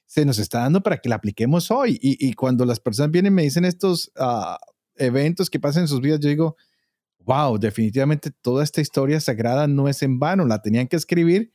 se 0.07 0.25
nos 0.25 0.39
está 0.39 0.61
dando 0.61 0.81
para 0.81 0.99
que 0.99 1.09
la 1.09 1.17
apliquemos 1.17 1.71
hoy. 1.73 1.99
Y, 2.01 2.33
cuando 2.35 2.65
las 2.65 2.79
personas 2.79 3.11
vienen 3.11 3.33
y 3.33 3.37
me 3.37 3.43
dicen 3.43 3.65
estos 3.65 4.13
ah, 4.17 4.59
eventos 4.95 5.51
que 5.51 5.61
pasan 5.61 5.83
en 5.83 5.89
sus 5.89 6.01
vidas, 6.01 6.21
yo 6.21 6.29
digo, 6.29 6.57
wow, 7.19 7.59
definitivamente 7.59 8.31
toda 8.31 8.63
esta 8.63 8.81
historia 8.81 9.21
sagrada 9.21 9.67
no 9.67 9.89
es 9.89 10.03
en 10.03 10.21
vano, 10.21 10.47
la 10.47 10.63
tenían 10.63 10.87
que 10.87 10.97
escribir 10.97 11.53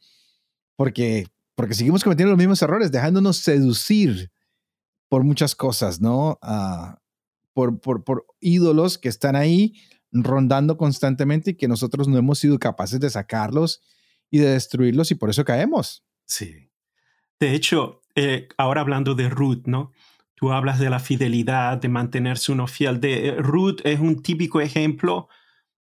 porque, 0.75 1.27
porque 1.55 1.73
seguimos 1.73 2.03
cometiendo 2.03 2.31
los 2.31 2.37
mismos 2.37 2.61
errores, 2.61 2.91
dejándonos 2.91 3.37
seducir 3.37 4.29
por 5.09 5.23
muchas 5.23 5.55
cosas, 5.55 6.01
¿no? 6.01 6.37
Ah, 6.41 6.99
por, 7.53 7.79
por, 7.79 8.03
por 8.03 8.25
ídolos 8.39 8.97
que 8.97 9.09
están 9.09 9.35
ahí 9.35 9.75
rondando 10.11 10.77
constantemente 10.77 11.51
y 11.51 11.55
que 11.55 11.67
nosotros 11.67 12.07
no 12.07 12.17
hemos 12.17 12.39
sido 12.39 12.59
capaces 12.59 12.99
de 12.99 13.09
sacarlos 13.09 13.81
y 14.29 14.39
de 14.39 14.49
destruirlos 14.49 15.11
y 15.11 15.15
por 15.15 15.29
eso 15.29 15.43
caemos. 15.43 16.03
Sí. 16.25 16.69
De 17.39 17.53
hecho, 17.53 18.01
eh, 18.15 18.47
ahora 18.57 18.81
hablando 18.81 19.15
de 19.15 19.29
Ruth, 19.29 19.63
¿no? 19.65 19.91
Tú 20.35 20.51
hablas 20.51 20.79
de 20.79 20.89
la 20.89 20.99
fidelidad, 20.99 21.77
de 21.77 21.89
mantenerse 21.89 22.51
uno 22.51 22.67
fiel. 22.67 22.99
De, 22.99 23.27
eh, 23.27 23.35
Ruth 23.37 23.79
es 23.83 23.99
un 23.99 24.21
típico 24.21 24.61
ejemplo 24.61 25.29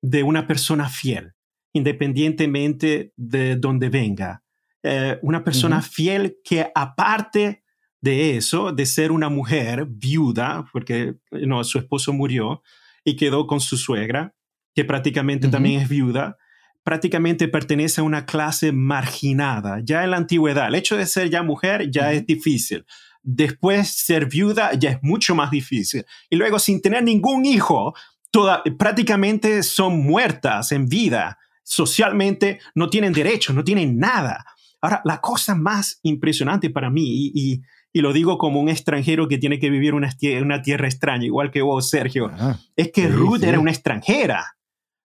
de 0.01 0.23
una 0.23 0.47
persona 0.47 0.89
fiel, 0.89 1.33
independientemente 1.73 3.13
de 3.15 3.55
dónde 3.55 3.89
venga. 3.89 4.43
Eh, 4.83 5.19
una 5.21 5.43
persona 5.43 5.81
fiel 5.81 6.37
que 6.43 6.71
aparte 6.73 7.63
de 8.01 8.35
eso, 8.35 8.71
de 8.71 8.85
ser 8.85 9.11
una 9.11 9.29
mujer 9.29 9.85
viuda, 9.87 10.65
porque 10.73 11.15
no, 11.31 11.63
su 11.63 11.77
esposo 11.77 12.11
murió 12.13 12.63
y 13.03 13.15
quedó 13.15 13.47
con 13.47 13.61
su 13.61 13.77
suegra, 13.77 14.35
que 14.73 14.85
prácticamente 14.85 15.47
también 15.47 15.81
es 15.81 15.89
viuda, 15.89 16.37
prácticamente 16.83 17.47
pertenece 17.47 18.01
a 18.01 18.03
una 18.03 18.25
clase 18.25 18.71
marginada. 18.71 19.81
Ya 19.83 20.03
en 20.03 20.11
la 20.11 20.17
antigüedad, 20.17 20.67
el 20.67 20.75
hecho 20.75 20.97
de 20.97 21.05
ser 21.05 21.29
ya 21.29 21.43
mujer 21.43 21.91
ya 21.91 22.11
es 22.11 22.25
difícil. 22.25 22.85
Después 23.21 23.89
ser 23.89 24.25
viuda 24.25 24.73
ya 24.73 24.91
es 24.91 24.97
mucho 25.03 25.35
más 25.35 25.51
difícil. 25.51 26.05
Y 26.29 26.37
luego 26.37 26.57
sin 26.57 26.81
tener 26.81 27.03
ningún 27.03 27.45
hijo, 27.45 27.93
toda, 28.31 28.63
prácticamente 28.79 29.61
son 29.61 30.03
muertas 30.03 30.71
en 30.71 30.87
vida. 30.87 31.37
Socialmente 31.63 32.59
no 32.73 32.89
tienen 32.89 33.13
derechos, 33.13 33.55
no 33.55 33.63
tienen 33.63 33.99
nada. 33.99 34.43
Ahora, 34.81 35.01
la 35.05 35.21
cosa 35.21 35.53
más 35.53 35.99
impresionante 36.01 36.71
para 36.71 36.89
mí, 36.89 37.31
y, 37.35 37.61
lo 37.99 38.13
digo 38.13 38.37
como 38.37 38.61
un 38.61 38.69
extranjero 38.69 39.27
que 39.27 39.37
tiene 39.37 39.59
que 39.59 39.69
vivir 39.69 39.93
una, 39.93 40.09
una 40.41 40.61
tierra 40.61 40.87
extraña, 40.87 41.25
igual 41.25 41.51
que 41.51 41.61
vos, 41.61 41.89
Sergio, 41.89 42.31
ah, 42.33 42.57
es 42.77 42.91
que 42.93 43.09
Ruth 43.09 43.43
era 43.43 43.59
una 43.59 43.71
extranjera. 43.71 44.55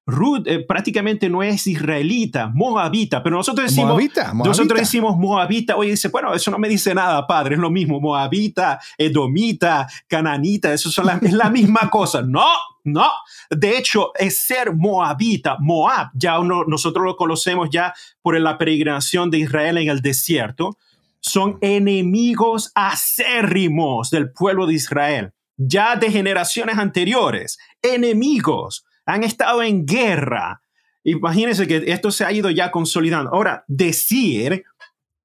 Ruth 0.09 0.47
eh, 0.47 0.61
prácticamente 0.61 1.29
no 1.29 1.43
es 1.43 1.67
israelita, 1.67 2.49
moabita, 2.55 3.25
pero 3.25 3.37
nosotros 3.37 3.67
decimos, 3.67 3.91
moabita, 3.91 4.33
nosotros 4.33 4.79
decimos 4.79 5.17
moabita, 5.19 5.75
oye, 5.75 5.91
dice, 5.91 6.09
bueno, 6.09 6.33
eso 6.33 6.53
no 6.53 6.59
me 6.59 6.69
dice 6.69 6.95
nada, 6.95 7.27
padre, 7.27 7.57
es 7.57 7.61
lo 7.61 7.71
mismo, 7.71 8.01
moabita, 8.01 8.79
edomita, 8.97 9.89
cananita, 10.07 10.73
eso 10.73 10.93
son 10.93 11.09
es 11.23 11.33
la 11.33 11.51
misma 11.51 11.81
cosa. 11.91 12.23
No, 12.23 12.47
no, 12.85 13.11
de 13.51 13.77
hecho, 13.77 14.13
es 14.15 14.39
ser 14.39 14.73
moabita, 14.73 15.57
Moab, 15.59 16.11
ya 16.15 16.39
uno, 16.39 16.63
nosotros 16.65 17.05
lo 17.05 17.17
conocemos 17.17 17.69
ya 17.69 17.93
por 18.23 18.39
la 18.39 18.57
peregrinación 18.59 19.29
de 19.29 19.39
Israel 19.39 19.79
en 19.79 19.89
el 19.89 20.01
desierto, 20.03 20.79
son 21.27 21.59
enemigos 21.61 22.71
acérrimos 22.75 24.11
del 24.11 24.33
pueblo 24.33 24.67
de 24.67 24.75
Israel, 24.75 25.33
ya 25.57 25.97
de 25.97 26.11
generaciones 26.11 26.79
anteriores, 26.79 27.59
enemigos 27.83 28.87
han 29.07 29.25
estado 29.25 29.63
en 29.63 29.85
guerra. 29.85 30.63
Imagínense 31.03 31.67
que 31.67 31.83
esto 31.87 32.13
se 32.13 32.25
ha 32.25 32.33
ido 32.33 32.51
ya 32.51 32.71
consolidando. 32.71 33.31
Ahora, 33.33 33.65
decir 33.67 34.65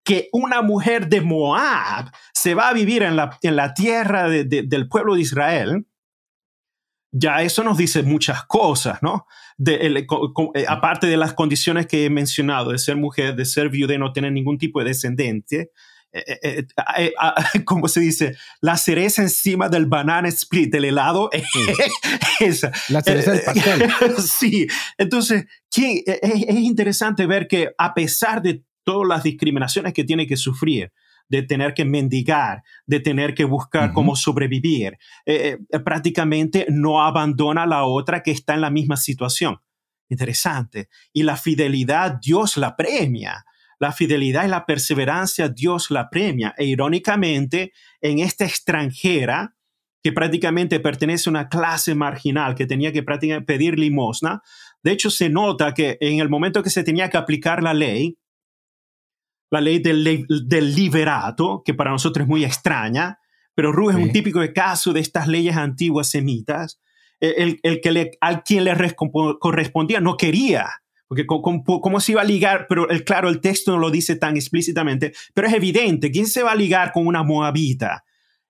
que 0.04 0.30
una 0.32 0.64
mujer 0.64 1.08
de 1.08 1.22
Moab 1.22 2.12
se 2.34 2.56
va 2.56 2.70
a 2.70 2.74
vivir 2.74 3.04
en 3.04 3.16
la, 3.16 3.38
en 3.44 3.56
la 3.56 3.76
tierra 3.76 4.28
del 4.28 4.88
pueblo 4.88 5.14
de 5.14 5.22
Israel, 5.22 5.86
ya 7.12 7.44
eso 7.44 7.64
nos 7.64 7.78
dice 7.78 8.02
muchas 8.02 8.44
cosas, 8.46 9.04
¿no? 9.04 9.28
Eh, 9.68 10.08
aparte 10.68 11.06
de 11.06 11.18
las 11.18 11.34
condiciones 11.34 11.86
que 11.86 12.06
he 12.06 12.10
mencionado, 12.10 12.72
de 12.72 12.80
ser 12.80 12.96
mujer, 12.96 13.36
de 13.36 13.46
ser 13.46 13.70
viuda 13.70 13.94
y 13.94 14.00
no 14.00 14.14
tener 14.14 14.32
ningún 14.32 14.58
tipo 14.58 14.80
de 14.80 14.86
descendiente, 14.86 15.72
eh, 16.14 16.40
eh, 16.44 16.66
eh, 16.98 17.14
ah, 17.18 17.36
¿cómo 17.66 17.88
se 17.88 18.02
dice? 18.02 18.36
La 18.60 18.78
cereza 18.78 19.22
encima 19.22 19.70
del 19.70 19.86
banana 19.86 20.28
split, 20.28 20.72
del 20.72 20.86
helado. 20.86 21.30
esa. 22.40 22.72
La 22.90 23.02
cereza 23.02 23.32
del 23.32 23.44
pastel. 23.44 24.16
sí. 24.18 24.68
Entonces, 24.98 25.46
es, 25.76 26.18
es 26.22 26.56
interesante 26.56 27.26
ver 27.26 27.48
que 27.48 27.72
a 27.78 27.94
pesar 27.94 28.42
de 28.42 28.64
todas 28.84 29.08
las 29.08 29.24
discriminaciones 29.24 29.94
que 29.94 30.04
tiene 30.04 30.28
que 30.28 30.36
sufrir, 30.36 30.92
de 31.30 31.44
tener 31.44 31.74
que 31.74 31.86
mendigar, 31.86 32.62
de 32.86 33.00
tener 33.00 33.34
que 33.34 33.46
buscar 33.46 33.94
cómo 33.94 34.18
sobrevivir, 34.18 34.98
prácticamente 35.86 36.66
no 36.68 37.02
abandona 37.02 37.64
a 37.64 37.68
la 37.68 37.86
otra 37.86 38.22
que 38.22 38.32
está 38.32 38.54
en 38.54 38.60
la 38.60 38.70
misma 38.70 38.98
situación. 38.98 39.62
Interesante. 40.10 40.90
Y 41.14 41.24
la 41.24 41.38
fidelidad 41.38 42.20
Dios 42.22 42.58
la 42.58 42.76
premia 42.76 43.46
la 43.82 43.92
fidelidad 43.92 44.46
y 44.46 44.48
la 44.48 44.68
perseverancia 44.68 45.50
Dios 45.50 45.90
la 45.90 46.08
premia. 46.08 46.54
E 46.56 46.66
irónicamente, 46.66 47.74
en 48.00 48.20
esta 48.20 48.46
extranjera, 48.46 49.56
que 50.04 50.12
prácticamente 50.12 50.80
pertenece 50.80 51.30
a 51.30 51.32
una 51.32 51.50
clase 51.50 51.96
marginal, 51.96 52.54
que 52.54 52.68
tenía 52.68 52.92
que 52.94 53.02
pedir 53.02 53.80
limosna, 53.80 54.44
de 54.84 54.92
hecho 54.92 55.10
se 55.10 55.30
nota 55.30 55.74
que 55.74 55.98
en 56.00 56.20
el 56.20 56.30
momento 56.30 56.62
que 56.62 56.70
se 56.70 56.84
tenía 56.84 57.10
que 57.10 57.18
aplicar 57.18 57.64
la 57.64 57.74
ley, 57.74 58.20
la 59.50 59.62
ley 59.62 59.80
del, 59.80 60.28
del 60.48 60.76
liberato, 60.76 61.64
que 61.66 61.74
para 61.74 61.90
nosotros 61.90 62.26
es 62.26 62.30
muy 62.30 62.46
extraña, 62.46 63.18
pero 63.56 63.72
Ruth 63.72 63.92
es 63.92 63.98
un 63.98 64.12
típico 64.12 64.42
caso 64.54 64.94
de 64.94 65.00
estas 65.00 65.28
leyes 65.28 65.58
antiguas 65.58 66.12
semitas, 66.12 66.80
el, 67.20 67.60
el 67.64 67.82
que 67.82 67.92
le, 67.92 68.12
al 68.22 68.44
quien 68.44 68.64
le 68.64 68.76
correspondía 69.40 70.00
no 70.02 70.18
quería 70.18 70.81
porque 71.12 71.26
¿cómo, 71.28 72.00
se 72.00 72.14
iba 72.14 72.22
a 72.22 72.24
ligar? 72.24 72.68
Pero 72.70 72.90
el, 72.90 73.04
claro, 73.04 73.28
el 73.28 73.42
texto 73.42 73.74
no 73.74 73.80
lo 73.80 73.92
dice 73.92 74.16
tan 74.16 74.38
explícitamente, 74.38 75.12
pero 75.34 75.46
es 75.46 75.54
evidente, 75.54 76.10
¿quién 76.10 76.26
se 76.26 76.42
va 76.42 76.54
a 76.54 76.56
ligar 76.56 76.94
con 76.94 77.06
una 77.06 77.22
moabita? 77.22 78.06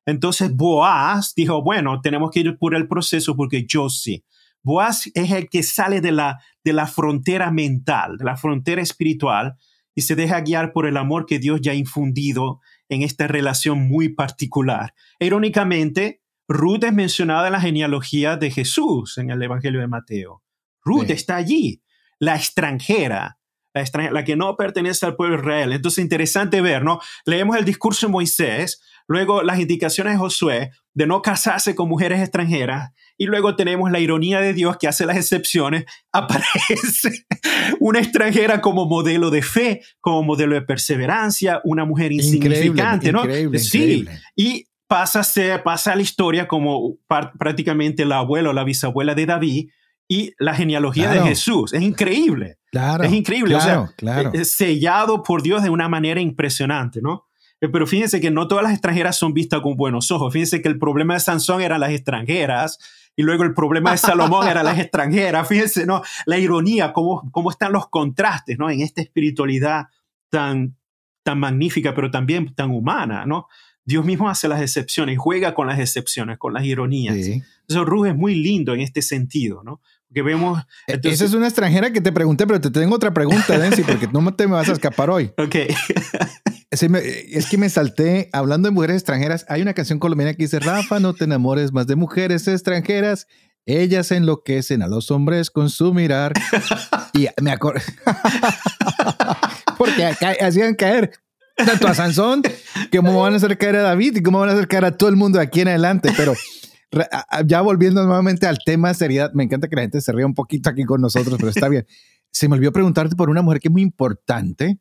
Entonces 0.06 0.56
Boaz 0.56 1.34
dijo, 1.36 1.64
bueno, 1.64 2.02
tenemos 2.02 2.30
que 2.30 2.42
ir 2.42 2.60
por 2.60 2.76
el 2.76 2.88
proceso 2.88 3.36
porque 3.36 3.66
yo 3.68 3.90
sí. 3.90 4.24
Boaz 4.62 5.10
es 5.16 5.32
el 5.32 5.50
que 5.50 5.64
sale 5.64 6.02
de 6.02 6.12
la, 6.12 6.40
de 6.64 6.74
la 6.74 6.86
frontera 6.86 7.50
mental, 7.50 8.18
de 8.18 8.26
la 8.26 8.38
frontera 8.38 8.84
espiritual, 8.84 9.56
y 9.96 10.02
se 10.02 10.16
deja 10.16 10.40
guiar 10.42 10.72
por 10.72 10.86
el 10.86 10.98
amor 10.98 11.26
que 11.26 11.40
Dios 11.40 11.62
ya 11.62 11.72
ha 11.72 11.76
infundido 11.76 12.60
en 12.90 13.02
esta 13.02 13.26
relación 13.26 13.88
muy 13.88 14.10
particular. 14.10 14.94
irónicamente, 15.20 16.22
Ruth 16.48 16.84
es 16.84 16.94
mencionada 16.94 17.48
en 17.48 17.54
la 17.54 17.62
genealogía 17.62 18.38
de 18.38 18.52
Jesús 18.52 19.18
en 19.18 19.32
el 19.32 19.42
Evangelio 19.42 19.80
de 19.80 19.88
Mateo. 19.88 20.44
Ruth 20.84 21.10
está 21.10 21.38
allí 21.38 21.82
la 22.22 22.36
extranjera, 22.36 23.40
la, 23.74 23.82
extranjera, 23.82 24.14
la 24.14 24.24
que 24.24 24.36
no 24.36 24.56
pertenece 24.56 25.06
al 25.08 25.16
pueblo 25.16 25.40
Israel. 25.40 25.74
Entonces, 25.74 26.04
interesante 26.04 26.62
ver, 26.62 26.84
¿no? 26.84 27.02
Leemos 27.26 27.58
el 27.58 27.66
discurso 27.66 28.06
de 28.06 28.12
Moisés, 28.12 28.80
luego 29.08 29.42
las 29.42 29.60
indicaciones 29.60 30.14
de 30.14 30.20
Josué 30.20 30.72
de 30.94 31.08
no 31.08 31.22
casarse 31.22 31.74
con 31.74 31.90
mujeres 31.90 32.20
extranjeras, 32.20 32.92
y 33.18 33.26
luego 33.26 33.56
tenemos 33.56 33.92
la 33.92 34.00
ironía 34.00 34.40
de 34.40 34.54
Dios 34.54 34.78
que 34.78 34.88
hace 34.88 35.06
las 35.06 35.18
excepciones, 35.18 35.86
aparece 36.12 37.26
una 37.80 38.00
extranjera 38.00 38.62
como 38.62 38.86
modelo 38.86 39.32
de 39.32 39.42
fe, 39.42 39.82
como 40.00 40.22
modelo 40.22 40.54
de 40.54 40.62
perseverancia, 40.62 41.60
una 41.64 41.86
mujer 41.86 42.12
insignificante, 42.12 43.12
¿no? 43.12 43.24
sí, 43.58 44.06
y 44.36 44.68
pasa 44.88 45.22
a, 45.22 45.24
ser, 45.24 45.64
pasa 45.64 45.94
a 45.94 45.96
la 45.96 46.02
historia 46.04 46.48
como 46.48 46.98
prácticamente 47.40 48.06
la 48.06 48.20
abuela 48.20 48.50
o 48.52 48.54
la 48.54 48.64
bisabuela 48.64 49.16
de 49.16 49.26
David, 49.26 49.70
y 50.12 50.34
la 50.40 50.54
genealogía 50.54 51.10
de 51.10 51.22
Jesús. 51.22 51.72
Es 51.72 51.82
increíble. 51.82 52.58
Claro. 52.70 53.06
Es 53.06 53.14
increíble. 53.14 53.56
Claro, 53.56 53.84
o 53.84 53.88
sea, 53.88 53.96
claro. 53.96 54.32
Es 54.34 54.52
sellado 54.52 55.24
por 55.24 55.42
Dios 55.42 55.64
de 55.64 55.70
una 55.70 55.88
manera 55.88 56.20
impresionante, 56.20 57.02
¿no? 57.02 57.30
Eh, 57.62 57.70
pero 57.70 57.88
fíjense 57.88 58.20
que 58.20 58.30
no 58.30 58.46
todas 58.50 58.62
las 58.62 58.74
extranjeras 58.74 59.18
son 59.18 59.34
vistas 59.34 59.62
con 59.62 59.78
buenos 59.78 60.12
ojos. 60.12 60.34
Fíjense 60.34 60.62
que 60.62 60.68
el 60.68 60.78
problema 60.78 61.14
de 61.14 61.22
Sansón 61.22 61.62
eran 61.62 61.80
las 61.80 61.92
extranjeras 61.92 62.78
y 63.16 63.24
luego 63.24 63.46
el 63.46 63.54
problema 63.54 63.92
de 63.92 64.00
Salomón 64.00 64.50
eran 64.50 64.66
las 64.66 64.80
extranjeras. 64.80 65.48
Fíjense, 65.48 65.86
¿no? 65.86 66.02
La 66.26 66.38
ironía, 66.38 66.92
cómo, 66.92 67.32
cómo 67.32 67.50
están 67.50 67.72
los 67.72 67.88
contrastes, 67.88 68.60
¿no? 68.60 68.70
En 68.70 68.82
esta 68.82 69.02
espiritualidad 69.02 69.86
tan, 70.30 70.76
tan 71.24 71.40
magnífica, 71.40 71.96
pero 71.96 72.12
también 72.12 72.54
tan 72.54 72.72
humana, 72.72 73.26
¿no? 73.26 73.48
Dios 73.86 74.04
mismo 74.04 74.30
hace 74.30 74.50
las 74.50 74.62
excepciones, 74.62 75.18
juega 75.18 75.56
con 75.56 75.68
las 75.68 75.80
excepciones, 75.80 76.38
con 76.38 76.54
las 76.54 76.66
ironías. 76.66 77.16
Eso 77.16 77.86
Ruth 77.86 78.08
es 78.08 78.16
muy 78.16 78.36
lindo 78.36 78.74
en 78.74 78.82
este 78.82 79.02
sentido, 79.02 79.64
¿no? 79.64 79.80
Que 80.14 80.22
vemos... 80.22 80.62
E, 80.88 81.00
esa 81.04 81.26
es 81.26 81.34
una 81.34 81.48
extranjera 81.48 81.92
que 81.92 82.02
te 82.02 82.12
pregunté, 82.12 82.46
pero 82.46 82.60
te 82.60 82.70
tengo 82.70 82.96
otra 82.96 83.14
pregunta, 83.14 83.58
Nancy, 83.58 83.84
porque 83.84 84.08
no 84.08 84.34
te 84.34 84.48
me 84.48 84.54
vas 84.54 84.70
a 84.70 84.74
escapar 84.74 85.10
hoy. 85.10 85.32
Ok. 85.42 85.56
es 86.72 87.46
que 87.48 87.58
me 87.58 87.70
salté, 87.70 88.30
hablando 88.32 88.70
de 88.70 88.74
mujeres 88.74 88.98
extranjeras, 88.98 89.46
hay 89.50 89.62
una 89.62 89.74
canción 89.74 90.00
colombiana 90.00 90.34
que 90.34 90.44
dice, 90.44 90.60
Rafa, 90.60 91.00
no 91.00 91.14
te 91.14 91.26
enamores 91.26 91.74
más 91.74 91.88
de 91.88 91.96
mujeres 91.96 92.48
extranjeras, 92.48 93.28
ellas 93.66 94.12
enloquecen 94.12 94.82
a 94.82 94.88
los 94.88 95.12
hombres 95.12 95.50
con 95.50 95.70
su 95.70 95.94
mirar. 95.94 96.34
y 97.14 97.28
me 97.42 97.52
acuerdo... 97.52 97.82
porque 99.78 100.06
hacían 100.06 100.76
caer 100.76 101.12
tanto 101.56 101.88
a 101.88 101.94
Sansón 101.94 102.44
como 102.92 103.20
van 103.22 103.34
a 103.34 103.38
hacer 103.38 103.58
caer 103.58 103.78
a 103.78 103.82
David 103.82 104.18
y 104.18 104.24
cómo 104.24 104.40
van 104.40 104.50
a 104.50 104.54
hacer 104.54 104.68
caer 104.68 104.86
a 104.86 104.98
todo 104.98 105.10
el 105.10 105.16
mundo 105.16 105.40
aquí 105.40 105.62
en 105.62 105.70
adelante. 105.70 106.14
Pero 106.16 106.36
ya 107.46 107.62
volviendo 107.62 108.04
nuevamente 108.04 108.48
al 108.48 108.60
tema 108.66 108.90
de 108.90 108.96
seriedad, 108.96 109.32
me 109.34 109.44
encanta 109.44 109.68
que 109.68 109.76
la 109.76 109.84
gente 109.84 110.02
se 110.02 110.12
ría 110.12 110.26
un 110.26 110.34
poquito 110.34 110.70
aquí 110.70 110.84
con 110.84 111.02
nosotros, 111.02 111.36
pero 111.38 111.50
está 111.50 111.70
bien. 111.70 111.86
Se 112.34 112.48
me 112.48 112.56
olvidó 112.56 112.72
preguntarte 112.72 113.16
por 113.18 113.30
una 113.30 113.42
mujer 113.42 113.60
que 113.60 113.68
es 113.68 113.72
muy 113.74 113.82
importante 113.82 114.80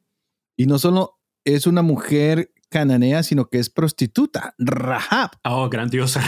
y 0.56 0.66
no 0.66 0.78
solo 0.78 1.18
es 1.44 1.66
una 1.66 1.82
mujer 1.82 2.52
cananea, 2.68 3.24
sino 3.24 3.48
que 3.48 3.58
es 3.58 3.70
prostituta, 3.70 4.54
Rahab. 4.56 5.30
Oh, 5.42 5.68
grandiosa. 5.68 6.22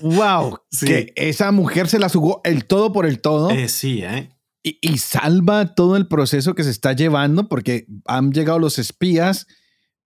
wow, 0.00 0.60
que 0.80 1.12
esa 1.16 1.50
mujer 1.50 1.88
se 1.88 1.98
la 1.98 2.08
jugó 2.08 2.40
el 2.44 2.66
todo 2.66 2.92
por 2.92 3.04
el 3.04 3.20
todo. 3.20 3.50
Eh, 3.50 3.68
sí, 3.68 4.02
¿eh? 4.04 4.30
y, 4.62 4.98
salva 4.98 5.74
todo 5.74 5.96
el 5.96 6.08
proceso 6.08 6.54
que 6.54 6.64
se 6.64 6.70
está 6.70 6.92
llevando 6.92 7.48
porque 7.48 7.86
han 8.06 8.32
llegado 8.32 8.58
los 8.58 8.78
espías, 8.78 9.46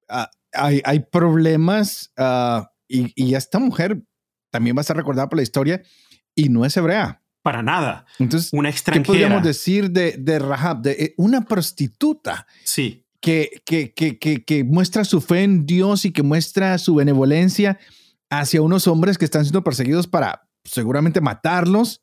ah, 0.09 0.31
hay, 0.53 0.83
hay, 0.85 1.01
problemas 1.01 2.13
uh, 2.19 2.65
y, 2.87 3.13
y, 3.15 3.35
esta 3.35 3.59
mujer 3.59 4.03
también 4.51 4.77
va 4.77 4.81
a 4.81 4.85
ser 4.85 4.97
recordada 4.97 5.29
por 5.29 5.37
la 5.39 5.43
historia 5.43 5.83
y 6.35 6.49
no 6.49 6.65
es 6.65 6.77
hebrea. 6.77 7.23
Para 7.43 7.63
nada. 7.63 8.05
Entonces, 8.19 8.53
una 8.53 8.69
extranjera. 8.69 9.03
¿qué 9.03 9.07
podríamos 9.07 9.43
decir 9.43 9.91
de, 9.91 10.17
de 10.19 10.39
Rahab? 10.39 10.83
De 10.83 10.93
eh, 10.93 11.15
una 11.17 11.45
prostituta. 11.45 12.47
Sí. 12.65 13.07
Que, 13.21 13.63
que, 13.65 13.93
que, 13.93 14.19
que, 14.19 14.65
muestra 14.65 15.05
su 15.05 15.21
fe 15.21 15.43
en 15.43 15.67
Dios 15.67 16.07
y 16.07 16.13
que 16.13 16.23
muestra 16.23 16.79
su 16.79 16.95
benevolencia 16.95 17.79
hacia 18.31 18.63
unos 18.63 18.87
hombres 18.87 19.19
que 19.19 19.27
están 19.27 19.45
siendo 19.45 19.63
perseguidos 19.63 20.07
para 20.07 20.49
seguramente 20.65 21.21
matarlos 21.21 22.03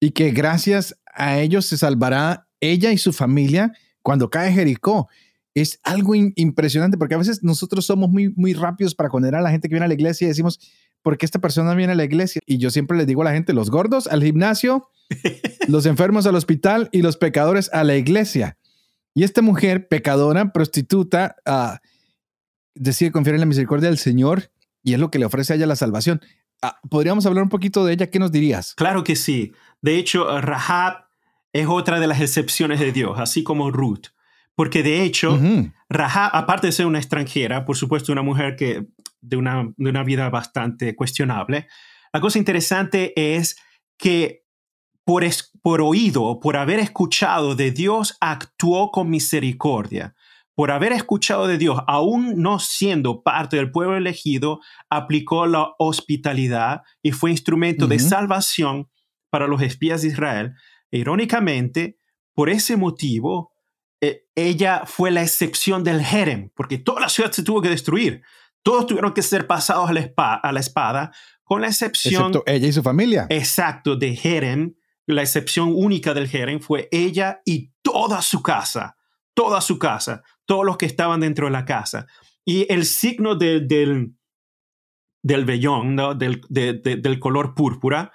y 0.00 0.10
que 0.10 0.32
gracias 0.32 0.98
a 1.14 1.38
ellos 1.38 1.66
se 1.66 1.78
salvará 1.78 2.48
ella 2.60 2.90
y 2.90 2.98
su 2.98 3.12
familia 3.12 3.72
cuando 4.02 4.30
cae 4.30 4.52
Jericó. 4.52 5.08
Es 5.54 5.78
algo 5.84 6.14
impresionante 6.14 6.96
porque 6.96 7.14
a 7.14 7.18
veces 7.18 7.44
nosotros 7.44 7.86
somos 7.86 8.10
muy, 8.10 8.30
muy 8.34 8.54
rápidos 8.54 8.96
para 8.96 9.10
condenar 9.10 9.40
a 9.40 9.44
la 9.44 9.50
gente 9.50 9.68
que 9.68 9.74
viene 9.74 9.84
a 9.84 9.88
la 9.88 9.94
iglesia 9.94 10.24
y 10.24 10.28
decimos, 10.28 10.58
¿por 11.02 11.18
qué 11.18 11.26
esta 11.26 11.40
persona 11.40 11.74
viene 11.74 11.92
a 11.92 11.96
la 11.96 12.04
iglesia? 12.04 12.40
Y 12.46 12.58
yo 12.58 12.70
siempre 12.70 12.96
les 12.96 13.06
digo 13.06 13.22
a 13.22 13.24
la 13.26 13.32
gente, 13.32 13.52
los 13.52 13.70
gordos 13.70 14.06
al 14.06 14.22
gimnasio, 14.22 14.88
los 15.68 15.86
enfermos 15.86 16.26
al 16.26 16.36
hospital 16.36 16.88
y 16.92 17.02
los 17.02 17.16
pecadores 17.16 17.70
a 17.72 17.84
la 17.84 17.96
iglesia. 17.96 18.56
Y 19.14 19.24
esta 19.24 19.42
mujer, 19.42 19.88
pecadora, 19.88 20.52
prostituta, 20.52 21.36
uh, 21.46 21.76
decide 22.74 23.12
confiar 23.12 23.34
en 23.34 23.40
la 23.40 23.46
misericordia 23.46 23.88
del 23.88 23.98
Señor 23.98 24.50
y 24.82 24.94
es 24.94 25.00
lo 25.00 25.10
que 25.10 25.18
le 25.18 25.26
ofrece 25.26 25.52
a 25.52 25.56
ella 25.56 25.66
la 25.66 25.76
salvación. 25.76 26.20
Ah, 26.62 26.78
¿Podríamos 26.88 27.26
hablar 27.26 27.42
un 27.42 27.50
poquito 27.50 27.84
de 27.84 27.92
ella? 27.92 28.08
¿Qué 28.08 28.18
nos 28.18 28.32
dirías? 28.32 28.74
Claro 28.74 29.04
que 29.04 29.16
sí. 29.16 29.52
De 29.80 29.98
hecho, 29.98 30.40
Rahab 30.40 31.06
es 31.52 31.66
otra 31.66 32.00
de 32.00 32.06
las 32.06 32.20
excepciones 32.20 32.80
de 32.80 32.92
Dios, 32.92 33.18
así 33.18 33.42
como 33.42 33.70
Ruth. 33.70 34.06
Porque 34.54 34.82
de 34.82 35.02
hecho, 35.02 35.40
Rahab, 35.88 36.30
aparte 36.34 36.68
de 36.68 36.72
ser 36.72 36.86
una 36.86 36.98
extranjera, 36.98 37.64
por 37.64 37.76
supuesto 37.76 38.12
una 38.12 38.22
mujer 38.22 38.54
que, 38.56 38.86
de, 39.22 39.36
una, 39.36 39.72
de 39.76 39.90
una 39.90 40.04
vida 40.04 40.28
bastante 40.28 40.94
cuestionable, 40.94 41.68
la 42.12 42.20
cosa 42.20 42.38
interesante 42.38 43.14
es 43.16 43.56
que 43.96 44.42
por, 45.04 45.24
por 45.62 45.80
oído, 45.80 46.38
por 46.40 46.58
haber 46.58 46.78
escuchado 46.78 47.54
de 47.54 47.70
Dios, 47.70 48.18
actuó 48.20 48.90
con 48.90 49.08
misericordia 49.08 50.14
por 50.54 50.70
haber 50.70 50.92
escuchado 50.92 51.46
de 51.46 51.58
Dios, 51.58 51.80
aún 51.86 52.40
no 52.42 52.58
siendo 52.58 53.22
parte 53.22 53.56
del 53.56 53.70
pueblo 53.70 53.96
elegido, 53.96 54.60
aplicó 54.90 55.46
la 55.46 55.72
hospitalidad 55.78 56.82
y 57.02 57.12
fue 57.12 57.30
instrumento 57.30 57.86
de 57.86 57.98
salvación 57.98 58.90
para 59.30 59.46
los 59.46 59.62
espías 59.62 60.02
de 60.02 60.08
Israel. 60.08 60.54
E, 60.90 60.98
irónicamente, 60.98 61.98
por 62.34 62.50
ese 62.50 62.76
motivo, 62.76 63.52
eh, 64.00 64.26
ella 64.34 64.82
fue 64.84 65.10
la 65.10 65.22
excepción 65.22 65.84
del 65.84 66.04
Jerem, 66.04 66.50
porque 66.54 66.78
toda 66.78 67.00
la 67.00 67.08
ciudad 67.08 67.32
se 67.32 67.42
tuvo 67.42 67.62
que 67.62 67.70
destruir. 67.70 68.22
Todos 68.62 68.86
tuvieron 68.86 69.12
que 69.12 69.22
ser 69.22 69.46
pasados 69.46 69.90
a 69.90 69.92
la 69.92 70.00
espada, 70.00 70.36
a 70.36 70.52
la 70.52 70.60
espada 70.60 71.12
con 71.42 71.60
la 71.60 71.68
excepción... 71.68 72.26
Excepto 72.28 72.42
ella 72.46 72.68
y 72.68 72.72
su 72.72 72.82
familia. 72.82 73.26
Exacto, 73.28 73.96
de 73.96 74.16
Jerem. 74.16 74.74
La 75.06 75.22
excepción 75.22 75.72
única 75.74 76.14
del 76.14 76.28
Jerem 76.28 76.60
fue 76.60 76.88
ella 76.92 77.42
y 77.44 77.72
toda 77.82 78.22
su 78.22 78.42
casa 78.42 78.96
toda 79.34 79.60
su 79.60 79.78
casa, 79.78 80.22
todos 80.44 80.64
los 80.64 80.76
que 80.76 80.86
estaban 80.86 81.20
dentro 81.20 81.46
de 81.46 81.52
la 81.52 81.64
casa. 81.64 82.06
Y 82.44 82.72
el 82.72 82.84
signo 82.84 83.36
del, 83.36 83.66
del 85.22 85.44
vellón, 85.44 85.96
del, 86.18 86.40
del, 86.50 87.18
color 87.18 87.54
púrpura, 87.54 88.12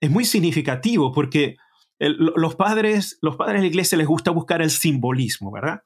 es 0.00 0.10
muy 0.10 0.24
significativo 0.24 1.12
porque 1.12 1.56
los, 1.98 2.54
padres, 2.54 3.18
los 3.22 3.36
padres 3.36 3.56
de 3.56 3.62
la 3.62 3.68
iglesia 3.68 3.98
les 3.98 4.06
gusta 4.06 4.30
buscar 4.30 4.62
el 4.62 4.70
simbolismo, 4.70 5.50
¿verdad? 5.50 5.82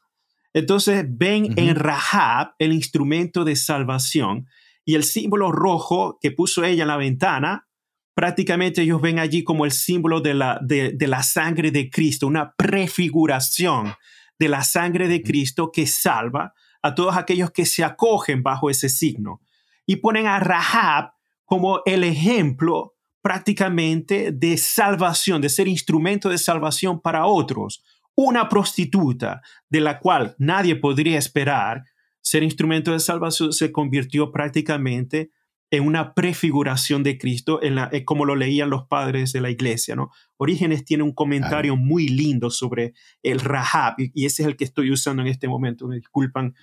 Entonces 0.53 1.05
ven 1.09 1.55
en 1.57 1.77
Rahab 1.77 2.55
el 2.59 2.73
instrumento 2.73 3.45
de 3.45 3.57
salvación 3.57 4.47
y 4.85 4.95
el 4.95 5.05
símbolo 5.05 5.53
rojo 5.53 6.19
que 6.21 6.33
puso 6.33 6.65
ella 6.65 6.83
en 6.83 6.89
la 6.89 6.97
ventana, 6.97 7.69
prácticamente 8.15 8.83
ellos 8.83 9.01
ven 9.01 9.19
allí 9.19 9.45
como 9.45 9.65
el 9.65 9.73
símbolo 9.73 10.21
de 10.21 10.35
la, 10.35 10.59
de, 10.63 10.93
de 10.93 11.07
la 11.07 11.23
sangre 11.23 11.71
de 11.71 11.89
Cristo, 11.91 12.27
una 12.27 12.55
prefiguración 12.57 13.95
de 14.39 14.49
la 14.49 14.65
sangre 14.65 15.07
de 15.07 15.23
Cristo 15.23 15.71
que 15.71 15.87
salva 15.87 16.55
a 16.83 16.95
todos 16.95 17.17
aquellos 17.17 17.51
que 17.51 17.67
se 17.67 17.85
acogen 17.85 18.43
bajo 18.43 18.71
ese 18.71 18.89
signo. 18.89 19.41
Y 19.87 19.97
ponen 19.97 20.27
a 20.27 20.41
Rahab 20.41 21.13
como 21.45 21.83
el 21.85 22.05
ejemplo 22.05 22.95
prácticamente 23.23 24.33
de 24.33 24.57
salvación, 24.57 25.43
de 25.43 25.49
ser 25.49 25.69
instrumento 25.69 26.29
de 26.29 26.39
salvación 26.39 27.01
para 27.01 27.27
otros. 27.27 27.85
Una 28.23 28.51
prostituta 28.51 29.41
de 29.71 29.81
la 29.81 29.99
cual 29.99 30.35
nadie 30.37 30.77
podría 30.77 31.17
esperar 31.17 31.85
ser 32.21 32.43
instrumento 32.43 32.93
de 32.93 33.01
salvación 33.01 33.55
se 33.55 33.73
convirtió 33.73 34.31
prácticamente 34.31 35.31
en 35.71 35.87
una 35.87 36.13
prefiguración 36.13 37.03
de 37.03 37.17
Cristo, 37.17 37.63
en 37.63 37.77
la, 37.77 37.89
eh, 37.93 38.05
como 38.05 38.27
lo 38.27 38.37
leían 38.37 38.69
los 38.69 38.87
padres 38.87 39.33
de 39.33 39.41
la 39.41 39.49
iglesia. 39.49 39.97
¿no? 39.97 40.11
Orígenes 40.37 40.85
tiene 40.85 41.03
un 41.03 41.15
comentario 41.15 41.77
muy 41.77 42.09
lindo 42.09 42.51
sobre 42.51 42.93
el 43.23 43.41
Rahab, 43.41 43.95
y, 43.97 44.27
ese 44.27 44.43
es 44.43 44.49
el 44.49 44.57
que 44.59 44.65
estoy 44.65 44.91
usando 44.91 45.23
en 45.23 45.29
este 45.29 45.49
momento. 45.49 45.89
Me 45.89 45.97
disculpan 45.97 46.55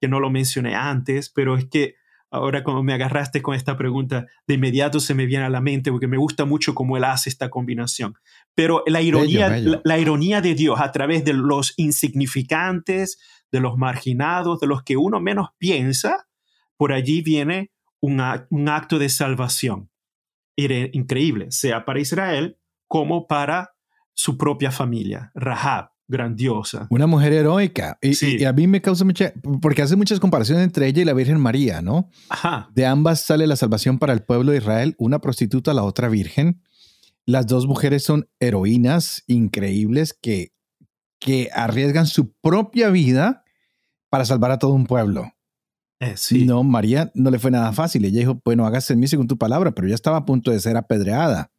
que 0.00 0.08
no 0.08 0.18
lo 0.18 0.30
mencioné 0.30 0.76
antes, 0.76 1.28
pero 1.28 1.58
es 1.58 1.66
que 1.66 1.96
ahora 2.32 2.64
como 2.64 2.82
me 2.82 2.94
agarraste 2.94 3.42
con 3.42 3.54
esta 3.54 3.76
pregunta, 3.76 4.26
de 4.46 4.54
inmediato 4.54 4.98
se 4.98 5.14
me 5.14 5.26
viene 5.26 5.44
a 5.44 5.50
la 5.50 5.60
mente 5.60 5.92
porque 5.92 6.08
me 6.08 6.16
gusta 6.16 6.44
mucho 6.44 6.74
cómo 6.74 6.96
él 6.96 7.04
hace 7.04 7.28
esta 7.28 7.50
combinación. 7.50 8.14
Pero 8.54 8.82
la 8.86 9.02
ironía, 9.02 9.62
la 9.84 9.98
ironía 9.98 10.40
de 10.40 10.54
Dios 10.54 10.80
a 10.80 10.90
través 10.90 11.24
de 11.24 11.34
los 11.34 11.74
insignificantes, 11.76 13.18
de 13.52 13.60
los 13.60 13.76
marginados, 13.76 14.58
de 14.60 14.66
los 14.66 14.82
que 14.82 14.96
uno 14.96 15.20
menos 15.20 15.50
piensa, 15.58 16.26
por 16.76 16.92
allí 16.92 17.20
viene 17.20 17.70
un, 18.00 18.20
acto 18.20 18.98
de 18.98 19.08
salvación. 19.08 19.90
increíble, 20.56 21.52
sea 21.52 21.84
para 21.84 22.00
Israel 22.00 22.58
como 22.88 23.26
para 23.26 23.70
su 24.14 24.36
propia 24.36 24.70
familia. 24.70 25.30
Rahab, 25.34 25.91
grandiosa. 26.08 26.86
Una 26.90 27.06
mujer 27.06 27.32
heroica. 27.32 27.98
Y, 28.00 28.44
a 28.44 28.52
mí 28.52 28.66
me 28.66 28.80
causa 28.80 29.04
mucha, 29.04 29.32
porque 29.60 29.82
hace 29.82 29.96
muchas 29.96 30.20
comparaciones 30.20 30.64
entre 30.64 30.86
ella 30.86 31.02
y 31.02 31.04
la 31.04 31.14
Virgen 31.14 31.40
María, 31.40 31.82
¿no? 31.82 32.10
Ajá. 32.28 32.70
De 32.74 32.86
ambas 32.86 33.20
sale 33.20 33.46
la 33.46 33.56
salvación 33.56 33.98
para 33.98 34.12
el 34.12 34.22
pueblo 34.22 34.52
de 34.52 34.58
Israel, 34.58 34.94
una 34.98 35.20
prostituta, 35.20 35.74
la 35.74 35.84
otra 35.84 36.08
virgen. 36.08 36.62
Las 37.24 37.46
dos 37.46 37.66
mujeres 37.66 38.02
son 38.02 38.28
heroínas 38.40 39.22
increíbles 39.26 40.12
que, 40.12 40.52
que 41.20 41.50
arriesgan 41.54 42.06
su 42.06 42.32
propia 42.32 42.90
vida 42.90 43.44
para 44.10 44.24
salvar 44.24 44.50
a 44.50 44.58
todo 44.58 44.72
un 44.72 44.86
pueblo. 44.86 45.32
Eh, 46.00 46.14
sí. 46.16 46.44
No, 46.44 46.64
María 46.64 47.12
no 47.14 47.30
le 47.30 47.38
fue 47.38 47.52
nada 47.52 47.72
fácil. 47.72 48.04
Ella 48.04 48.18
dijo, 48.18 48.42
bueno, 48.44 48.66
hágase 48.66 48.94
en 48.94 49.00
mí 49.00 49.06
según 49.06 49.28
tu 49.28 49.38
palabra, 49.38 49.70
pero 49.70 49.86
ya 49.86 49.94
estaba 49.94 50.16
a 50.16 50.24
punto 50.24 50.50
de 50.50 50.58
ser 50.58 50.76
apedreada. 50.76 51.51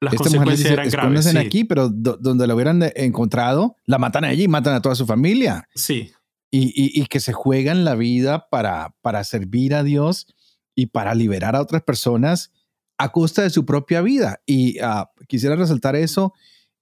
Las 0.00 0.14
Esta 0.14 0.24
consecuencias 0.24 0.70
eran 0.70 0.88
graves. 0.88 1.24
Sí. 1.24 1.36
aquí, 1.36 1.64
pero 1.64 1.88
donde 1.88 2.46
la 2.46 2.54
hubieran 2.54 2.82
encontrado, 2.94 3.76
la 3.84 3.98
matan 3.98 4.24
allí 4.24 4.44
y 4.44 4.48
matan 4.48 4.74
a 4.74 4.80
toda 4.80 4.94
su 4.94 5.06
familia. 5.06 5.68
Sí. 5.74 6.12
Y, 6.50 6.72
y, 6.74 7.06
que 7.06 7.20
se 7.20 7.34
juegan 7.34 7.84
la 7.84 7.94
vida 7.94 8.48
para, 8.48 8.94
para 9.02 9.22
servir 9.24 9.74
a 9.74 9.82
Dios 9.82 10.26
y 10.74 10.86
para 10.86 11.14
liberar 11.14 11.56
a 11.56 11.60
otras 11.60 11.82
personas 11.82 12.52
a 12.96 13.12
costa 13.12 13.42
de 13.42 13.50
su 13.50 13.66
propia 13.66 14.00
vida. 14.00 14.40
Y 14.46 14.78
ah, 14.80 15.10
quisiera 15.26 15.56
resaltar 15.56 15.94
eso 15.94 16.32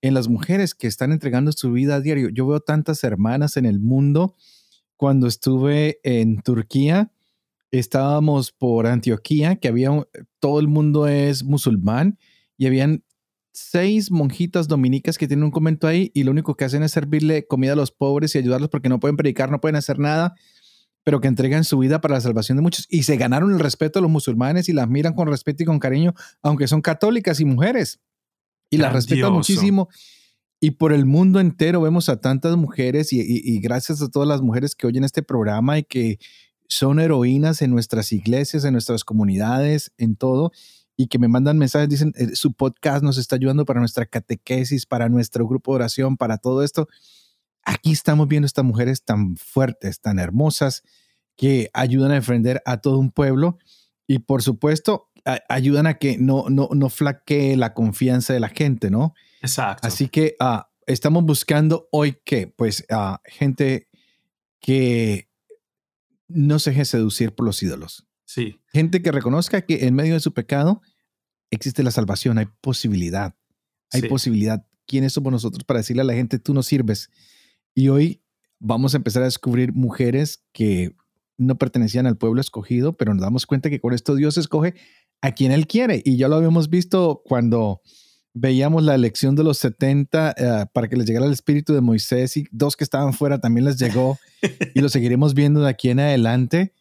en 0.03 0.15
las 0.15 0.29
mujeres 0.29 0.75
que 0.75 0.87
están 0.87 1.13
entregando 1.13 1.51
su 1.53 1.73
vida 1.73 1.97
a 1.97 2.01
diario. 2.01 2.29
Yo 2.29 2.47
veo 2.47 2.61
tantas 2.61 3.03
hermanas 3.03 3.57
en 3.57 3.67
el 3.67 3.81
mundo 3.81 4.37
cuando 4.97 5.27
estuve 5.27 5.99
en 6.05 6.41
Turquía, 6.41 7.13
estábamos 7.71 8.53
por 8.53 8.87
Antioquía, 8.87 9.57
que 9.57 9.69
había, 9.69 9.91
todo 10.41 10.61
el 10.61 10.69
mundo 10.69 11.07
es 11.07 11.45
musulmán 11.45 12.19
y 12.57 12.67
habían 12.67 13.05
seis 13.57 14.11
monjitas 14.11 14.69
dominicas 14.69 15.17
que 15.17 15.27
tienen 15.27 15.45
un 15.45 15.51
convento 15.51 15.87
ahí 15.87 16.11
y 16.13 16.25
lo 16.25 16.31
único 16.31 16.57
que 16.57 16.67
hacen 16.67 16.83
es 16.83 16.93
servirle 16.93 17.47
comida 17.47 17.73
a 17.73 17.77
los 17.77 17.91
pobres 17.91 18.35
y 18.35 18.39
ayudarlos 18.39 18.69
porque 18.69 18.91
no 18.91 19.01
pueden 19.01 19.17
predicar, 19.17 19.51
no 19.51 19.63
pueden 19.63 19.77
hacer 19.77 19.99
nada, 19.99 20.35
pero 21.05 21.23
que 21.23 21.29
entregan 21.29 21.65
su 21.65 21.79
vida 21.79 22.03
para 22.03 22.15
la 22.15 22.21
salvación 22.21 22.57
de 22.57 22.63
muchos 22.63 22.87
y 22.91 23.05
se 23.05 23.17
ganaron 23.17 23.53
el 23.53 23.59
respeto 23.59 23.99
de 23.99 24.03
los 24.03 24.11
musulmanes 24.11 24.69
y 24.69 24.75
las 24.75 24.89
miran 24.91 25.15
con 25.15 25.27
respeto 25.27 25.63
y 25.63 25.67
con 25.67 25.79
cariño, 25.79 26.13
aunque 26.43 26.69
son 26.69 26.83
católicas 26.83 27.41
y 27.41 27.47
mujeres 27.47 28.01
y 28.69 28.77
las 28.77 28.93
respetan 28.93 29.33
muchísimo. 29.33 29.89
Y 30.61 30.73
por 30.73 30.93
el 30.93 31.07
mundo 31.07 31.41
entero 31.41 31.81
vemos 31.81 32.11
a 32.11 32.21
tantas 32.21 32.57
mujeres 32.57 33.11
y, 33.13 33.59
gracias 33.61 34.03
a 34.03 34.09
todas 34.09 34.29
las 34.29 34.43
mujeres 34.43 34.75
que 34.75 34.87
oyen 34.87 35.05
este 35.05 35.23
programa 35.23 35.79
y 35.79 35.85
que 35.85 36.19
son 36.69 37.01
heroínas 37.01 37.63
en 37.63 37.71
nuestras 37.71 38.13
iglesias, 38.13 38.67
en 38.67 38.73
nuestras 38.73 39.05
comunidades, 39.05 39.93
en 39.97 40.17
todo, 40.17 40.53
y 40.97 41.09
que 41.09 41.19
me 41.19 41.29
mandan 41.29 41.59
mensajes, 41.59 41.89
dicen, 41.89 42.13
eh, 42.17 42.35
su 42.35 42.53
podcast 42.53 43.03
nos 43.03 43.19
está 43.19 43.37
ayudando 43.37 43.65
para 43.65 43.81
nuestra 43.81 44.07
catequesis, 44.07 44.87
para 44.87 45.09
nuestro 45.09 45.47
grupo 45.47 45.73
de 45.73 45.77
oración, 45.77 46.17
para 46.17 46.39
todo 46.39 46.63
esto. 46.63 46.89
Aquí 47.65 47.93
estamos 47.93 48.29
viendo 48.29 48.47
estas 48.47 48.65
mujeres 48.65 49.05
tan 49.05 49.37
fuertes, 49.37 50.01
tan 50.01 50.19
hermosas, 50.19 50.83
que 51.37 51.71
ayudan 51.75 52.13
a 52.13 52.15
defender 52.15 52.63
a 52.65 52.79
todo 52.79 52.99
un 52.99 53.11
pueblo 53.11 53.59
y 54.07 54.21
por 54.21 54.43
supuesto 54.43 55.11
ayudan 55.49 55.87
a 55.87 55.95
que 55.95 56.17
no, 56.19 56.49
no, 56.49 56.69
no 56.73 56.89
flaquee 56.89 57.57
la 57.57 57.75
confianza 57.75 58.33
de 58.33 58.41
la 58.41 58.49
gente, 58.49 58.91
¿no? 58.91 59.15
Exacto. 59.43 59.87
Así 59.87 60.09
que 60.09 60.37
ah, 60.41 60.71
estamos 60.87 61.25
buscando 61.25 61.89
hoy 61.91 62.17
que, 62.25 62.47
pues, 62.47 62.87
uh, 62.91 63.17
gente 63.25 63.89
que 64.61 65.29
no 66.29 66.59
se 66.59 66.71
deje 66.71 66.85
seducir 66.85 67.35
por 67.35 67.47
los 67.47 67.63
ídolos. 67.63 68.06
Sí. 68.27 68.61
Gente 68.73 69.01
que 69.01 69.13
reconozca 69.13 69.63
que 69.63 69.87
en 69.87 69.95
medio 69.95 70.15
de 70.15 70.21
su 70.21 70.35
pecado 70.35 70.83
existe 71.51 71.83
la 71.83 71.91
salvación, 71.91 72.39
hay 72.39 72.47
posibilidad. 72.61 73.35
Hay 73.93 74.03
posibilidad. 74.03 74.67
¿Quiénes 74.87 75.13
somos 75.15 75.33
nosotros 75.33 75.65
para 75.65 75.79
decirle 75.79 76.03
a 76.03 76.05
la 76.05 76.15
gente, 76.15 76.39
tú 76.39 76.53
no 76.53 76.63
sirves? 76.63 77.09
Y 77.75 77.89
hoy 77.89 78.23
vamos 78.59 78.95
a 78.95 78.99
empezar 78.99 79.23
a 79.23 79.27
descubrir 79.27 79.73
mujeres 79.73 80.45
que 80.53 80.95
no 81.39 81.57
pertenecían 81.57 82.07
al 82.07 82.17
pueblo 82.17 82.41
escogido, 82.41 82.97
pero 82.97 83.15
nos 83.15 83.23
damos 83.23 83.47
cuenta 83.47 83.71
que 83.71 83.81
con 83.81 83.93
esto 83.93 84.15
Dios 84.15 84.37
escoge 84.39 84.75
a 85.21 85.33
quien 85.33 85.53
Él 85.53 85.67
quiere. 85.67 86.03
Y 86.05 86.17
ya 86.17 86.29
lo 86.29 86.37
habíamos 86.37 86.69
visto 86.69 87.23
cuando 87.25 87.81
veíamos 88.39 88.83
la 88.83 88.95
elección 88.95 89.35
de 89.35 89.45
los 89.45 89.59
70 89.59 90.35
eh, 90.37 90.67
para 90.73 90.89
que 90.89 90.97
les 90.97 91.07
llegara 91.07 91.27
el 91.27 91.33
espíritu 91.33 91.73
de 91.73 91.81
Moisés 91.81 92.37
y 92.37 92.45
dos 92.51 92.77
que 92.77 92.85
estaban 92.85 93.15
fuera 93.15 93.41
también 93.41 93.65
les 93.65 93.79
llegó 93.79 94.19
y 94.75 94.81
lo 94.81 94.91
seguiremos 94.91 95.33
viendo 95.33 95.63
de 95.63 95.71
aquí 95.71 95.89
en 95.89 96.01
adelante. 96.01 96.75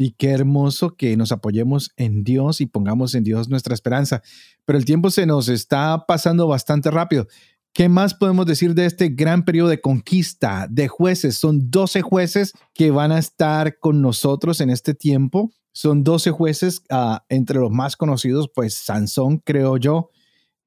Y 0.00 0.12
qué 0.12 0.30
hermoso 0.30 0.94
que 0.94 1.16
nos 1.16 1.32
apoyemos 1.32 1.90
en 1.96 2.22
Dios 2.22 2.60
y 2.60 2.66
pongamos 2.66 3.16
en 3.16 3.24
Dios 3.24 3.48
nuestra 3.48 3.74
esperanza. 3.74 4.22
Pero 4.64 4.78
el 4.78 4.84
tiempo 4.84 5.10
se 5.10 5.26
nos 5.26 5.48
está 5.48 6.06
pasando 6.06 6.46
bastante 6.46 6.92
rápido. 6.92 7.26
¿Qué 7.72 7.88
más 7.88 8.14
podemos 8.14 8.46
decir 8.46 8.74
de 8.74 8.86
este 8.86 9.08
gran 9.08 9.44
periodo 9.44 9.68
de 9.68 9.80
conquista 9.80 10.68
de 10.70 10.86
jueces? 10.86 11.36
Son 11.36 11.70
12 11.70 12.02
jueces 12.02 12.52
que 12.74 12.92
van 12.92 13.10
a 13.10 13.18
estar 13.18 13.78
con 13.80 14.00
nosotros 14.00 14.60
en 14.60 14.70
este 14.70 14.94
tiempo. 14.94 15.52
Son 15.72 16.04
12 16.04 16.30
jueces, 16.30 16.82
uh, 16.90 17.18
entre 17.28 17.58
los 17.58 17.70
más 17.70 17.96
conocidos, 17.96 18.50
pues 18.54 18.74
Sansón, 18.74 19.38
creo 19.38 19.78
yo. 19.78 20.10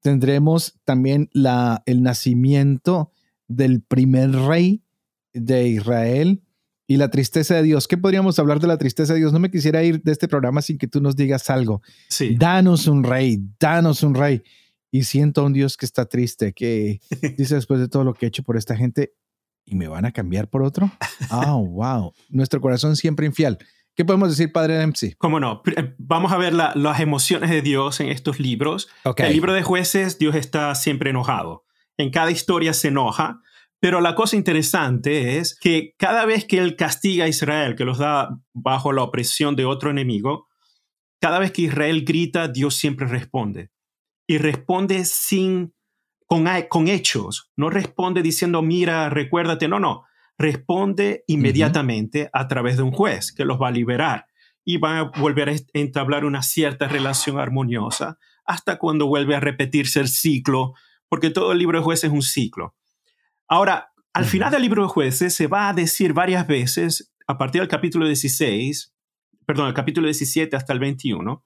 Tendremos 0.00 0.78
también 0.84 1.30
la, 1.32 1.82
el 1.86 2.02
nacimiento 2.02 3.12
del 3.48 3.82
primer 3.82 4.30
rey 4.32 4.82
de 5.32 5.68
Israel 5.68 6.42
y 6.86 6.96
la 6.96 7.10
tristeza 7.10 7.54
de 7.54 7.62
Dios. 7.62 7.88
¿Qué 7.88 7.96
podríamos 7.96 8.38
hablar 8.38 8.60
de 8.60 8.66
la 8.66 8.78
tristeza 8.78 9.14
de 9.14 9.20
Dios? 9.20 9.32
No 9.32 9.38
me 9.38 9.50
quisiera 9.50 9.82
ir 9.82 10.02
de 10.02 10.12
este 10.12 10.28
programa 10.28 10.62
sin 10.62 10.78
que 10.78 10.88
tú 10.88 11.00
nos 11.00 11.16
digas 11.16 11.48
algo. 11.50 11.82
Sí. 12.08 12.36
Danos 12.38 12.86
un 12.86 13.04
rey, 13.04 13.40
danos 13.58 14.02
un 14.02 14.14
rey 14.14 14.42
y 14.90 15.04
siento 15.04 15.40
a 15.40 15.44
un 15.44 15.52
Dios 15.52 15.76
que 15.76 15.86
está 15.86 16.06
triste, 16.06 16.52
que 16.52 17.00
dice 17.38 17.54
después 17.54 17.80
de 17.80 17.88
todo 17.88 18.04
lo 18.04 18.14
que 18.14 18.26
he 18.26 18.28
hecho 18.28 18.42
por 18.42 18.56
esta 18.56 18.76
gente, 18.76 19.14
¿y 19.64 19.74
me 19.74 19.88
van 19.88 20.04
a 20.04 20.12
cambiar 20.12 20.48
por 20.48 20.62
otro? 20.62 20.90
Oh, 21.30 21.66
wow. 21.66 22.12
Nuestro 22.28 22.60
corazón 22.60 22.96
siempre 22.96 23.26
infiel. 23.26 23.58
¿Qué 23.94 24.04
podemos 24.04 24.30
decir, 24.30 24.52
Padre 24.52 24.78
Dempsey? 24.78 25.12
Cómo 25.18 25.38
no. 25.38 25.62
Eh, 25.76 25.94
vamos 25.98 26.32
a 26.32 26.38
ver 26.38 26.54
las 26.54 27.00
emociones 27.00 27.50
de 27.50 27.60
Dios 27.60 28.00
en 28.00 28.08
estos 28.08 28.40
libros. 28.40 28.88
El 29.16 29.32
libro 29.32 29.52
de 29.52 29.62
jueces, 29.62 30.18
Dios 30.18 30.34
está 30.34 30.74
siempre 30.74 31.10
enojado. 31.10 31.66
En 31.98 32.10
cada 32.10 32.30
historia 32.30 32.72
se 32.72 32.88
enoja. 32.88 33.42
Pero 33.82 34.00
la 34.00 34.14
cosa 34.14 34.36
interesante 34.36 35.38
es 35.38 35.58
que 35.58 35.96
cada 35.98 36.24
vez 36.24 36.44
que 36.44 36.58
Él 36.58 36.76
castiga 36.76 37.24
a 37.24 37.28
Israel, 37.28 37.74
que 37.74 37.84
los 37.84 37.98
da 37.98 38.38
bajo 38.52 38.92
la 38.92 39.02
opresión 39.02 39.56
de 39.56 39.64
otro 39.64 39.90
enemigo, 39.90 40.46
cada 41.20 41.40
vez 41.40 41.50
que 41.50 41.62
Israel 41.62 42.04
grita, 42.04 42.46
Dios 42.46 42.76
siempre 42.76 43.08
responde 43.08 43.72
y 44.28 44.38
responde 44.38 45.04
sin, 45.04 45.74
con, 46.26 46.46
con 46.68 46.86
hechos. 46.86 47.50
No 47.56 47.70
responde 47.70 48.22
diciendo, 48.22 48.62
mira, 48.62 49.10
recuérdate. 49.10 49.66
No, 49.66 49.80
no. 49.80 50.04
Responde 50.38 51.24
inmediatamente 51.26 52.30
a 52.32 52.46
través 52.46 52.76
de 52.76 52.84
un 52.84 52.92
juez 52.92 53.32
que 53.32 53.44
los 53.44 53.60
va 53.60 53.66
a 53.66 53.72
liberar 53.72 54.26
y 54.64 54.76
va 54.76 55.00
a 55.00 55.02
volver 55.18 55.48
a 55.48 55.56
entablar 55.72 56.24
una 56.24 56.44
cierta 56.44 56.86
relación 56.86 57.40
armoniosa 57.40 58.16
hasta 58.44 58.78
cuando 58.78 59.08
vuelve 59.08 59.34
a 59.34 59.40
repetirse 59.40 59.98
el 59.98 60.06
ciclo, 60.06 60.74
porque 61.08 61.30
todo 61.30 61.50
el 61.50 61.58
libro 61.58 61.80
de 61.80 61.84
jueces 61.84 62.04
es 62.04 62.14
un 62.14 62.22
ciclo. 62.22 62.76
Ahora, 63.52 63.92
al 64.14 64.24
final 64.24 64.50
del 64.50 64.62
libro 64.62 64.84
de 64.84 64.88
jueces 64.88 65.34
se 65.34 65.46
va 65.46 65.68
a 65.68 65.74
decir 65.74 66.14
varias 66.14 66.46
veces, 66.46 67.12
a 67.26 67.36
partir 67.36 67.60
del 67.60 67.68
capítulo 67.68 68.06
16, 68.06 68.94
perdón, 69.44 69.68
el 69.68 69.74
capítulo 69.74 70.06
17 70.06 70.56
hasta 70.56 70.72
el 70.72 70.78
21, 70.78 71.44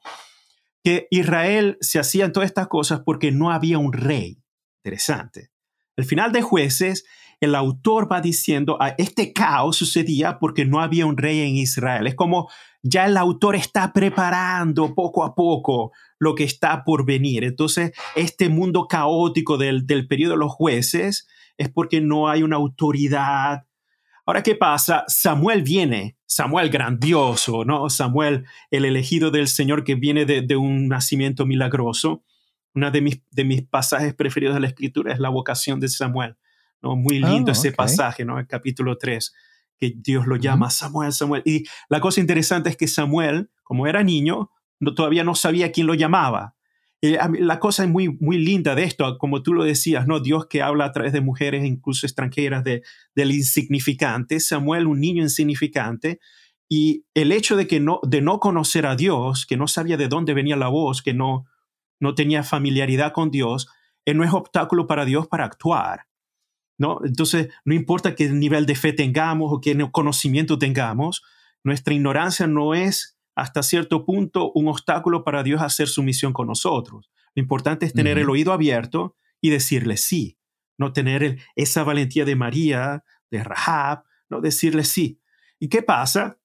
que 0.84 1.09
Israel 1.11 1.78
se 1.80 1.98
hacían 1.98 2.30
todas 2.30 2.48
estas 2.48 2.68
cosas 2.68 3.00
porque 3.04 3.32
no 3.32 3.50
había 3.50 3.78
un 3.78 3.92
rey. 3.92 4.40
Interesante. 4.84 5.50
Al 5.96 6.04
final 6.04 6.30
de 6.30 6.42
jueces, 6.42 7.04
el 7.40 7.57
autor 7.57 8.09
va 8.11 8.20
diciendo, 8.20 8.80
a 8.80 8.86
ah, 8.86 8.94
este 8.98 9.32
caos 9.32 9.76
sucedía 9.76 10.38
porque 10.38 10.64
no 10.64 10.80
había 10.80 11.07
un 11.07 11.16
rey 11.16 11.40
en 11.40 11.57
Israel. 11.57 12.07
Es 12.07 12.14
como 12.14 12.48
ya 12.84 13.07
el 13.07 13.16
autor 13.16 13.57
está 13.57 13.92
preparando 13.92 14.94
poco 14.94 15.24
a 15.24 15.34
poco 15.34 15.90
lo 16.20 16.36
que 16.36 16.44
está 16.44 16.84
por 16.84 17.04
venir. 17.04 17.42
Entonces, 17.42 17.90
este 18.14 18.48
mundo 18.48 18.86
caótico 18.86 19.59
del, 19.59 19.88
del 19.88 20.07
periodo 20.07 20.34
de 20.34 20.38
los 20.38 20.52
jueces 20.52 21.26
es 21.57 21.68
porque 21.70 22.00
no 22.00 22.28
hay 22.28 22.42
una 22.42 22.57
autoridad 22.57 23.66
Ahora, 24.26 24.42
¿qué 24.42 24.57
pasa? 24.57 25.04
Samuel 25.07 25.62
viene, 25.62 26.16
Samuel 26.26 26.68
grandioso, 26.68 27.64
¿no? 27.64 27.88
Samuel, 27.88 28.44
el 28.72 28.84
elegido 28.84 29.30
del 29.30 29.46
Señor 29.46 29.84
que 29.84 29.94
viene 29.94 30.24
de, 30.24 30.57
un 30.57 30.88
nacimiento 30.88 31.46
milagroso. 31.46 32.24
Una 32.74 32.90
de 32.90 33.00
mis, 33.02 33.22
de 33.30 33.44
mis 33.44 33.62
pasajes 33.62 34.14
preferidos 34.14 34.57
de 34.57 34.61
la 34.61 34.66
Escritura 34.66 35.12
es 35.12 35.20
la 35.20 35.28
vocación 35.28 35.78
de 35.78 35.88
Samuel, 35.88 36.36
¿no? 36.82 36.96
Muy 36.96 37.20
lindo 37.20 37.50
oh, 37.50 37.52
ese 37.52 37.70
pasaje, 37.70 38.24
¿no? 38.24 38.40
El 38.40 38.48
capítulo 38.48 38.98
3, 38.98 39.32
que 39.78 39.94
Dios 39.96 40.26
lo 40.26 40.34
llama 40.34 40.70
Samuel, 40.70 41.12
Samuel. 41.12 41.42
Y 41.44 41.62
la 41.88 42.00
cosa 42.00 42.20
interesante 42.20 42.68
es 42.68 42.76
que 42.76 42.88
Samuel, 42.88 43.50
como 43.62 43.86
era 43.86 44.02
niño, 44.02 44.50
no, 44.80 44.92
todavía 44.92 45.22
no 45.22 45.36
sabía 45.36 45.70
quién 45.70 45.86
lo 45.86 45.94
llamaba. 45.94 46.55
Eh, 47.03 47.18
la 47.40 47.59
cosa 47.61 47.84
es 47.84 47.90
muy, 47.90 48.16
muy 48.20 48.38
linda 48.38 48.74
de 48.74 48.84
esto, 48.84 49.18
como 49.18 49.42
tú 49.42 49.53
lo 49.53 49.64
decías, 49.64 50.07
¿no? 50.07 50.20
Dios 50.20 50.47
que 50.47 50.62
habla 50.62 50.86
a 50.86 50.92
través 50.92 51.12
de 51.12 51.20
mujeres, 51.20 51.64
incluso 51.64 52.07
extranjeras, 52.07 52.64
de, 52.64 52.82
del 53.14 53.32
insignificante, 53.32 54.40
Samuel, 54.40 54.86
un 54.86 55.01
niño 55.01 55.22
insignificante, 55.22 56.20
y 56.68 57.05
el 57.14 57.32
hecho 57.32 57.57
de, 57.57 57.66
que 57.66 57.80
no, 57.80 58.01
de 58.03 58.22
no 58.22 58.40
conocer 58.40 58.86
a 58.86 58.97
Dios, 58.97 59.47
que 59.47 59.57
no 59.57 59.68
sabía 59.68 59.97
de 59.97 60.09
dónde 60.09 60.34
venía 60.34 60.57
la 60.57 60.68
voz, 60.68 61.03
que 61.03 61.14
no, 61.14 61.47
no 62.01 62.14
tenía 62.14 62.42
familiaridad 62.42 63.12
con 63.12 63.30
Dios, 63.30 63.68
eh, 64.05 64.14
no 64.14 64.24
es 64.24 64.32
obstáculo 64.32 64.86
para 64.86 65.05
Dios 65.05 65.28
para 65.28 65.44
actuar. 65.44 66.07
¿no? 66.78 67.01
Entonces, 67.05 67.49
no 67.64 67.74
importa 67.74 68.14
qué 68.14 68.28
nivel 68.30 68.66
de 68.66 68.74
fe 68.74 68.92
tengamos 68.92 69.53
o 69.53 69.61
qué 69.61 69.76
conocimiento 69.92 70.59
tengamos, 70.59 71.22
nuestra 71.64 71.94
ignorancia 71.94 72.47
no 72.47 72.74
es 72.74 73.15
hasta 73.37 73.62
cierto 73.62 74.05
punto 74.05 74.51
un 74.55 74.66
obstáculo 74.66 75.22
para 75.22 75.43
Dios 75.43 75.62
hacer 75.62 75.89
su 75.89 76.03
misión 76.03 76.32
con 76.32 76.49
nosotros. 76.49 77.11
Lo 77.34 77.43
importante 77.43 77.84
es 77.84 77.93
tener 77.93 78.18
el 78.18 78.30
oído 78.30 78.53
abierto 78.53 79.14
y 79.43 79.51
decirle 79.51 79.99
sí, 79.99 80.39
no 80.78 80.93
tener 80.93 81.39
esa 81.55 81.84
valentía 81.84 82.24
de 82.24 82.34
María, 82.34 83.05
de 83.30 83.45
Rahab, 83.45 84.05
no 84.30 84.41
decirle 84.41 84.84
sí. 84.84 85.20
¿Y 85.59 85.68
qué 85.68 85.82
pasa? 85.82 86.39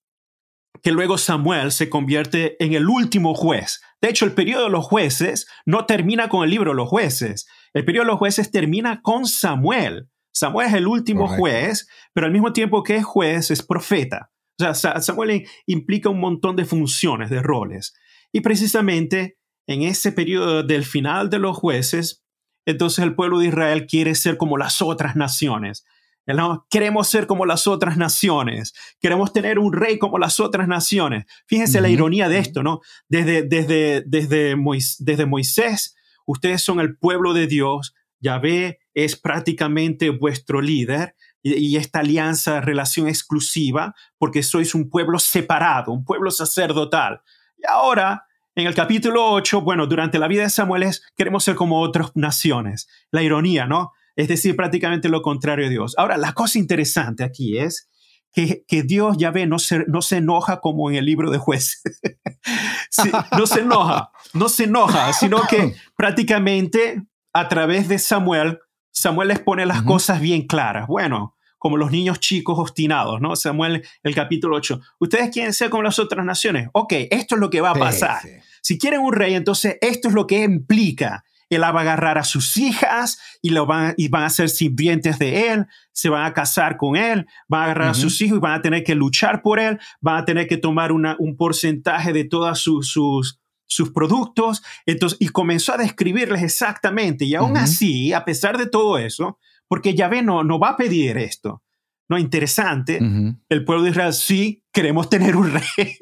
Que 0.84 0.92
luego 0.92 1.18
Samuel 1.18 1.72
se 1.72 1.90
convierte 1.90 2.62
en 2.64 2.74
el 2.74 2.90
último 2.90 3.36
juez. 3.36 3.82
De 4.02 4.10
hecho, 4.10 4.26
el 4.26 4.34
periodo 4.34 4.66
de 4.66 4.70
los 4.72 4.86
jueces 4.86 5.48
no 5.66 5.86
termina 5.86 6.28
con 6.28 6.44
el 6.44 6.50
libro 6.50 6.72
de 6.72 6.78
los 6.78 6.90
jueces. 6.90 7.48
El 7.74 7.86
periodo 7.86 8.06
de 8.06 8.12
los 8.12 8.20
jueces 8.20 8.52
termina 8.52 9.02
con 9.02 9.26
Samuel. 9.26 10.10
Samuel 10.34 10.68
es 10.68 10.74
el 10.74 10.88
último 10.88 11.28
juez, 11.28 11.88
pero 12.14 12.26
al 12.26 12.34
mismo 12.34 12.52
tiempo 12.52 12.84
que 12.84 12.98
es 12.98 13.06
juez, 13.06 13.52
es 13.52 13.64
profeta. 13.64 14.32
O 14.62 14.74
sea, 14.74 15.02
Samuel 15.02 15.48
implica 15.66 16.10
un 16.10 16.20
montón 16.20 16.56
de 16.56 16.66
funciones, 16.66 17.30
de 17.30 17.42
roles. 17.42 17.94
Y 18.32 18.42
precisamente 18.42 19.38
en 19.68 19.84
ese 19.84 20.12
periodo 20.12 20.64
del 20.64 20.86
final 20.86 21.30
de 21.30 21.40
los 21.40 21.58
jueces, 21.58 22.24
entonces 22.66 23.04
el 23.04 23.16
pueblo 23.16 23.40
de 23.40 23.48
Israel 23.48 23.88
quiere 23.88 24.16
ser 24.16 24.38
como 24.38 24.58
las 24.58 24.82
otras 24.82 25.16
naciones. 25.16 25.86
¿no? 26.28 26.66
Queremos 26.70 27.08
ser 27.08 27.28
como 27.28 27.46
las 27.46 27.68
otras 27.68 27.98
naciones, 27.98 28.74
queremos 29.00 29.34
tener 29.34 29.60
un 29.60 29.74
rey 29.74 29.98
como 29.98 30.18
las 30.18 30.40
otras 30.40 30.68
naciones. 30.68 31.26
Fíjense 31.48 31.82
la 31.82 31.90
ironía 31.90 32.30
de 32.30 32.40
esto, 32.40 32.64
¿no? 32.64 32.82
Desde, 33.10 33.44
desde, 33.44 34.04
desde, 34.06 34.56
desde 35.00 35.26
Moisés, 35.26 35.96
ustedes 36.26 36.62
son 36.62 36.80
el 36.80 36.98
pueblo 36.98 37.34
de 37.34 37.48
Dios, 37.48 37.94
Yahvé 38.20 38.80
es 38.94 39.16
prácticamente 39.16 40.10
vuestro 40.10 40.62
líder, 40.62 41.16
y, 41.44 41.76
esta 41.78 42.00
alianza, 42.00 42.62
relación 42.62 43.08
exclusiva, 43.08 43.96
porque 44.18 44.44
sois 44.44 44.76
un 44.76 44.90
pueblo 44.90 45.20
separado, 45.20 45.92
un 45.92 46.06
pueblo 46.06 46.32
sacerdotal. 46.32 47.22
Y 47.58 47.64
ahora, 47.68 48.26
en 48.56 48.68
el 48.68 48.76
capítulo 48.76 49.32
8, 49.32 49.62
bueno, 49.62 49.88
durante 49.88 50.20
la 50.20 50.28
vida 50.28 50.44
de 50.44 50.50
Samuel 50.50 50.84
es, 50.84 51.04
queremos 51.16 51.44
ser 51.44 51.56
como 51.56 51.82
otras 51.82 52.12
naciones. 52.16 52.88
La 53.12 53.24
ironía, 53.24 53.66
¿no? 53.66 53.92
Es 54.16 54.28
decir, 54.28 54.56
prácticamente 54.56 55.10
lo 55.10 55.22
contrario 55.22 55.66
de 55.66 55.72
Dios. 55.72 55.96
Ahora, 55.98 56.18
la 56.18 56.34
cosa 56.34 56.60
interesante 56.60 57.24
aquí 57.24 57.58
es 57.58 57.90
que, 58.34 58.64
que 58.68 58.84
Dios, 58.84 59.18
ya 59.18 59.32
ve, 59.32 59.48
no 59.48 59.60
se, 59.60 59.86
no 59.88 60.02
se 60.02 60.18
enoja 60.18 60.60
como 60.60 60.90
en 60.90 60.98
el 60.98 61.06
libro 61.06 61.32
de 61.32 61.38
jueces. 61.38 61.82
no 63.38 63.48
se 63.48 63.62
enoja, 63.62 64.12
no 64.34 64.50
se 64.50 64.66
enoja, 64.66 65.14
sino 65.14 65.42
que 65.48 65.76
prácticamente 65.96 67.04
a 67.34 67.48
través 67.48 67.88
de 67.88 68.00
Samuel 68.00 68.60
Samuel 68.92 69.30
les 69.30 69.40
pone 69.40 69.66
las 69.66 69.82
cosas 69.84 70.22
bien 70.22 70.48
claras. 70.48 70.88
Bueno, 70.88 71.36
como 71.58 71.78
los 71.78 71.92
niños 71.92 72.20
chicos 72.20 72.58
obstinados, 72.58 73.22
¿no? 73.22 73.36
Samuel, 73.36 73.86
el 74.04 74.16
capítulo 74.16 74.56
8. 74.58 74.82
Ustedes 75.00 75.30
quieren 75.30 75.54
ser 75.54 75.70
como 75.70 75.84
las 75.84 76.00
otras 76.00 76.26
naciones. 76.26 76.70
Ok, 76.74 76.94
esto 77.12 77.36
es 77.36 77.42
lo 77.42 77.50
que 77.50 77.62
va 77.62 77.72
a 77.72 77.76
pasar. 77.76 78.22
Si 78.62 78.78
quieren 78.78 79.02
un 79.02 79.14
rey, 79.14 79.36
entonces 79.36 79.78
esto 79.82 80.08
es 80.08 80.14
lo 80.14 80.26
que 80.28 80.44
implica. 80.44 81.24
Él 81.52 81.62
va 81.62 81.68
a 81.68 81.82
agarrar 81.82 82.18
a 82.18 82.24
sus 82.24 82.56
hijas 82.58 83.20
y, 83.42 83.50
lo 83.50 83.66
van, 83.66 83.94
y 83.98 84.08
van 84.08 84.24
a 84.24 84.30
ser 84.30 84.50
sirvientes 84.50 85.20
de 85.20 85.52
él, 85.52 85.68
se 85.92 86.08
van 86.08 86.26
a 86.26 86.34
casar 86.34 86.78
con 86.78 86.96
él, 86.96 87.28
van 87.50 87.62
a 87.62 87.64
agarrar 87.66 87.90
a 87.90 87.94
sus 87.94 88.22
hijos 88.22 88.38
y 88.38 88.42
van 88.42 88.54
a 88.54 88.62
tener 88.62 88.86
que 88.86 88.96
luchar 88.96 89.42
por 89.42 89.60
él, 89.60 89.78
van 90.00 90.18
a 90.18 90.26
tener 90.26 90.48
que 90.48 90.58
tomar 90.58 90.94
una, 90.94 91.18
un 91.20 91.36
porcentaje 91.36 92.14
de 92.14 92.24
todas 92.24 92.58
sus, 92.58 92.90
sus, 92.90 93.41
sus 93.72 93.92
productos, 93.92 94.62
entonces, 94.86 95.18
y 95.22 95.30
comenzó 95.30 95.74
a 95.74 95.78
describirles 95.78 96.44
exactamente. 96.44 97.24
Y 97.24 97.36
aún 97.36 97.56
así, 97.56 98.12
a 98.12 98.26
pesar 98.26 98.58
de 98.58 98.66
todo 98.66 98.98
eso, 98.98 99.40
porque 99.70 99.96
Yahvé 99.96 100.22
no, 100.24 100.44
no 100.44 100.60
va 100.60 100.72
a 100.72 100.78
pedir 100.78 101.18
esto. 101.18 101.64
No, 102.10 102.18
interesante, 102.18 103.00
el 103.48 103.64
pueblo 103.64 103.86
de 103.86 103.92
Israel 103.92 104.12
sí 104.12 104.62
queremos 104.74 105.10
tener 105.10 105.38
un 105.38 105.54
rey. 105.78 105.96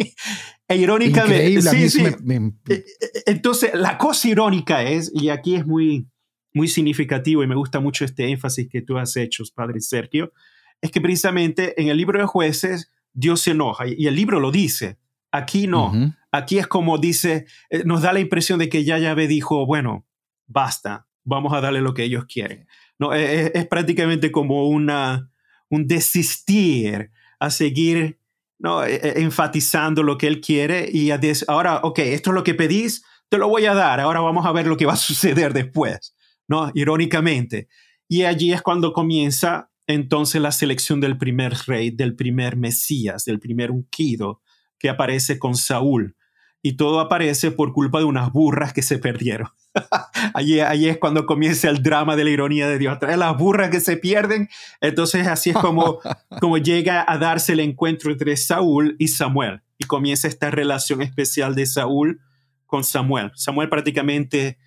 e 0.68 0.76
irónicamente, 0.78 1.62
sí, 1.62 1.90
sí. 1.92 2.04
E, 2.04 2.74
e, 2.74 2.84
entonces, 3.28 3.70
la 3.76 4.00
cosa 4.00 4.28
irónica 4.28 4.82
es, 4.82 5.12
y 5.14 5.30
aquí 5.30 5.54
es 5.54 5.68
muy, 5.68 6.08
muy 6.56 6.68
significativo 6.68 7.44
y 7.44 7.48
me 7.48 7.54
gusta 7.54 7.80
mucho 7.80 8.04
este 8.04 8.28
énfasis 8.28 8.68
que 8.68 8.82
tú 8.82 8.98
has 8.98 9.16
hecho, 9.16 9.44
Padre 9.54 9.80
Sergio, 9.82 10.34
es 10.82 10.90
que 10.90 11.02
precisamente 11.02 11.80
en 11.80 11.90
el 11.90 11.98
libro 11.98 12.20
de 12.20 12.26
jueces 12.26 12.92
Dios 13.14 13.42
se 13.42 13.52
enoja 13.52 13.86
y 13.86 14.08
el 14.08 14.16
libro 14.16 14.40
lo 14.40 14.52
dice. 14.52 14.98
Aquí 15.32 15.68
no. 15.68 15.94
Aquí 16.32 16.60
es 16.60 16.68
como 16.68 16.98
dice, 16.98 17.46
eh, 17.70 17.84
nos 17.86 18.02
da 18.02 18.14
la 18.14 18.20
impresión 18.20 18.60
de 18.60 18.70
que 18.70 18.84
ya 18.84 18.98
Yahvé 18.98 19.28
dijo, 19.28 19.66
bueno, 19.66 20.06
basta, 20.48 21.08
vamos 21.24 21.54
a 21.54 21.62
darle 21.62 21.82
lo 21.82 21.94
que 21.94 22.04
ellos 22.04 22.26
quieren. 22.26 22.68
No, 22.98 23.14
e, 23.14 23.46
e, 23.46 23.52
es, 23.54 23.68
prácticamente 23.68 24.32
como 24.32 24.68
una, 24.68 25.32
un 25.70 25.88
desistir 25.88 27.12
a 27.40 27.50
seguir 27.50 28.20
¿no? 28.60 28.84
E, 28.84 29.22
enfatizando 29.22 30.04
lo 30.04 30.18
que 30.18 30.28
él 30.28 30.42
quiere 30.42 30.90
y 30.92 31.12
a 31.12 31.20
ahora, 31.48 31.80
ok, 31.84 32.00
esto 32.00 32.32
es 32.32 32.36
lo 32.36 32.44
que 32.44 32.54
pedís, 32.54 33.04
te 33.30 33.38
lo 33.38 33.48
voy 33.48 33.66
a 33.66 33.74
dar, 33.74 34.00
ahora 34.00 34.20
vamos 34.20 34.46
a 34.46 34.52
ver 34.52 34.68
lo 34.68 34.78
que 34.78 34.86
va 34.86 34.94
a 34.94 34.98
suceder 34.98 35.54
después, 35.54 36.16
¿no? 36.48 36.72
Irónicamente. 36.76 37.70
Y 38.08 38.24
allí 38.24 38.52
es 38.52 38.62
cuando 38.62 38.92
comienza 38.94 39.72
entonces 39.88 40.42
la 40.42 40.52
selección 40.52 41.00
del 41.00 41.18
primer 41.18 41.54
rey, 41.66 41.90
del 41.90 42.16
primer 42.16 42.58
Mesías, 42.58 43.26
del 43.26 43.40
primer 43.40 43.72
ungido, 43.72 44.42
que 44.78 44.90
aparece 44.90 45.40
con 45.40 45.56
Saúl. 45.56 46.16
Y 46.62 46.74
todo 46.74 47.00
aparece 47.00 47.52
por 47.52 47.72
culpa 47.72 48.00
de 48.00 48.06
unas 48.06 48.32
burras 48.32 48.74
que 48.74 48.82
se 48.82 48.98
perdieron. 48.98 49.50
allí, 50.34 50.60
es 50.60 50.98
cuando 50.98 51.26
comienza 51.26 51.70
el 51.70 51.82
drama 51.82 52.16
de 52.16 52.26
la 52.26 52.30
ironía 52.32 52.68
de 52.68 52.78
Dios. 52.78 53.00
Trae 53.00 53.18
las 53.18 53.38
burras 53.38 53.70
que 53.70 53.80
se 53.80 53.98
pierden. 53.98 54.50
Entonces 54.82 55.28
así 55.28 55.52
es 55.52 55.58
como, 55.58 56.00
como 56.42 56.58
llega 56.58 57.06
a 57.08 57.18
darse 57.18 57.54
el 57.54 57.62
encuentro 57.62 58.12
entre 58.12 58.36
Saúl 58.36 58.96
y 59.00 59.08
Samuel. 59.08 59.62
Y 59.78 59.86
comienza 59.86 60.28
esta 60.28 60.52
relación 60.52 61.02
especial 61.02 61.56
de 61.56 61.66
Saúl 61.66 62.22
con 62.66 62.84
Samuel. 62.84 63.32
Samuel 63.36 63.70
prácticamente 63.70 64.58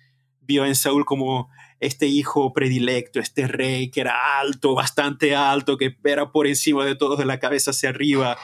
vio 0.41 0.65
en 0.65 0.75
Saúl 0.75 1.05
como 1.05 1.49
este 1.79 2.07
hijo 2.07 2.53
predilecto, 2.53 3.19
este 3.19 3.47
rey 3.47 3.89
que 3.89 4.01
era 4.01 4.39
alto, 4.39 4.73
bastante 4.73 5.35
alto, 5.35 5.77
que 5.77 5.97
era 6.03 6.31
por 6.31 6.47
encima 6.47 6.85
de 6.85 6.95
todos 6.95 7.17
de 7.17 7.25
la 7.25 7.39
cabeza 7.39 7.71
hacia 7.71 7.89
arriba, 7.89 8.37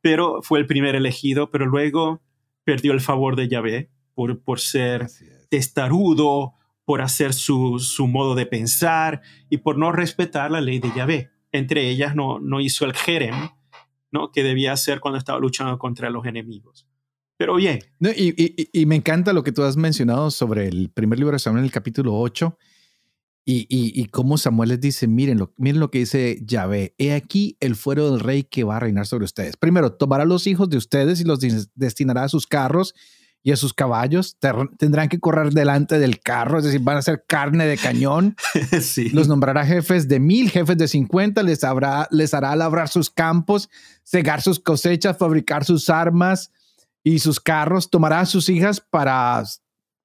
pero 0.00 0.42
fue 0.42 0.58
el 0.58 0.66
primer 0.66 0.94
elegido, 0.94 1.50
pero 1.50 1.66
luego 1.66 2.20
perdió 2.64 2.92
el 2.92 3.00
favor 3.00 3.36
de 3.36 3.48
Yahvé 3.48 3.90
por, 4.14 4.42
por 4.42 4.60
ser 4.60 5.08
testarudo, 5.48 6.54
por 6.84 7.00
hacer 7.02 7.32
su, 7.32 7.78
su, 7.78 8.06
modo 8.06 8.34
de 8.34 8.46
pensar 8.46 9.22
y 9.48 9.58
por 9.58 9.78
no 9.78 9.92
respetar 9.92 10.50
la 10.50 10.60
ley 10.60 10.78
de 10.78 10.92
Yahvé. 10.94 11.30
Entre 11.52 11.88
ellas 11.88 12.14
no, 12.14 12.40
no 12.40 12.60
hizo 12.60 12.84
el 12.84 12.94
jerem, 12.94 13.34
¿no? 14.10 14.32
que 14.32 14.42
debía 14.42 14.72
hacer 14.72 15.00
cuando 15.00 15.18
estaba 15.18 15.38
luchando 15.38 15.78
contra 15.78 16.10
los 16.10 16.26
enemigos. 16.26 16.86
Pero 17.36 17.56
bien. 17.56 17.80
y, 18.00 18.42
y, 18.42 18.68
y, 18.72 18.86
me 18.86 18.96
encanta 18.96 19.32
lo 19.32 19.42
que 19.42 19.52
tú 19.52 19.62
has 19.62 19.76
mencionado 19.76 20.30
sobre 20.30 20.68
el 20.68 20.90
primer 20.90 21.18
libro 21.18 21.32
de 21.32 21.40
Samuel, 21.40 21.64
el 21.64 21.72
capítulo 21.72 22.16
8, 22.18 22.56
y, 23.44 23.66
y, 23.68 24.06
cómo 24.06 24.38
Samuel 24.38 24.68
les 24.68 24.80
dice, 24.80 25.08
miren 25.08 25.38
lo, 25.38 25.52
miren 25.56 25.80
lo 25.80 25.90
que 25.90 25.98
dice 25.98 26.38
Yahvé, 26.44 26.94
he 26.96 27.12
aquí 27.12 27.56
el 27.58 27.74
fuero 27.74 28.08
del 28.08 28.20
rey 28.20 28.44
que 28.44 28.62
va 28.62 28.76
a 28.76 28.80
reinar 28.80 29.06
sobre 29.06 29.24
ustedes. 29.24 29.56
Primero, 29.56 29.94
tomará 29.94 30.24
los 30.24 30.46
hijos 30.46 30.70
de 30.70 30.76
ustedes 30.76 31.20
y 31.20 31.24
los 31.24 31.40
destinará 31.74 32.22
a 32.22 32.28
sus 32.28 32.46
carros 32.46 32.94
y 33.42 33.50
a 33.50 33.56
sus 33.56 33.74
caballos. 33.74 34.38
Tendrán 34.78 35.08
que 35.08 35.18
correr 35.18 35.52
delante 35.52 35.98
del 35.98 36.20
carro, 36.20 36.58
es 36.58 36.64
decir, 36.64 36.82
van 36.82 36.98
a 36.98 37.02
ser 37.02 37.24
carne 37.26 37.66
de 37.66 37.76
cañón. 37.78 38.36
sí. 38.80 39.10
Los 39.10 39.26
nombrará 39.26 39.66
jefes 39.66 40.06
de 40.06 40.20
mil, 40.20 40.48
jefes 40.48 40.78
de 40.78 40.86
cincuenta, 40.86 41.42
les, 41.42 41.64
habrá, 41.64 42.06
les 42.12 42.34
hará 42.34 42.54
labrar 42.54 42.88
sus 42.88 43.10
campos, 43.10 43.68
cegar 44.04 44.40
sus 44.40 44.60
cosechas, 44.60 45.18
fabricar 45.18 45.64
sus 45.64 45.90
armas 45.90 46.52
y 47.02 47.18
sus 47.18 47.40
carros. 47.40 47.90
Tomará 47.90 48.20
a 48.20 48.26
sus 48.26 48.48
hijas 48.48 48.80
para, 48.80 49.42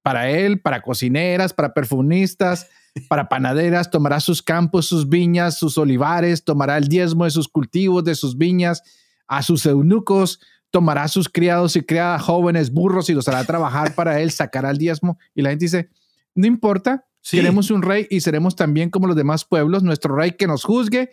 para 0.02 0.32
él, 0.32 0.60
para 0.60 0.82
cocineras, 0.82 1.54
para 1.54 1.76
perfumistas 1.76 2.66
para 3.08 3.30
panaderas, 3.30 3.89
tomará 3.89 4.20
sus 4.20 4.41
campos, 4.41 4.86
sus 4.86 5.10
viñas, 5.10 5.58
sus 5.58 5.78
olivares, 5.78 6.43
tomará 6.43 6.78
el 6.78 6.88
diezmo 6.88 7.26
de 7.26 7.32
sus 7.32 7.48
cultivos, 7.48 8.04
de 8.04 8.16
sus 8.16 8.38
viñas, 8.38 8.84
a 9.28 9.41
sus 9.41 9.66
eunucos, 9.66 10.39
tomará 10.72 11.08
sus 11.08 11.30
criados 11.30 11.76
y 11.76 11.82
criadas 11.82 12.22
jóvenes, 12.22 12.72
burros 12.72 13.10
y 13.10 13.14
los 13.14 13.28
hará 13.28 13.43
trabajar 13.43 13.95
para 13.95 14.22
él, 14.22 14.32
sacará 14.32 14.70
el 14.70 14.78
diezmo. 14.78 15.18
Y 15.34 15.41
la 15.41 15.50
gente 15.50 15.66
dice, 15.66 15.89
no 16.36 16.48
importa, 16.48 17.06
queremos 17.30 17.72
un 17.72 17.82
rey 17.82 18.08
y 18.10 18.22
seremos 18.22 18.56
también 18.56 18.89
como 18.89 19.08
los 19.08 19.16
demás 19.16 19.45
pueblos, 19.45 19.84
nuestro 19.84 20.16
rey 20.16 20.32
que 20.32 20.48
nos 20.48 20.64
juzgue 20.64 21.10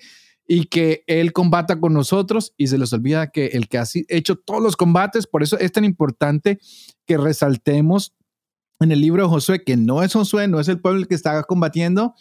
y 0.47 0.67
que 0.67 1.05
él 1.07 1.33
combata 1.33 1.81
con 1.81 1.95
nosotros 1.95 2.53
y 2.57 2.67
se 2.67 2.79
les 2.79 2.93
olvida 2.93 3.31
que 3.31 3.47
el 3.47 3.69
que 3.69 3.79
ha 3.79 3.85
hecho 4.09 4.37
todos 4.37 4.63
los 4.63 4.77
combates, 4.77 5.27
por 5.27 5.43
eso 5.43 5.59
es 5.59 5.73
tan 5.73 5.85
importante 5.85 6.59
que 7.07 7.17
resaltemos 7.17 8.15
en 8.81 8.93
el 8.93 9.01
libro 9.01 9.23
de 9.23 9.29
Josué, 9.29 9.65
que 9.65 9.77
no 9.77 10.03
es 10.03 10.13
Josué, 10.13 10.49
no 10.49 10.61
es 10.61 10.69
el 10.69 10.81
pueblo 10.81 11.01
el 11.01 11.09
que 11.09 11.15
está 11.15 11.43
combatiendo, 11.45 12.15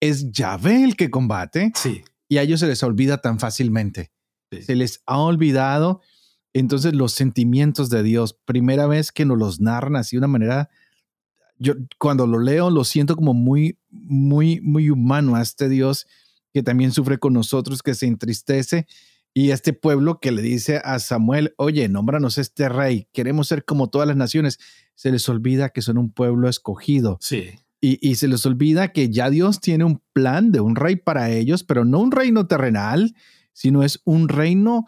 es 0.00 0.30
Yahvé 0.32 0.84
el 0.84 0.96
que 0.96 1.10
combate. 1.10 1.72
Sí. 1.74 2.02
Y 2.28 2.38
a 2.38 2.42
ellos 2.42 2.60
se 2.60 2.66
les 2.66 2.82
olvida 2.82 3.18
tan 3.18 3.38
fácilmente. 3.38 4.10
Se 4.50 4.74
les 4.76 5.02
ha 5.06 5.18
olvidado 5.18 6.00
entonces 6.52 6.94
los 6.94 7.12
sentimientos 7.12 7.88
de 7.88 8.02
Dios. 8.02 8.38
Primera 8.44 8.86
vez 8.86 9.12
que 9.12 9.24
nos 9.24 9.38
los 9.38 9.60
narran 9.60 9.96
así 9.96 10.16
de 10.16 10.18
una 10.18 10.28
manera, 10.28 10.70
yo 11.58 11.74
cuando 11.98 12.26
lo 12.26 12.38
leo 12.38 12.70
lo 12.70 12.84
siento 12.84 13.16
como 13.16 13.32
muy, 13.32 13.78
muy, 13.90 14.60
muy 14.60 14.90
humano 14.90 15.36
a 15.36 15.42
este 15.42 15.68
Dios 15.68 16.06
que 16.52 16.62
también 16.62 16.92
sufre 16.92 17.18
con 17.18 17.32
nosotros, 17.32 17.82
que 17.82 17.94
se 17.94 18.06
entristece. 18.06 18.86
Y 19.34 19.50
este 19.50 19.72
pueblo 19.72 20.20
que 20.20 20.30
le 20.30 20.42
dice 20.42 20.80
a 20.84 20.98
Samuel, 20.98 21.54
oye, 21.56 21.88
nómbranos 21.88 22.36
este 22.36 22.68
rey, 22.68 23.08
queremos 23.12 23.48
ser 23.48 23.64
como 23.64 23.88
todas 23.88 24.06
las 24.06 24.16
naciones 24.16 24.58
se 24.94 25.10
les 25.10 25.28
olvida 25.28 25.70
que 25.70 25.82
son 25.82 25.98
un 25.98 26.12
pueblo 26.12 26.48
escogido. 26.48 27.18
Sí. 27.20 27.50
Y, 27.84 28.14
se 28.14 28.28
les 28.28 28.46
olvida 28.46 28.92
que 28.92 29.10
ya 29.10 29.28
Dios 29.28 29.60
tiene 29.60 29.82
un 29.82 30.00
plan 30.12 30.52
de 30.52 30.60
un 30.60 30.76
rey 30.76 30.94
para 30.94 31.30
ellos, 31.30 31.64
pero 31.64 31.84
no 31.84 31.98
un 31.98 32.12
reino 32.12 32.46
terrenal, 32.46 33.16
sino 33.52 33.82
es 33.82 34.00
un 34.04 34.28
reino 34.28 34.86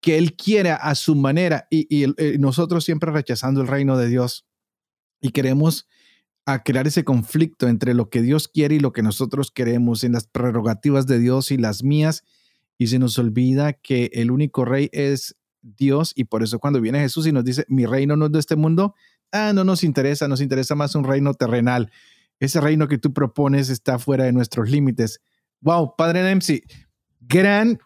que 0.00 0.18
Él 0.18 0.34
quiere 0.34 0.70
a 0.72 0.96
su 0.96 1.14
manera. 1.14 1.68
Y, 1.70 2.02
eh, 2.02 2.36
nosotros 2.40 2.84
siempre 2.84 3.12
rechazando 3.12 3.60
el 3.60 3.68
reino 3.68 3.96
de 3.96 4.08
Dios 4.08 4.44
y 5.20 5.30
queremos 5.30 5.86
a 6.46 6.64
crear 6.64 6.88
ese 6.88 7.04
conflicto 7.04 7.68
entre 7.68 7.94
lo 7.94 8.10
que 8.10 8.22
Dios 8.22 8.48
quiere 8.48 8.74
y 8.74 8.80
lo 8.80 8.92
que 8.92 9.04
nosotros 9.04 9.52
queremos, 9.52 10.02
en 10.02 10.12
las 10.12 10.26
prerrogativas 10.26 11.06
de 11.06 11.20
Dios 11.20 11.52
y 11.52 11.58
las 11.58 11.84
mías, 11.84 12.24
y 12.78 12.88
se 12.88 12.98
nos 12.98 13.18
olvida 13.18 13.72
que 13.72 14.10
el 14.14 14.30
único 14.30 14.64
rey 14.64 14.90
es 14.92 15.36
Dios 15.62 16.12
y 16.14 16.24
por 16.24 16.42
eso 16.42 16.58
cuando 16.58 16.80
viene 16.80 17.00
Jesús 17.00 17.26
y 17.26 17.32
nos 17.32 17.44
dice, 17.44 17.64
mi 17.68 17.86
reino 17.86 18.16
no 18.16 18.26
es 18.26 18.32
de 18.32 18.38
este 18.38 18.56
mundo, 18.56 18.94
ah, 19.32 19.52
no 19.54 19.64
nos 19.64 19.84
interesa, 19.84 20.28
nos 20.28 20.40
interesa 20.40 20.74
más 20.74 20.94
un 20.94 21.04
reino 21.04 21.34
terrenal. 21.34 21.90
Ese 22.40 22.60
reino 22.60 22.88
que 22.88 22.98
tú 22.98 23.12
propones 23.12 23.70
está 23.70 23.98
fuera 23.98 24.24
de 24.24 24.32
nuestros 24.32 24.68
límites. 24.70 25.20
Wow, 25.60 25.94
Padre 25.96 26.22
Dempsey, 26.22 26.62
gran 27.20 27.78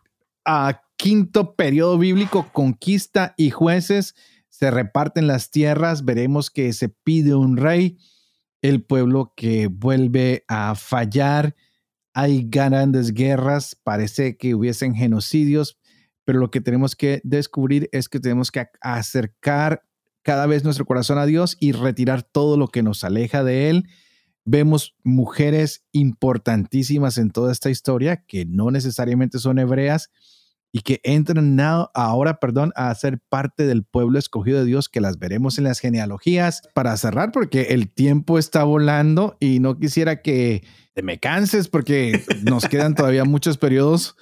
ah, 0.45 0.83
quinto 0.97 1.55
periodo 1.55 1.97
bíblico, 1.99 2.51
conquista 2.53 3.35
y 3.37 3.51
jueces, 3.51 4.15
se 4.49 4.71
reparten 4.71 5.29
las 5.29 5.51
tierras, 5.51 6.05
veremos 6.05 6.51
que 6.51 6.73
se 6.73 6.89
pide 6.89 7.35
un 7.35 7.57
rey, 7.57 7.99
el 8.61 8.83
pueblo 8.83 9.33
que 9.37 9.69
vuelve 9.69 10.45
a 10.49 10.75
fallar, 10.75 11.55
hay 12.19 12.49
grandes 12.49 13.15
guerras, 13.15 13.77
parece 13.85 14.37
que 14.37 14.57
hubiesen 14.57 14.95
genocidios, 14.95 15.79
pero 16.25 16.41
lo 16.41 16.51
que 16.51 16.61
tenemos 16.61 16.97
que 16.97 17.21
descubrir 17.23 17.89
es 17.93 18.09
que 18.09 18.19
tenemos 18.19 18.51
que 18.51 18.67
acercar 18.81 19.83
cada 20.23 20.47
vez 20.47 20.65
nuestro 20.65 20.85
corazón 20.85 21.19
a 21.19 21.27
Dios 21.27 21.57
y 21.61 21.71
retirar 21.71 22.25
todo 22.25 22.57
lo 22.57 22.67
que 22.69 22.83
nos 22.83 23.05
aleja 23.05 23.45
de 23.45 23.71
Él 23.71 23.89
vemos 24.51 24.97
mujeres 25.05 25.85
importantísimas 25.93 27.19
en 27.19 27.31
toda 27.31 27.53
esta 27.53 27.69
historia 27.69 28.25
que 28.27 28.47
no 28.47 28.71
necesariamente 28.71 29.39
son 29.39 29.59
hebreas 29.59 30.11
y 30.73 30.81
que 30.81 31.01
entran 31.03 31.59
ahora, 31.61 32.41
perdón, 32.41 32.73
a 32.75 32.95
ser 32.95 33.21
parte 33.29 33.67
del 33.67 33.85
pueblo 33.85 34.19
escogido 34.19 34.59
de 34.59 34.65
Dios, 34.65 34.89
que 34.89 35.01
las 35.01 35.19
veremos 35.19 35.59
en 35.59 35.65
las 35.65 35.81
genealogías. 35.81 36.63
Para 36.75 36.97
cerrar, 36.97 37.33
porque 37.33 37.69
el 37.71 37.91
tiempo 37.91 38.39
está 38.39 38.65
volando 38.65 39.37
y 39.41 39.61
no 39.61 39.79
quisiera 39.79 40.21
que 40.23 40.65
te 40.99 41.03
me 41.05 41.19
canses 41.21 41.69
porque 41.69 42.25
nos 42.43 42.67
quedan 42.67 42.97
todavía 42.97 43.25
muchos 43.25 43.57
periodos 43.57 44.17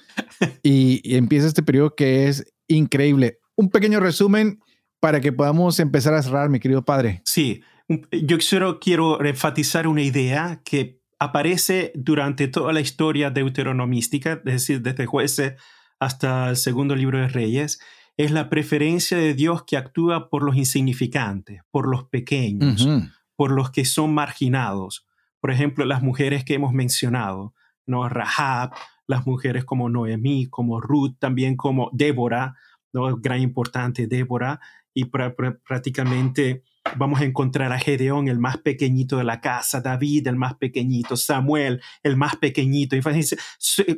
y, 0.61 1.01
y 1.03 1.15
empieza 1.15 1.47
este 1.47 1.63
periodo 1.63 1.95
que 1.95 2.27
es 2.27 2.53
increíble. 2.67 3.39
Un 3.55 3.71
pequeño 3.71 3.99
resumen 3.99 4.59
para 4.99 5.19
que 5.19 5.31
podamos 5.31 5.79
empezar 5.79 6.13
a 6.13 6.21
cerrar, 6.21 6.49
mi 6.49 6.59
querido 6.59 6.85
padre. 6.85 7.23
Sí, 7.25 7.63
yo 8.11 8.39
solo 8.41 8.79
quiero 8.79 9.23
enfatizar 9.25 9.87
una 9.87 10.03
idea 10.03 10.61
que 10.63 11.01
aparece 11.17 11.93
durante 11.95 12.47
toda 12.47 12.73
la 12.73 12.81
historia 12.81 13.31
deuteronomística, 13.31 14.33
es 14.33 14.53
decir, 14.53 14.83
desde 14.83 15.07
jueces 15.07 15.53
hasta 15.99 16.49
el 16.49 16.57
segundo 16.57 16.95
libro 16.95 17.17
de 17.17 17.27
Reyes, 17.27 17.79
es 18.17 18.29
la 18.29 18.49
preferencia 18.49 19.17
de 19.17 19.33
Dios 19.33 19.63
que 19.65 19.77
actúa 19.77 20.29
por 20.29 20.43
los 20.43 20.55
insignificantes, 20.55 21.61
por 21.71 21.87
los 21.87 22.03
pequeños, 22.03 22.87
por 23.35 23.49
los 23.49 23.71
que 23.71 23.83
son 23.83 24.13
marginados. 24.13 25.06
Por 25.39 25.51
ejemplo, 25.51 25.85
las 25.85 26.01
mujeres 26.01 26.43
que 26.43 26.55
hemos 26.55 26.73
mencionado, 26.73 27.53
¿no? 27.85 28.07
Rahab, 28.09 28.71
las 29.07 29.25
mujeres 29.25 29.65
como 29.65 29.89
Noemí, 29.89 30.47
como 30.47 30.81
Ruth, 30.81 31.15
también 31.19 31.55
como 31.55 31.89
Débora, 31.93 32.55
¿no? 32.93 33.17
gran 33.17 33.41
importante 33.41 34.07
Débora, 34.07 34.59
y 34.93 35.05
prácticamente 35.05 36.63
vamos 36.95 37.21
a 37.21 37.25
encontrar 37.25 37.71
a 37.71 37.79
Gedeón, 37.79 38.27
el 38.27 38.39
más 38.39 38.57
pequeñito 38.57 39.17
de 39.17 39.23
la 39.23 39.41
casa, 39.41 39.79
David, 39.81 40.27
el 40.27 40.35
más 40.35 40.55
pequeñito, 40.55 41.15
Samuel, 41.17 41.81
el 42.01 42.17
más 42.17 42.35
pequeñito. 42.37 42.95
Y 42.95 43.01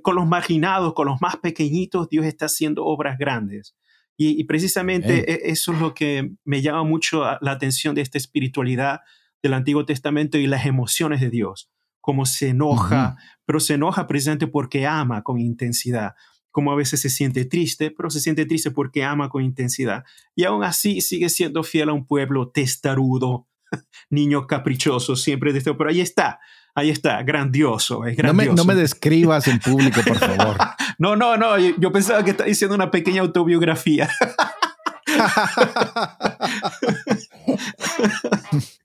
con 0.01 0.15
los 0.15 0.27
marginados, 0.27 0.93
con 0.93 1.07
los 1.07 1.21
más 1.21 1.37
pequeñitos, 1.37 2.09
Dios 2.09 2.25
está 2.25 2.47
haciendo 2.47 2.85
obras 2.85 3.17
grandes. 3.17 3.75
Y, 4.17 4.43
precisamente 4.43 5.31
e, 5.31 5.51
eso 5.51 5.71
es 5.71 5.79
lo 5.79 5.93
que 5.93 6.31
me 6.43 6.61
llama 6.61 6.83
mucho 6.83 7.23
la 7.39 7.51
atención 7.51 7.95
de 7.95 8.01
esta 8.01 8.17
espiritualidad 8.17 8.99
del 9.41 9.53
Antiguo 9.53 9.85
Testamento 9.85 10.37
y 10.37 10.47
las 10.47 10.65
emociones 10.65 11.21
de 11.21 11.29
Dios, 11.29 11.69
como 12.01 12.25
se 12.25 12.49
enoja, 12.49 13.17
pero 13.45 13.59
se 13.59 13.75
enoja 13.75 14.07
precisamente 14.07 14.47
porque 14.47 14.85
ama 14.85 15.23
con 15.23 15.39
intensidad 15.39 16.15
como 16.51 16.71
a 16.71 16.75
veces 16.75 17.01
se 17.01 17.09
siente 17.09 17.45
triste, 17.45 17.91
pero 17.91 18.09
se 18.09 18.19
siente 18.19 18.45
triste 18.45 18.71
porque 18.71 19.03
ama 19.03 19.29
con 19.29 19.43
intensidad. 19.43 20.03
Y 20.35 20.45
aún 20.45 20.63
así 20.63 21.01
sigue 21.01 21.29
siendo 21.29 21.63
fiel 21.63 21.89
a 21.89 21.93
un 21.93 22.05
pueblo 22.05 22.49
testarudo, 22.49 23.47
niño 24.09 24.47
caprichoso, 24.47 25.15
siempre 25.15 25.53
de 25.53 25.59
esto. 25.59 25.77
Pero 25.77 25.89
ahí 25.89 26.01
está, 26.01 26.39
ahí 26.75 26.89
está, 26.89 27.21
grandioso, 27.23 28.05
es 28.05 28.17
grandioso. 28.17 28.55
No 28.55 28.65
me, 28.65 28.75
describas 28.75 29.47
en 29.47 29.59
público, 29.59 30.01
por 30.05 30.17
favor. 30.17 30.57
no, 30.97 31.15
no, 31.15 31.37
no, 31.37 31.57
yo, 31.57 31.91
pensaba 31.91 32.23
que 32.23 32.31
estaba 32.31 32.47
diciendo 32.47 32.75
una 32.75 32.91
pequeña 32.91 33.21
autobiografía. 33.21 34.09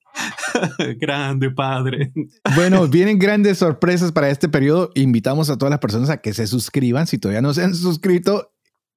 Grande 1.00 1.50
padre. 1.50 2.12
Bueno, 2.54 2.86
vienen 2.88 3.18
grandes 3.18 3.58
sorpresas 3.58 4.12
para 4.12 4.30
este 4.30 4.48
periodo. 4.48 4.90
Invitamos 4.94 5.50
a 5.50 5.56
todas 5.56 5.70
las 5.70 5.80
personas 5.80 6.10
a 6.10 6.18
que 6.18 6.34
se 6.34 6.46
suscriban. 6.46 7.06
Si 7.06 7.18
todavía 7.18 7.42
no 7.42 7.54
se 7.54 7.62
han 7.62 7.74
suscrito, 7.74 8.52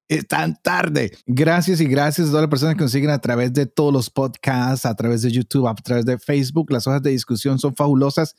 es 0.07 0.27
tan 0.27 0.61
tarde. 0.61 1.11
Gracias 1.25 1.81
y 1.81 1.85
gracias 1.85 2.27
a 2.27 2.31
todas 2.31 2.43
las 2.43 2.49
personas 2.49 2.75
que 2.75 2.81
nos 2.81 2.91
siguen 2.91 3.09
a 3.09 3.19
través 3.19 3.53
de 3.53 3.65
todos 3.65 3.91
los 3.93 4.09
podcasts, 4.09 4.85
a 4.85 4.95
través 4.95 5.21
de 5.21 5.31
YouTube, 5.31 5.67
a 5.67 5.75
través 5.75 6.05
de 6.05 6.17
Facebook. 6.17 6.71
Las 6.71 6.87
hojas 6.87 7.03
de 7.03 7.11
discusión 7.11 7.59
son 7.59 7.75
fabulosas. 7.75 8.35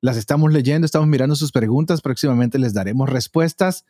Las 0.00 0.16
estamos 0.16 0.52
leyendo, 0.52 0.86
estamos 0.86 1.08
mirando 1.08 1.36
sus 1.36 1.52
preguntas. 1.52 2.00
Próximamente 2.00 2.58
les 2.58 2.72
daremos 2.72 3.08
respuestas. 3.08 3.84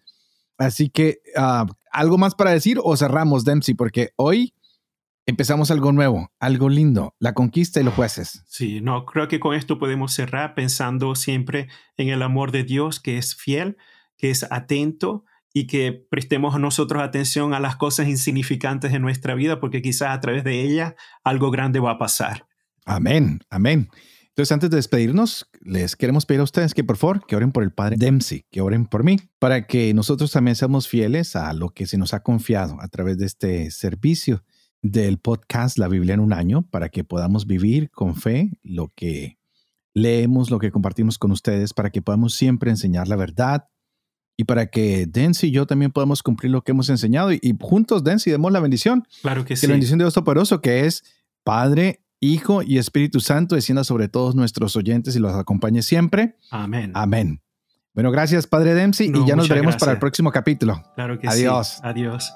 Así 0.58 0.90
que, 0.90 1.20
ah, 1.36 1.66
¿algo 1.90 2.18
más 2.18 2.34
para 2.34 2.50
decir 2.50 2.78
o 2.82 2.96
cerramos, 2.96 3.44
Dempsey? 3.44 3.74
Porque 3.74 4.10
hoy 4.16 4.52
empezamos 5.30 5.70
algo 5.70 5.92
nuevo, 5.92 6.30
algo 6.38 6.68
lindo, 6.68 7.14
la 7.18 7.32
conquista 7.34 7.80
y 7.80 7.84
los 7.84 7.94
jueces. 7.94 8.42
Sí, 8.46 8.80
no, 8.80 9.06
creo 9.06 9.28
que 9.28 9.40
con 9.40 9.54
esto 9.54 9.78
podemos 9.78 10.12
cerrar 10.12 10.54
pensando 10.54 11.14
siempre 11.14 11.68
en 11.96 12.08
el 12.08 12.22
amor 12.22 12.52
de 12.52 12.64
Dios 12.64 13.00
que 13.00 13.16
es 13.16 13.34
fiel, 13.34 13.76
que 14.18 14.30
es 14.30 14.46
atento 14.50 15.24
y 15.52 15.66
que 15.66 15.92
prestemos 15.92 16.58
nosotros 16.60 17.02
atención 17.02 17.54
a 17.54 17.60
las 17.60 17.76
cosas 17.76 18.08
insignificantes 18.08 18.92
de 18.92 18.98
nuestra 18.98 19.34
vida 19.34 19.60
porque 19.60 19.82
quizás 19.82 20.10
a 20.10 20.20
través 20.20 20.44
de 20.44 20.60
ellas 20.62 20.94
algo 21.24 21.50
grande 21.50 21.80
va 21.80 21.92
a 21.92 21.98
pasar. 21.98 22.46
Amén, 22.84 23.40
amén. 23.50 23.88
Entonces, 24.28 24.52
antes 24.52 24.70
de 24.70 24.76
despedirnos, 24.76 25.50
les 25.60 25.96
queremos 25.96 26.24
pedir 26.24 26.40
a 26.40 26.44
ustedes 26.44 26.72
que 26.72 26.84
por 26.84 26.96
favor, 26.96 27.26
que 27.26 27.36
oren 27.36 27.52
por 27.52 27.62
el 27.62 27.72
Padre 27.72 27.96
Dempsey, 27.98 28.46
que 28.50 28.60
oren 28.60 28.86
por 28.86 29.04
mí, 29.04 29.16
para 29.38 29.66
que 29.66 29.92
nosotros 29.92 30.32
también 30.32 30.56
seamos 30.56 30.88
fieles 30.88 31.36
a 31.36 31.52
lo 31.52 31.70
que 31.70 31.86
se 31.86 31.98
nos 31.98 32.14
ha 32.14 32.22
confiado 32.22 32.80
a 32.80 32.88
través 32.88 33.18
de 33.18 33.26
este 33.26 33.70
servicio 33.70 34.44
del 34.82 35.18
podcast 35.18 35.78
La 35.78 35.88
Biblia 35.88 36.14
en 36.14 36.20
un 36.20 36.32
año 36.32 36.62
para 36.62 36.88
que 36.88 37.04
podamos 37.04 37.46
vivir 37.46 37.90
con 37.90 38.16
fe 38.16 38.52
lo 38.62 38.92
que 38.94 39.38
leemos, 39.94 40.50
lo 40.50 40.58
que 40.58 40.70
compartimos 40.70 41.18
con 41.18 41.32
ustedes, 41.32 41.74
para 41.74 41.90
que 41.90 42.02
podamos 42.02 42.34
siempre 42.34 42.70
enseñar 42.70 43.08
la 43.08 43.16
verdad 43.16 43.68
y 44.36 44.44
para 44.44 44.66
que 44.66 45.06
Densi 45.06 45.48
y 45.48 45.50
yo 45.50 45.66
también 45.66 45.90
podamos 45.90 46.22
cumplir 46.22 46.50
lo 46.50 46.62
que 46.62 46.72
hemos 46.72 46.88
enseñado 46.88 47.30
y, 47.32 47.56
juntos, 47.60 48.04
Densi, 48.04 48.30
demos 48.30 48.52
la 48.52 48.60
bendición. 48.60 49.06
Claro 49.20 49.44
que, 49.44 49.54
sí. 49.54 49.66
la 49.66 49.72
bendición 49.72 49.98
de 49.98 50.04
Dios 50.04 50.14
Todopoderoso, 50.14 50.62
que 50.62 50.86
es 50.86 51.04
Padre, 51.44 52.02
Hijo 52.20 52.62
y 52.62 52.78
Espíritu 52.78 53.20
Santo, 53.20 53.54
descienda 53.54 53.84
sobre 53.84 54.08
todos 54.08 54.34
nuestros 54.34 54.76
oyentes 54.76 55.14
y 55.14 55.18
los 55.18 55.34
acompañe 55.34 55.82
siempre. 55.82 56.36
Amén. 56.50 56.92
Amén. 56.94 57.42
Bueno, 57.92 58.10
gracias, 58.10 58.46
Padre 58.46 58.74
Dempsey, 58.74 59.12
y 59.14 59.26
ya 59.26 59.36
nos 59.36 59.48
veremos 59.48 59.76
para 59.76 59.92
el 59.92 59.98
próximo 59.98 60.30
capítulo. 60.30 60.82
Claro 60.94 61.18
que 61.18 61.28
Adiós. 61.28 61.68
sí. 61.68 61.80
Adiós. 61.82 62.32